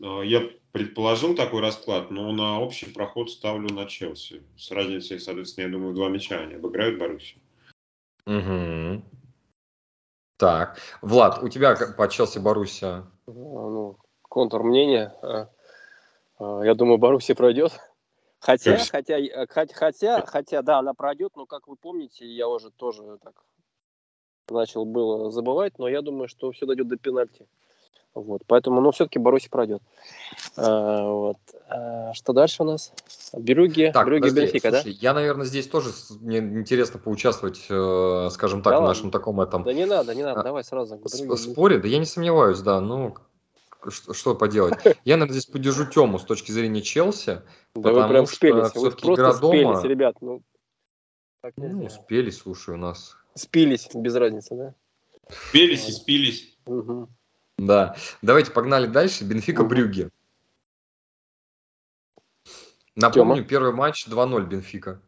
Э, 0.00 0.24
я 0.24 0.48
предположил 0.70 1.34
такой 1.34 1.60
расклад, 1.60 2.12
но 2.12 2.30
на 2.30 2.60
общий 2.60 2.86
проход 2.86 3.28
ставлю 3.28 3.74
на 3.74 3.86
Челси. 3.86 4.40
С 4.56 4.70
разницей, 4.70 5.18
соответственно, 5.18 5.64
я 5.66 5.72
думаю, 5.72 5.94
два 5.94 6.08
мяча 6.08 6.38
они 6.38 6.54
обыграют 6.54 7.00
Боруссию. 7.00 7.40
Угу. 8.26 9.02
Так, 10.36 10.78
Влад, 11.02 11.42
у 11.42 11.48
тебя 11.48 11.74
по 11.98 12.08
Челси 12.08 12.38
Боруссия? 12.38 13.04
Ну, 13.26 13.98
контур 14.22 14.62
мнения. 14.62 15.12
Э, 15.24 15.46
я 16.38 16.74
думаю, 16.76 16.98
Боруссия 16.98 17.34
пройдет. 17.34 17.72
Хотя, 18.38 18.78
хотя, 18.78 19.18
хотя, 19.48 19.74
хотя, 19.74 20.24
хотя, 20.24 20.62
да, 20.62 20.78
она 20.78 20.94
пройдет, 20.94 21.32
но, 21.34 21.46
как 21.46 21.66
вы 21.66 21.74
помните, 21.74 22.26
я 22.26 22.46
уже 22.46 22.70
тоже 22.70 23.18
так 23.24 23.42
начал 24.52 24.84
было 24.84 25.30
забывать, 25.30 25.78
но 25.78 25.88
я 25.88 26.02
думаю, 26.02 26.28
что 26.28 26.50
все 26.52 26.66
дойдет 26.66 26.88
до 26.88 26.96
пенальти. 26.96 27.46
Вот, 28.14 28.42
поэтому, 28.46 28.80
ну, 28.82 28.90
все-таки 28.90 29.18
Баруси 29.18 29.48
пройдет. 29.48 29.80
А, 30.56 31.08
вот. 31.08 31.38
А, 31.68 32.12
что 32.12 32.34
дальше 32.34 32.62
у 32.62 32.66
нас? 32.66 32.92
Брюги, 33.32 33.90
так, 33.92 34.04
Брюги 34.04 34.28
подожди, 34.28 34.40
Бенфика, 34.40 34.70
слушай, 34.70 34.92
да? 34.92 34.98
Я, 35.00 35.14
наверное, 35.14 35.46
здесь 35.46 35.66
тоже 35.66 35.90
мне 36.20 36.38
интересно 36.38 37.00
поучаствовать, 37.00 37.64
э, 37.70 38.28
скажем 38.30 38.62
так, 38.62 38.74
да 38.74 38.80
в 38.80 38.84
нашем 38.84 39.10
таком 39.10 39.40
этом... 39.40 39.62
Да 39.62 39.72
не 39.72 39.86
надо, 39.86 40.14
не 40.14 40.22
надо, 40.22 40.40
а, 40.40 40.44
давай 40.44 40.62
сразу. 40.62 41.00
Споре, 41.36 41.78
да 41.78 41.88
я 41.88 41.98
не 41.98 42.04
сомневаюсь, 42.04 42.60
да, 42.60 42.80
ну, 42.80 43.14
что, 43.88 44.12
что 44.12 44.34
поделать. 44.34 44.74
Я, 45.04 45.16
наверное, 45.16 45.32
здесь 45.32 45.46
поддержу 45.46 45.86
Тему 45.86 46.18
с 46.18 46.24
точки 46.24 46.52
зрения 46.52 46.82
Челси, 46.82 47.40
да 47.74 47.80
потому 47.80 48.02
вы 48.02 48.08
прям 48.08 48.26
что 48.26 48.36
спелись, 48.36 48.70
все-таки 48.72 49.08
игра 49.10 49.34
дома... 49.38 49.78
Спелись, 49.78 49.90
ребят, 49.90 50.16
ну... 50.20 50.42
Ну, 51.56 51.88
спелись, 51.88 52.38
слушай, 52.38 52.74
у 52.74 52.78
нас... 52.78 53.16
Спились, 53.34 53.88
без 53.94 54.14
разницы, 54.14 54.54
да? 54.54 54.74
Спелись 55.30 55.88
и 55.88 55.92
спились. 55.92 56.56
Угу. 56.66 57.08
Да. 57.58 57.96
Давайте 58.20 58.50
погнали 58.50 58.86
дальше. 58.86 59.24
Бенфика 59.24 59.64
Брюги. 59.64 60.10
Напомню, 62.94 63.36
Тёма. 63.36 63.48
первый 63.48 63.72
матч 63.72 64.06
2-0 64.06 64.46
Бенфика. 64.46 65.00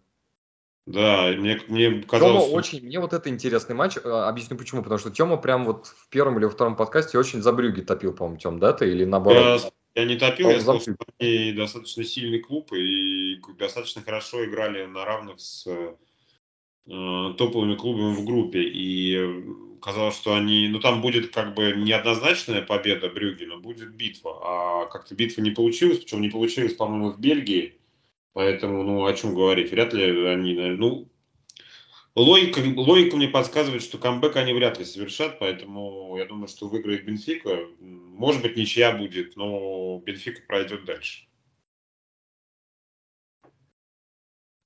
Да, 0.87 1.33
мне, 1.37 1.61
мне 1.69 2.03
казалось... 2.03 2.45
Тёма 2.45 2.55
очень, 2.55 2.85
мне 2.85 3.01
вот 3.01 3.13
это 3.13 3.29
интересный 3.29 3.75
матч. 3.75 3.99
А, 4.03 4.29
объясню 4.29 4.57
почему. 4.57 4.83
Потому 4.83 4.99
что 4.99 5.11
Тёма 5.11 5.37
прям 5.37 5.65
вот 5.65 5.87
в 5.87 6.09
первом 6.09 6.39
или 6.39 6.45
во 6.45 6.51
втором 6.51 6.77
подкасте 6.77 7.19
очень 7.19 7.43
за 7.43 7.53
Брюги 7.53 7.83
топил, 7.83 8.15
по-моему, 8.15 8.39
Тём, 8.39 8.59
да, 8.59 8.73
ты? 8.73 8.91
Или 8.91 9.05
наоборот? 9.05 9.73
Я, 9.95 10.03
я 10.03 10.09
не 10.09 10.17
топил, 10.17 10.49
я 10.49 10.57
сказал, 10.61 10.81
что 10.81 10.97
они 11.19 11.53
достаточно 11.53 12.05
сильный 12.05 12.41
клуб 12.41 12.73
и 12.73 13.41
достаточно 13.59 14.03
хорошо 14.03 14.45
играли 14.45 14.87
на 14.87 15.05
равных 15.05 15.41
с 15.41 15.67
топовыми 16.87 17.77
клубами 17.77 18.15
в 18.15 18.25
группе. 18.25 18.63
И 18.63 19.45
казалось, 19.81 20.17
что 20.17 20.35
они, 20.35 20.69
ну 20.69 20.81
там 20.81 21.03
будет 21.03 21.33
как 21.33 21.55
бы 21.55 21.73
неоднозначная 21.77 22.63
победа 22.63 23.09
Брюги, 23.11 23.45
но 23.45 23.59
будет 23.59 23.95
битва. 23.95 24.39
А 24.43 24.87
как-то 24.87 25.15
битва 25.15 25.43
не 25.43 25.51
получилась, 25.51 25.99
причем 25.99 26.23
не 26.23 26.31
получилась, 26.31 26.75
по-моему, 26.75 27.11
в 27.11 27.21
Бельгии. 27.21 27.79
Поэтому, 28.33 28.83
ну, 28.83 29.05
о 29.05 29.13
чем 29.13 29.35
говорить? 29.35 29.71
Вряд 29.71 29.93
ли 29.93 30.27
они, 30.27 30.55
ну, 30.55 31.09
логика, 32.17 32.61
логика 32.77 33.17
мне 33.17 33.29
подсказывает, 33.29 33.83
что 33.83 33.99
камбэк 33.99 34.37
они 34.37 34.53
вряд 34.53 34.79
ли 34.79 34.85
совершат, 34.85 35.39
поэтому 35.39 36.17
я 36.19 36.25
думаю, 36.25 36.49
что 36.49 36.69
выиграет 36.69 37.05
Бенфика. 37.05 37.67
Может 37.81 38.43
быть, 38.43 38.57
ничья 38.57 38.93
будет, 38.93 39.37
но 39.37 39.99
Бенфика 40.01 40.43
пройдет 40.49 40.85
дальше. 40.85 41.27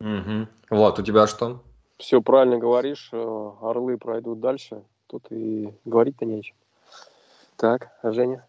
Угу. 0.01 0.49
Влад, 0.71 0.99
у 0.99 1.03
тебя 1.03 1.27
что? 1.27 1.68
Все 1.99 2.23
правильно 2.23 2.59
говоришь. 2.59 3.11
Э, 3.13 3.51
орлы 3.61 3.99
пройдут 3.99 4.41
дальше. 4.41 4.83
Тут 5.09 5.27
и 5.31 5.75
говорить-то 5.85 6.25
нечем. 6.25 6.55
Так, 7.57 7.91
Женя? 8.03 8.47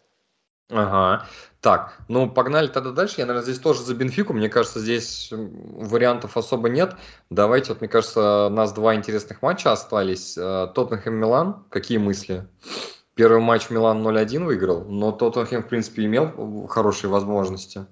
Ага. 0.70 1.26
Так, 1.60 1.98
ну 2.06 2.30
погнали 2.30 2.68
тогда 2.68 2.92
дальше. 2.92 3.16
Я, 3.18 3.26
наверное, 3.26 3.44
здесь 3.44 3.58
тоже 3.58 3.82
за 3.82 3.94
Бенфику. 3.94 4.32
Мне 4.32 4.48
кажется, 4.48 4.78
здесь 4.78 5.28
вариантов 5.32 6.36
особо 6.36 6.68
нет. 6.68 6.94
Давайте, 7.28 7.72
вот 7.72 7.80
мне 7.80 7.88
кажется, 7.88 8.46
у 8.46 8.50
нас 8.50 8.72
два 8.72 8.94
интересных 8.94 9.42
матча 9.42 9.72
остались. 9.72 10.38
Э, 10.38 10.68
Тоттенхэм 10.72 11.14
Милан. 11.14 11.64
Какие 11.70 11.98
мысли? 11.98 12.46
Первый 13.14 13.40
матч 13.40 13.68
Милан 13.68 14.06
0-1 14.06 14.44
выиграл, 14.44 14.84
но 14.84 15.10
Тоттенхэм, 15.10 15.64
в 15.64 15.68
принципе, 15.68 16.04
имел 16.04 16.68
хорошие 16.68 17.10
возможности. 17.10 17.86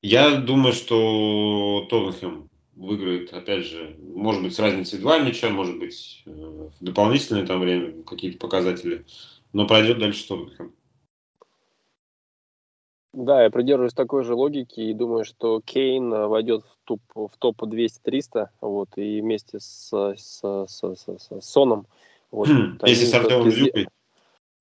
Я 0.00 0.36
думаю, 0.36 0.72
что 0.72 1.86
Тоттенхэм 1.90 2.48
выиграет, 2.78 3.32
опять 3.32 3.64
же, 3.64 3.96
может 3.98 4.42
быть, 4.42 4.54
с 4.54 4.58
разницей 4.58 5.00
два 5.00 5.18
мяча, 5.18 5.50
может 5.50 5.78
быть, 5.78 6.22
э, 6.26 6.30
в 6.30 6.72
дополнительное 6.80 7.46
там 7.46 7.60
время 7.60 8.02
какие-то 8.04 8.38
показатели, 8.38 9.04
но 9.52 9.66
пройдет 9.66 9.98
дальше 9.98 10.26
Тоттенхэм. 10.28 10.72
Да, 13.14 13.42
я 13.42 13.50
придерживаюсь 13.50 13.94
такой 13.94 14.22
же 14.22 14.34
логики 14.34 14.80
и 14.80 14.94
думаю, 14.94 15.24
что 15.24 15.60
Кейн 15.60 16.12
э, 16.12 16.26
войдет 16.28 16.62
в 16.62 16.76
топ, 16.84 17.00
в 17.14 17.36
топ 17.38 17.62
200-300, 17.62 18.48
вот, 18.60 18.90
и 18.96 19.20
вместе 19.20 19.58
с, 19.58 19.90
с, 19.92 20.40
с, 20.40 20.80
с, 20.80 21.06
с 21.18 21.40
Соном. 21.40 21.86
Вот, 22.30 22.48
Если 22.84 23.06
с 23.06 23.14
Артемом 23.14 23.50
Зюкой. 23.50 23.88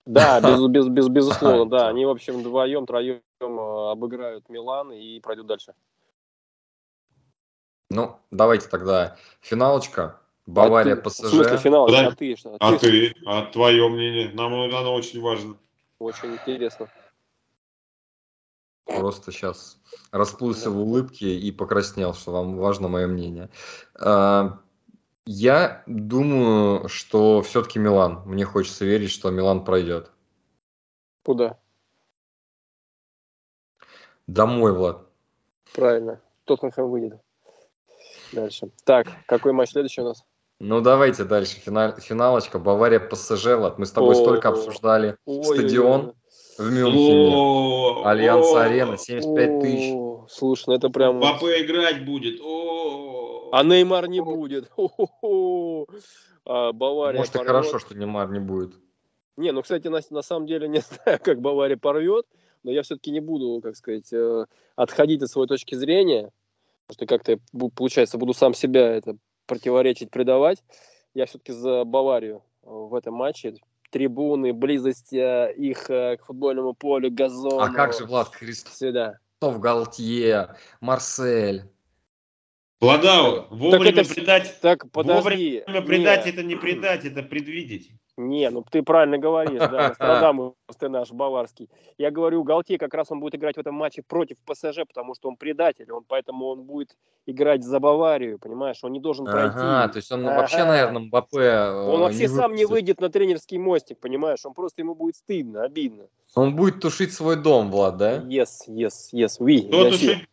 Да, 0.07 0.41
без, 0.41 0.65
без, 0.69 0.87
без, 0.87 1.07
безусловно, 1.09 1.65
да. 1.69 1.87
Они, 1.89 2.05
в 2.05 2.09
общем, 2.09 2.37
вдвоем, 2.37 2.87
троем 2.87 3.21
э, 3.41 3.91
обыграют 3.91 4.49
Милан 4.49 4.91
и 4.91 5.19
пройдут 5.19 5.45
дальше. 5.45 5.73
Ну, 7.89 8.17
давайте 8.31 8.67
тогда 8.67 9.17
финалочка. 9.41 10.19
Бавария, 10.45 10.93
а 10.93 10.95
ты, 10.95 11.01
ПСЖ. 11.01 11.19
В 11.23 11.29
смысле 11.29 11.57
финал, 11.57 11.87
Да. 11.89 12.07
а 12.07 12.11
ты 12.15 12.35
что? 12.35 12.55
А 12.59 12.77
ты? 12.77 13.13
А 13.25 13.45
твое 13.47 13.89
мнение? 13.89 14.31
Нам 14.33 14.53
оно 14.53 14.93
очень 14.93 15.21
важно. 15.21 15.57
Очень 15.99 16.35
интересно. 16.35 16.89
Просто 18.85 19.31
сейчас 19.33 19.77
расплылся 20.11 20.71
в 20.71 20.79
улыбке 20.79 21.37
и 21.37 21.51
покраснел, 21.51 22.13
что 22.13 22.31
вам 22.31 22.57
важно 22.57 22.87
мое 22.87 23.07
мнение. 23.07 23.49
А, 23.99 24.59
Я 25.25 25.83
думаю, 25.87 26.87
что 26.87 27.41
все-таки 27.41 27.79
Милан. 27.79 28.21
Мне 28.25 28.45
хочется 28.45 28.85
верить, 28.85 29.11
что 29.11 29.29
Милан 29.29 29.65
пройдет. 29.65 30.09
Куда? 31.25 31.59
Домой, 34.25 34.71
Влад. 34.71 35.05
Правильно. 35.73 36.21
Тоттенхэм 36.45 36.89
выйдет. 36.89 37.19
Дальше. 38.31 38.69
Так, 38.83 39.07
какой 39.25 39.53
матч 39.53 39.71
следующий 39.71 40.01
у 40.01 40.05
нас? 40.05 40.23
Ну, 40.59 40.81
давайте 40.81 41.23
дальше. 41.23 41.59
Финал, 41.59 41.95
финалочка. 41.97 42.57
Бавария, 42.57 42.99
ПСЖ, 42.99 43.55
Влад. 43.55 43.77
Мы 43.77 43.85
с 43.85 43.91
тобой 43.91 44.15
О. 44.15 44.15
столько 44.15 44.49
обсуждали. 44.49 45.15
Ой, 45.25 45.43
Стадион 45.43 46.13
в 46.57 46.71
Мюнхене. 46.71 48.05
Альянц 48.05 48.53
Арена, 48.55 48.97
75 48.97 49.61
тысяч. 49.61 49.93
Слушай, 50.29 50.63
ну 50.67 50.73
это 50.73 50.89
прям... 50.89 51.17
Мбаппе 51.17 51.63
играть 51.63 52.05
будет. 52.05 52.41
А 53.51 53.63
Неймар 53.63 54.07
не 54.07 54.21
будет. 54.21 54.71
А, 56.49 56.71
Бавария 56.71 57.19
Может, 57.19 57.35
и 57.35 57.39
хорошо, 57.39 57.77
что 57.77 57.93
Неймар 57.93 58.31
не 58.31 58.39
будет. 58.39 58.73
Не, 59.35 59.51
ну, 59.51 59.61
кстати, 59.61 59.89
на, 59.89 59.99
на 60.09 60.21
самом 60.21 60.47
деле 60.47 60.67
не 60.69 60.79
знаю, 60.79 61.19
как 61.21 61.41
Бавария 61.41 61.75
порвет, 61.75 62.25
но 62.63 62.71
я 62.71 62.83
все-таки 62.83 63.11
не 63.11 63.19
буду, 63.19 63.59
как 63.61 63.75
сказать, 63.75 64.11
э, 64.13 64.45
отходить 64.77 65.21
от 65.21 65.29
своей 65.29 65.49
точки 65.49 65.75
зрения, 65.75 66.31
что 66.91 67.05
как-то, 67.05 67.33
я 67.33 67.37
получается, 67.75 68.17
буду 68.17 68.33
сам 68.33 68.53
себя 68.53 68.87
это 68.89 69.17
противоречить, 69.45 70.09
предавать. 70.09 70.63
Я 71.13 71.25
все-таки 71.25 71.51
за 71.51 71.83
Баварию 71.83 72.43
э, 72.63 72.67
в 72.69 72.93
этом 72.95 73.13
матче. 73.15 73.55
Трибуны, 73.89 74.53
близость 74.53 75.13
э, 75.13 75.53
их 75.57 75.89
э, 75.89 76.17
к 76.17 76.25
футбольному 76.25 76.73
полю, 76.73 77.09
газону. 77.11 77.59
А 77.59 77.69
как 77.69 77.93
же 77.93 78.05
Влад 78.05 78.33
Христов, 78.33 78.73
Сюда. 78.73 79.19
Галтье, 79.41 80.55
Марсель? 80.81 81.63
Владау, 82.79 83.47
вовремя 83.49 83.89
это 83.89 84.01
вс- 84.01 84.13
предать. 84.15 84.59
Так, 84.61 84.91
подожди. 84.91 85.63
Вовремя 85.65 85.81
предать 85.85 86.25
Не. 86.25 86.31
это 86.31 86.43
не 86.43 86.55
предать, 86.55 87.05
это 87.05 87.23
предвидеть. 87.23 87.91
Не, 88.17 88.49
ну 88.49 88.63
ты 88.63 88.81
правильно 88.81 89.19
говоришь, 89.19 89.61
да, 89.69 89.87
Нострадамус 89.89 90.53
ты 90.79 90.89
наш 90.89 91.11
баварский. 91.11 91.69
Я 91.99 92.09
говорю, 92.09 92.43
Галтье 92.43 92.79
как 92.79 92.93
раз 92.95 93.11
он 93.11 93.19
будет 93.19 93.35
играть 93.35 93.57
в 93.57 93.59
этом 93.59 93.75
матче 93.75 94.01
против 94.01 94.37
ПСЖ, 94.39 94.79
потому 94.87 95.13
что 95.13 95.29
он 95.29 95.37
предатель, 95.37 95.91
он 95.91 96.03
поэтому 96.03 96.47
он 96.47 96.63
будет 96.63 96.97
играть 97.27 97.63
за 97.63 97.79
Баварию, 97.79 98.39
понимаешь, 98.39 98.79
он 98.81 98.91
не 98.93 98.99
должен 98.99 99.25
пройти. 99.25 99.55
Ага, 99.55 99.89
то 99.89 99.97
есть 99.97 100.11
он 100.11 100.25
Ага. 100.25 100.37
вообще, 100.37 100.65
наверное, 100.65 101.01
Мбаппе 101.01 101.37
э, 101.37 101.89
он 101.89 102.01
вообще 102.01 102.27
сам 102.27 102.55
не 102.55 102.65
выйдет 102.65 102.99
на 103.01 103.09
тренерский 103.09 103.59
мостик, 103.59 103.99
понимаешь, 103.99 104.43
он 104.45 104.53
просто 104.53 104.81
ему 104.81 104.95
будет 104.95 105.15
стыдно, 105.15 105.63
обидно. 105.63 106.07
Он 106.33 106.55
будет 106.55 106.81
тушить 106.81 107.13
свой 107.13 107.35
дом, 107.35 107.69
Влад, 107.69 107.97
да? 107.97 108.17
Yes, 108.23 108.67
yes, 108.67 109.13
yes, 109.13 109.37
oui. 109.39 109.67
Кто 109.67 109.91
тушить? 109.91 110.27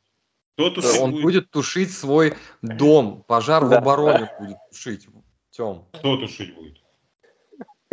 Кто 0.55 0.71
тушить 0.71 1.01
Он 1.01 1.11
будет? 1.11 1.23
будет 1.23 1.51
тушить 1.51 1.93
свой 1.93 2.35
дом. 2.63 3.25
Пожар 3.27 3.65
в 3.65 3.71
Да. 3.71 3.79
обороне 3.79 4.31
будет 4.39 4.57
тушить. 4.71 5.07
Тем. 5.51 5.85
Кто 5.93 6.17
тушить 6.17 6.55
будет? 6.55 6.84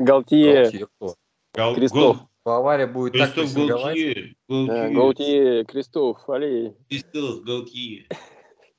Галтье, 0.04 0.64
Галтье 0.64 0.88
кто? 0.98 1.16
Гал- 1.54 1.76
Кристоф. 1.76 2.18
Гол- 2.18 2.28
Бавария 2.44 2.88
будет 2.88 3.14
так 3.14 3.34
Кристоф 3.34 3.54
прессинговать. 3.54 3.84
Галтье. 3.84 4.36
да, 4.50 4.56
Галтье. 4.90 4.96
Галтье, 4.96 5.66
Кристоф, 5.66 6.30
Алей. 6.30 6.76
Кристоф 6.90 7.44
Галтье. 7.44 8.08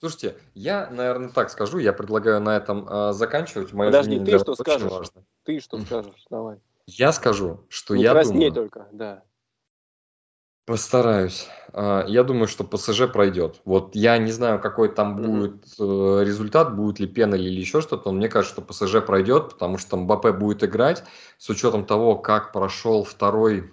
Слушайте, 0.01 0.35
я, 0.55 0.91
наверное, 0.91 1.29
так 1.29 1.49
скажу. 1.51 1.79
Я 1.79 1.93
предлагаю 1.93 2.41
на 2.41 2.57
этом 2.57 2.89
э, 2.89 3.13
заканчивать. 3.13 3.73
Мое 3.73 3.89
Подожди, 3.89 4.19
ты 4.19 4.37
что 4.41 4.57
скажешь? 4.57 4.91
важно. 4.91 5.25
Ты 5.45 5.61
что 5.61 5.79
скажешь? 5.79 6.25
Давай. 6.29 6.59
Я 6.87 7.13
скажу, 7.13 7.61
что 7.69 7.95
Не 7.95 8.03
я 8.03 8.13
думаю... 8.25 8.53
только, 8.53 8.89
да. 8.91 9.23
Постараюсь. 10.65 11.49
А, 11.73 12.05
Я 12.07 12.23
думаю, 12.23 12.47
что 12.47 12.63
ПСЖ 12.65 13.11
пройдет. 13.13 13.61
Вот 13.65 13.97
я 13.97 14.19
не 14.19 14.31
знаю, 14.31 14.61
какой 14.61 14.95
там 14.95 15.17
будет 15.17 15.65
э, 15.79 16.25
результат, 16.25 16.77
будет 16.77 17.01
ли 17.01 17.09
пена 17.09 17.35
или 17.35 17.59
еще 17.61 17.81
что-то, 17.81 18.11
но 18.11 18.19
мне 18.19 18.29
кажется, 18.29 18.55
что 18.55 18.63
ПСЖ 18.63 19.05
пройдет, 19.05 19.51
потому 19.51 19.77
что 19.77 19.97
Мбаппе 19.97 20.33
будет 20.33 20.63
играть 20.63 21.03
с 21.39 21.51
учетом 21.51 21.85
того, 21.85 22.17
как 22.17 22.53
прошел 22.53 23.03
второй 23.03 23.73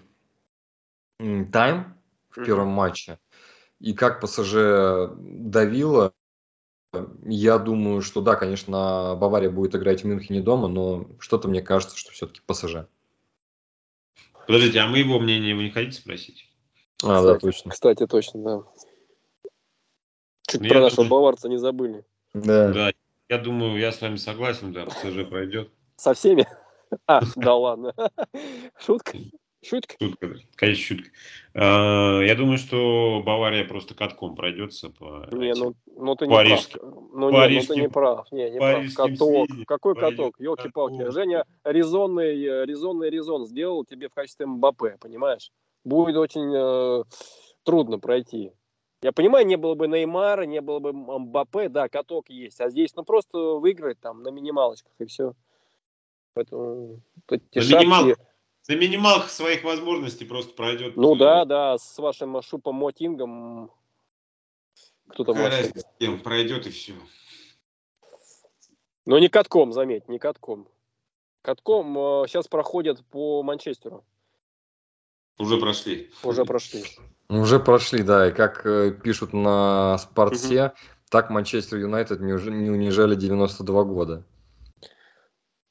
тайм 1.52 1.96
в 2.30 2.44
первом 2.44 2.70
матче 2.70 3.20
и 3.80 3.94
как 3.94 4.22
ПСЖ 4.22 5.14
давило. 5.18 6.14
Я 7.24 7.60
думаю, 7.60 8.02
что 8.02 8.22
да, 8.22 8.36
конечно, 8.36 9.16
Бавария 9.16 9.52
будет 9.52 9.76
играть 9.76 10.02
в 10.02 10.08
Мюнхене 10.08 10.42
дома, 10.42 10.68
но 10.68 11.08
что-то 11.20 11.48
мне 11.48 11.62
кажется, 11.62 11.96
что 11.96 12.12
все-таки 12.12 12.42
ПСЖ. 12.48 12.88
Подождите, 14.48 14.80
а 14.80 14.88
мы 14.88 14.98
его 14.98 15.20
мнение 15.20 15.54
вы 15.54 15.66
не 15.66 15.70
хотите 15.70 15.98
спросить? 15.98 16.49
А, 17.04 17.08
да, 17.08 17.36
Кстати, 17.36 17.42
точно. 17.42 17.72
Кстати, 17.72 18.08
точно, 18.08 18.44
да. 18.44 18.64
Чуть 20.48 20.62
Ну, 20.62 20.70
про 20.70 20.80
нашего 20.82 21.04
думаю- 21.04 21.10
баварца 21.10 21.50
не 21.50 21.58
забыли. 21.58 22.04
Да. 22.34 22.72
Да, 22.74 22.92
я 23.30 23.38
думаю, 23.38 23.80
я 23.80 23.92
с 23.92 24.02
вами 24.02 24.18
согласен, 24.18 24.74
да, 24.74 24.86
ПСЖ 24.86 25.28
пройдет. 25.30 25.70
Со 25.96 26.14
всеми? 26.14 26.48
А, 27.06 27.22
да 27.36 27.54
ладно. 27.56 27.94
Шутка. 28.80 29.18
Шутка. 29.62 29.96
Шутка, 30.02 30.36
конечно, 30.56 30.84
шутка. 30.84 31.10
А, 31.54 32.22
Я 32.22 32.34
думаю, 32.36 32.58
что 32.58 33.22
Бавария 33.26 33.68
просто 33.68 33.94
катком 33.94 34.36
пройдется 34.36 34.90
по 34.90 35.28
Не, 35.32 35.54
ну, 35.54 35.76
ну 35.96 36.16
ты 36.16 36.28
не 36.28 36.34
прав. 36.34 36.48
Парижским- 36.48 36.80
Ну, 36.82 36.96
не, 37.12 37.18
ну 37.20 37.30
ты 37.32 37.38
парижским- 37.38 37.82
не 37.82 37.90
прав. 37.90 38.32
Не, 38.32 38.50
не 38.52 38.58
прав. 38.58 38.76
парижским 38.78 39.04
Каток. 39.04 39.18
сведениям. 39.28 39.66
Какой 39.66 39.96
каток? 39.96 40.40
Елки-палки. 40.40 41.12
Женя 41.12 41.46
резонный, 41.64 42.42
э, 42.44 42.66
резонный 42.66 43.10
резон 43.10 43.46
сделал 43.46 43.84
тебе 43.86 44.08
в 44.10 44.14
качестве 44.14 44.46
МБП, 44.46 44.98
понимаешь? 45.00 45.52
Будет 45.90 46.18
очень 46.18 46.54
э, 46.56 47.04
трудно 47.64 47.98
пройти. 48.00 48.54
Я 49.02 49.12
понимаю, 49.12 49.48
не 49.48 49.56
было 49.58 49.74
бы 49.74 49.88
Неймара, 49.88 50.44
не 50.44 50.62
было 50.62 50.80
бы 50.80 50.94
Мбаппе, 50.94 51.68
да, 51.68 51.90
каток 51.90 52.30
есть. 52.30 52.62
А 52.62 52.70
здесь, 52.70 52.96
ну, 52.96 53.04
просто 53.04 53.38
выиграть 53.56 54.00
там 54.00 54.22
на 54.22 54.30
минималочках 54.30 54.92
и 55.00 55.06
все. 55.06 55.34
Поэтому 56.36 57.02
вот 57.28 57.42
эти 57.42 57.58
На 57.58 57.62
шапки- 57.64 57.86
минимал- 57.86 58.16
На 58.68 58.76
минималках 58.76 59.32
своих 59.32 59.64
возможностей 59.64 60.26
просто 60.26 60.54
пройдет. 60.54 60.96
Ну 60.96 61.16
э, 61.16 61.18
да, 61.18 61.46
да, 61.46 61.78
с 61.80 61.98
вашим 61.98 62.40
Шупом 62.44 62.76
Мотингом 62.76 63.72
кто 65.08 65.24
там 65.24 65.38
разница 65.38 65.88
кем, 65.98 66.20
пройдет 66.20 66.68
и 66.68 66.70
все. 66.70 66.94
Но 69.08 69.18
не 69.18 69.28
катком, 69.28 69.74
заметь, 69.74 70.08
не 70.08 70.20
катком. 70.20 70.68
Катком 71.42 71.96
сейчас 72.28 72.48
проходят 72.48 73.04
по 73.08 73.42
Манчестеру. 73.42 74.06
Уже 75.40 75.58
прошли. 75.58 76.12
Уже 76.24 76.44
прошли. 76.44 76.84
Уже 77.30 77.60
прошли, 77.60 78.04
да, 78.04 78.28
и 78.28 78.32
как 78.34 78.66
э, 78.66 78.92
пишут 78.92 79.32
на 79.32 79.98
спорте, 79.98 80.74
так 81.10 81.30
Манчестер 81.30 81.78
Юнайтед 81.78 82.20
не, 82.20 82.34
не 82.52 82.70
унижали 82.70 83.16
92 83.16 83.84
года. 83.86 84.24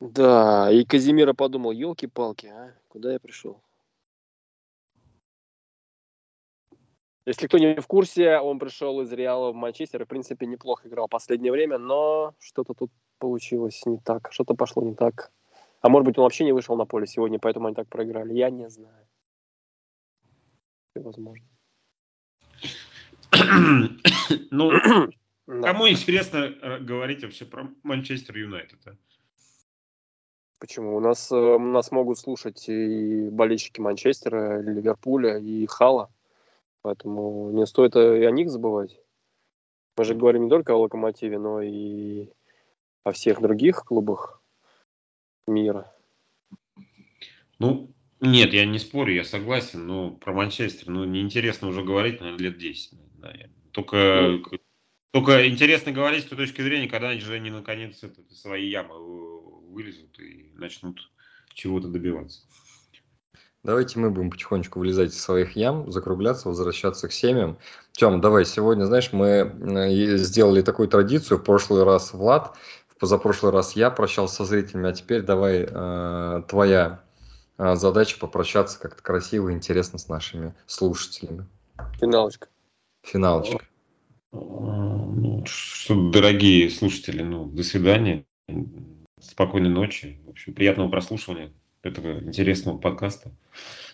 Да, 0.00 0.70
и 0.70 0.84
Казимира 0.84 1.34
подумал, 1.34 1.72
елки-палки, 1.72 2.46
а, 2.46 2.72
куда 2.88 3.12
я 3.12 3.20
пришел? 3.20 3.62
Если 7.26 7.46
кто 7.46 7.58
не 7.58 7.78
в 7.78 7.86
курсе, 7.86 8.38
он 8.38 8.58
пришел 8.58 9.02
из 9.02 9.12
Реала 9.12 9.52
в 9.52 9.54
Манчестер 9.54 10.00
и, 10.00 10.04
в 10.06 10.08
принципе, 10.08 10.46
неплохо 10.46 10.88
играл 10.88 11.08
в 11.08 11.10
последнее 11.10 11.52
время, 11.52 11.76
но 11.76 12.32
что-то 12.38 12.72
тут 12.72 12.90
получилось 13.18 13.84
не 13.84 13.98
так, 13.98 14.32
что-то 14.32 14.54
пошло 14.54 14.82
не 14.82 14.94
так. 14.94 15.30
А 15.82 15.90
может 15.90 16.06
быть, 16.06 16.16
он 16.16 16.24
вообще 16.24 16.44
не 16.44 16.52
вышел 16.52 16.74
на 16.76 16.86
поле 16.86 17.06
сегодня, 17.06 17.38
поэтому 17.38 17.66
они 17.66 17.74
так 17.74 17.88
проиграли. 17.88 18.32
Я 18.32 18.48
не 18.48 18.70
знаю. 18.70 19.06
Возможно. 21.02 21.44
Ну, 24.50 25.62
кому 25.62 25.88
интересно 25.88 26.38
э, 26.38 26.78
говорить 26.80 27.22
вообще 27.22 27.46
про 27.46 27.70
Манчестер 27.82 28.36
Юнайтед? 28.36 28.78
а? 28.86 28.96
Почему? 30.58 30.96
У 30.96 31.00
нас, 31.00 31.32
э, 31.32 31.58
нас 31.58 31.90
могут 31.90 32.18
слушать 32.18 32.68
и 32.68 33.30
болельщики 33.30 33.80
Манчестера, 33.80 34.60
Ливерпуля, 34.60 35.38
и 35.38 35.66
Хала. 35.66 36.10
Поэтому 36.82 37.50
не 37.50 37.66
стоит 37.66 37.96
и 37.96 38.24
о 38.24 38.30
них 38.30 38.50
забывать. 38.50 39.00
Мы 39.96 40.04
же 40.04 40.14
говорим 40.14 40.44
не 40.44 40.50
только 40.50 40.74
о 40.74 40.78
Локомотиве, 40.78 41.38
но 41.38 41.62
и 41.62 42.30
о 43.04 43.12
всех 43.12 43.40
других 43.40 43.84
клубах 43.84 44.42
мира. 45.46 45.92
Ну, 47.58 47.90
нет, 48.20 48.52
я 48.52 48.66
не 48.66 48.78
спорю, 48.78 49.14
я 49.14 49.24
согласен, 49.24 49.86
но 49.86 50.10
про 50.10 50.32
Манчестер, 50.32 50.88
ну, 50.88 51.04
неинтересно 51.04 51.68
уже 51.68 51.82
говорить, 51.82 52.20
наверное, 52.20 52.50
лет 52.50 52.58
10. 52.58 52.92
наверное. 53.18 53.54
Только, 53.72 54.40
только 55.12 55.48
интересно 55.48 55.92
говорить 55.92 56.24
с 56.24 56.28
той 56.28 56.38
точки 56.38 56.60
зрения, 56.62 56.88
когда 56.88 57.10
они 57.10 57.20
же 57.20 57.32
они 57.34 57.50
наконец 57.50 58.02
это, 58.02 58.20
свои 58.34 58.68
ямы 58.68 58.94
э, 58.94 59.70
вылезут 59.70 60.18
и 60.18 60.52
начнут 60.56 60.98
чего-то 61.54 61.86
добиваться. 61.88 62.40
Давайте 63.62 63.98
мы 63.98 64.10
будем 64.10 64.30
потихонечку 64.30 64.80
вылезать 64.80 65.10
из 65.10 65.20
своих 65.20 65.54
ям, 65.54 65.90
закругляться, 65.92 66.48
возвращаться 66.48 67.06
к 67.06 67.12
семьям. 67.12 67.58
Тем, 67.92 68.20
давай, 68.20 68.44
сегодня, 68.44 68.84
знаешь, 68.84 69.12
мы 69.12 69.26
э, 69.26 70.16
сделали 70.16 70.62
такую 70.62 70.88
традицию, 70.88 71.38
в 71.38 71.44
прошлый 71.44 71.84
раз 71.84 72.12
Влад, 72.12 72.56
в 72.88 72.98
позапрошлый 72.98 73.52
раз 73.52 73.76
я 73.76 73.90
прощался 73.90 74.36
со 74.36 74.44
зрителями, 74.44 74.88
а 74.88 74.92
теперь 74.92 75.22
давай 75.22 75.66
э, 75.68 76.42
твоя 76.48 77.04
задача 77.58 78.18
попрощаться 78.18 78.78
как-то 78.80 79.02
красиво 79.02 79.48
и 79.48 79.52
интересно 79.52 79.98
с 79.98 80.08
нашими 80.08 80.54
слушателями. 80.66 81.46
Финалочка. 82.00 82.48
Финалочка. 83.02 83.64
Ну, 84.32 85.44
что, 85.46 86.10
дорогие 86.10 86.70
слушатели, 86.70 87.22
ну, 87.22 87.46
до 87.46 87.62
свидания. 87.62 88.24
Спокойной 89.20 89.70
ночи. 89.70 90.20
В 90.26 90.30
общем, 90.30 90.54
приятного 90.54 90.88
прослушивания 90.90 91.52
этого 91.82 92.20
интересного 92.20 92.78
подкаста. 92.78 93.32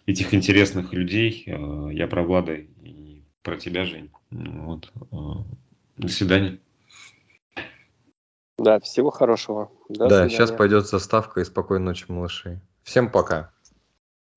Этих 0.06 0.34
интересных 0.34 0.92
людей. 0.92 1.44
Э, 1.46 1.88
я 1.92 2.06
про 2.08 2.22
Влада 2.22 2.54
и 2.54 3.22
про 3.42 3.56
тебя, 3.56 3.86
Жень. 3.86 4.10
Вот. 4.30 4.92
Э, 5.12 5.16
до 5.96 6.08
свидания. 6.08 6.58
Да, 8.58 8.80
всего 8.80 9.10
хорошего. 9.10 9.70
До 9.88 10.00
да, 10.00 10.08
свидания. 10.08 10.30
сейчас 10.30 10.52
пойдет 10.52 10.86
заставка 10.86 11.40
и 11.40 11.44
спокойной 11.44 11.86
ночи, 11.86 12.04
малыши. 12.08 12.60
Всем 12.82 13.10
пока. 13.10 13.53